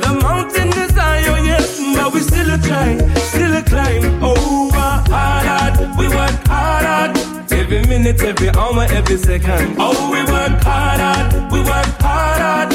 [0.00, 4.20] The mountain is high, yes, but we still a climb, still a climb.
[4.22, 4.78] Oh, Over
[5.12, 7.52] hard, hard, we work hard, hard.
[7.52, 9.76] Every minute, every hour, every second.
[9.78, 12.73] Oh, we work hard, hard, we work hard, hard.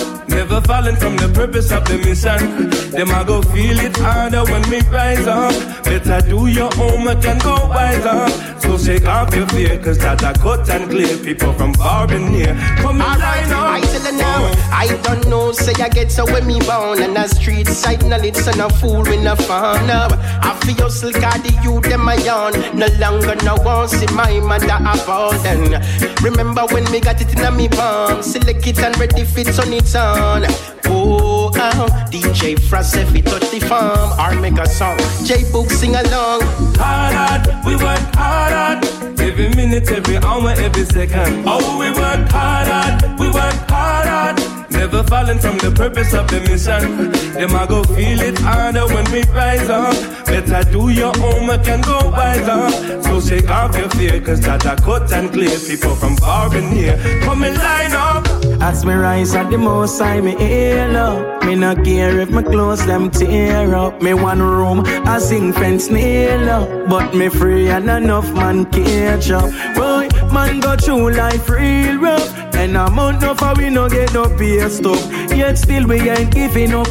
[0.49, 2.71] Never falling from the purpose of the mission.
[2.89, 5.53] Them I go feel it harder when we rise up.
[5.83, 8.31] Better do your homework and go wise up.
[8.59, 11.17] So shake off your fear, cause that's a cut and clear.
[11.19, 12.55] People from far and near.
[12.81, 13.77] Come and line up.
[13.77, 17.15] I tell you now, I don't know, say I get so when me born and
[17.15, 20.07] the street side knowledge, so no fool with no fun now.
[20.41, 22.53] I feel hustle, got the youth, them a yawn.
[22.75, 25.81] No longer no one see my mother abandon.
[26.23, 29.73] Remember when me got it in a me palm, select it and ready fit on
[29.73, 31.89] its own on.
[32.11, 34.97] DJ Frost if touch the farm or make a song.
[35.25, 36.41] J Boog sing along.
[36.77, 39.19] Hard, hard, we work hard, hard.
[39.19, 41.43] Every minute, every hour, every second.
[41.45, 44.58] Oh, we work hard, hard, we work hard, hard.
[44.71, 47.11] Never falling from the purpose of the mission.
[47.33, 49.93] Them I go feel it harder when we rise up.
[50.25, 53.03] Better do your homework and go wise up.
[53.03, 55.57] So shake off your fear, cause that a cut and clear.
[55.59, 58.27] People from far and near, come and line up.
[58.61, 61.43] As me rise at the most I me hail up.
[61.45, 64.01] Me no care if my clothes them tear up.
[64.01, 66.89] Me one room, I sing fence nail up.
[66.89, 69.49] But me free and enough man catch up.
[69.75, 72.35] Boy, man go through life real rough.
[72.55, 74.99] And a month no for we no get no pay stop.
[75.35, 76.87] Yet still we ain't giving up.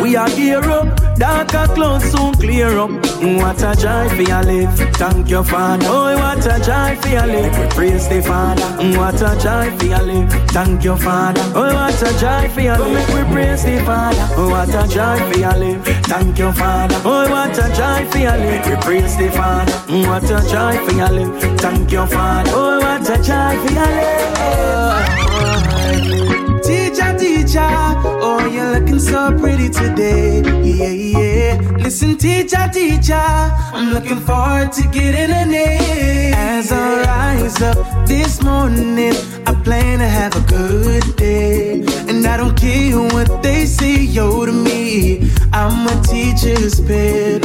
[0.00, 1.13] We are gear up.
[1.16, 2.90] Darker clouds soon clear up.
[2.90, 4.74] What a joy for your live.
[4.96, 5.86] Thank your father.
[5.88, 7.56] Oh, what a joy for your live.
[7.58, 8.64] We praise the father.
[8.98, 10.32] What a joy for your live.
[10.50, 11.40] Thank your father.
[11.54, 13.08] Oh, what a joy for your live.
[13.14, 14.26] We praise the father.
[14.36, 15.84] Oh, what a joy for your live.
[16.06, 16.96] Thank your father.
[17.04, 18.66] Oh, what a joy for your live.
[18.66, 19.72] We praise the father.
[20.08, 21.60] What a joy for your live.
[21.60, 22.50] Thank your father.
[22.54, 24.38] Oh, what a joy for your live.
[24.38, 26.60] Uh, uh.
[26.62, 27.60] Teacher, teacher,
[28.52, 30.42] you're looking so pretty today.
[30.62, 31.60] Yeah, yeah.
[31.78, 36.32] Listen, teacher, teacher, I'm looking forward to getting an a.
[36.34, 39.14] As I rise up this morning,
[39.64, 41.82] plan to have a good day.
[42.08, 45.30] And I don't care what they say, yo, to me.
[45.52, 47.42] I'm a teacher's pet.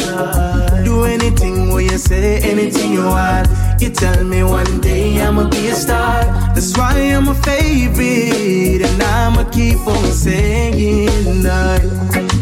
[0.84, 3.48] Do anything what you say, anything you want.
[3.80, 6.26] You tell me one day I'ma be a star.
[6.54, 8.82] That's why I'm a favorite.
[8.82, 11.46] And I'ma keep on singing.
[11.46, 11.80] Uh,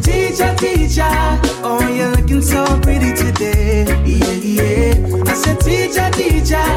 [0.02, 1.14] teacher, teacher,
[1.64, 3.86] oh, you're looking so pretty today.
[4.06, 5.32] Yeah, yeah.
[5.32, 6.68] I said, teacher, teacher,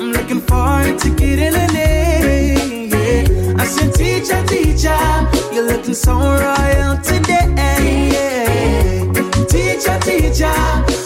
[0.00, 2.15] I'm looking forward to getting an a.
[3.66, 4.96] Said, teacher, teacher,
[5.52, 7.50] you're looking so royal today.
[9.48, 10.54] Teacher, teacher,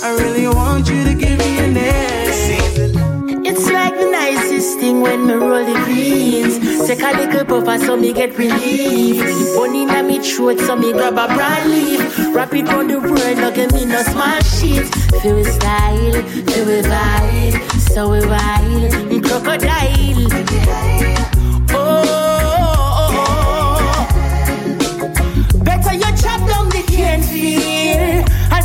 [0.04, 3.46] I really want you to give me a name.
[3.46, 6.58] It's like the nicest thing when me roll the greens.
[6.86, 9.24] Take a little puff so me get relief.
[9.56, 12.18] One in me throat so me grab a brand leaf.
[12.34, 14.86] Wrap it on the world, no give me no small shit.
[15.22, 17.58] Feel we style, feel we vibe,
[17.94, 18.92] so we wild,
[19.24, 21.39] crocodile.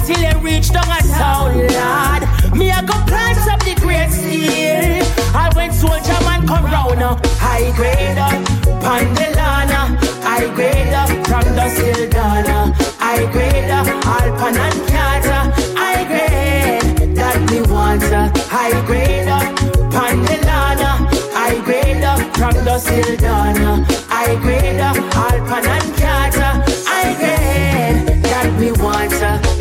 [0.07, 2.56] Until you reach down a lad.
[2.56, 5.02] Me I go plant up the great steel.
[5.34, 7.02] I went soldier man come round.
[7.41, 8.34] High grade up,
[8.84, 9.98] Pandelana.
[10.22, 12.73] High grade up from the Sildana.
[12.99, 15.40] High grade up, Alpan and Kata.
[15.76, 18.03] High grade that me want.
[18.48, 19.56] High grade up,
[19.90, 21.10] Pandelana.
[21.34, 23.84] High grade up from the Sildana.
[24.07, 26.64] High grade up, Alpan and Kata.
[26.86, 29.55] High grade that me want.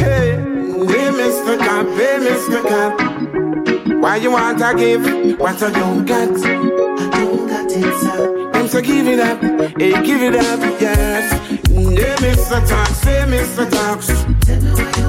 [2.47, 2.63] Hey, Mr.
[2.69, 4.03] Cop.
[4.03, 6.29] Why you want to give what I don't got?
[6.29, 8.51] I don't got it, sir.
[8.53, 9.41] Them say give it up,
[9.79, 11.33] hey, give it up, yes.
[11.69, 12.67] Hey, Mr.
[12.69, 13.71] Talks, hey, Mr.
[13.71, 14.11] Talks.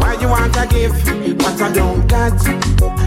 [0.01, 0.93] Why you want to give
[1.41, 3.04] what I don't got?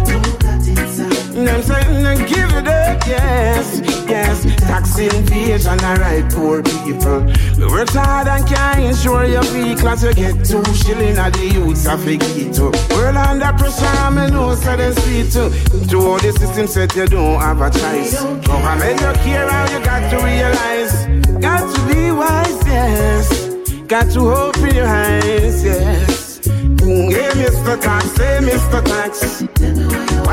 [1.47, 1.61] I.
[1.63, 4.45] Them "Mm, give it up, yes, yes.
[4.57, 7.21] tax invasion, alright, poor people.
[7.59, 11.47] We work hard and can't insure your vehicle as you get two shilling at the
[11.47, 12.71] youths of the ghetto.
[12.95, 15.51] World under pressure, me know so they see too.
[15.89, 18.21] To all the system said you don't have a choice.
[18.47, 21.07] Government you care how you got to realize.
[21.41, 23.49] Got to be wise, yes.
[23.87, 26.41] Got to open your eyes, yes.
[26.47, 27.81] Hey, Mr.
[27.81, 28.85] Tax, hey, Mr.
[28.85, 29.48] Tax.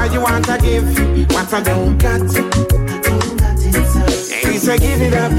[0.05, 0.85] Why you want to give
[1.31, 2.21] what I don't got?
[2.21, 4.51] I don't got inside.
[4.51, 5.31] He said, give it up,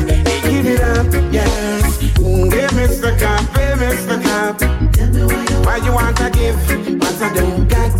[0.42, 2.02] give it up, yes.
[2.18, 3.16] Mm, Hey, Mr.
[3.16, 4.20] Cop, hey, Mr.
[4.24, 4.60] Cop.
[5.64, 6.56] Why you want to give
[7.00, 7.92] what I don't got?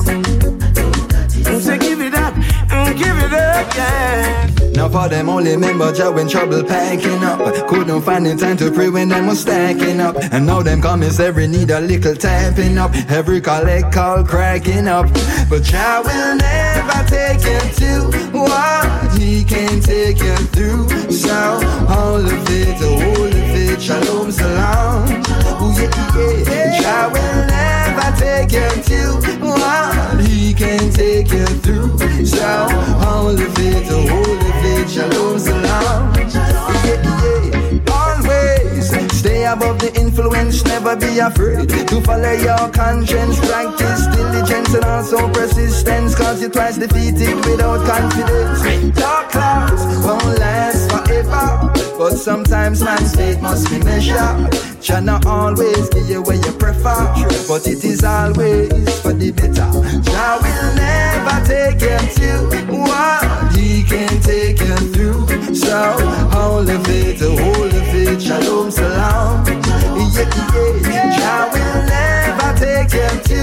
[1.32, 4.65] He said, give it up, mm, give it up, yeah.
[4.77, 7.39] Now for them only remember Joe in trouble packing up.
[7.66, 10.16] Couldn't find the time to pray when them was stacking up.
[10.31, 12.94] And now them comments every need a little tapping up.
[13.09, 15.07] Every collect call cracking up.
[15.48, 21.11] But Jah will never take you to what he can take you through.
[21.11, 21.35] So
[21.89, 25.09] all of it, all of it, shalom salam.
[25.09, 26.81] Ooh, yeah, yeah.
[26.82, 27.86] Jah will never
[28.18, 31.98] take you to what he can take you through.
[32.24, 32.68] So
[33.06, 36.45] all of it, all of it, shalom salam.
[39.47, 43.39] Above the influence, never be afraid to follow your conscience.
[43.40, 48.98] Practice diligence and also persistence, cause you're twice defeated without confidence.
[48.98, 54.55] Dark clouds won't last forever, but sometimes man's fate must be measured.
[54.82, 57.06] Shall not always give you what you prefer,
[57.48, 59.70] but it is always for the better.
[60.10, 65.55] Jah will never take you to what he can take you through.
[65.55, 66.27] So
[66.68, 67.76] of it, all of
[68.07, 69.45] it, shalom salam.
[69.47, 70.28] Yeah,
[70.89, 71.16] yeah.
[71.19, 73.41] Jah will never take you to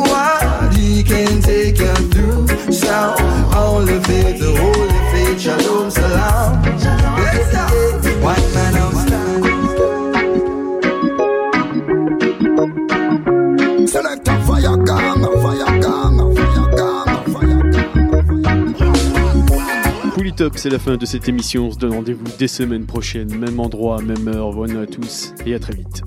[0.00, 2.72] what he can take you through.
[2.72, 3.14] So
[3.54, 4.75] all of it, all of
[20.36, 21.68] C'est la fin de cette émission.
[21.68, 24.52] On se donne rendez-vous des semaines prochaines, même endroit, même heure.
[24.52, 26.02] Bonne à tous et à très vite.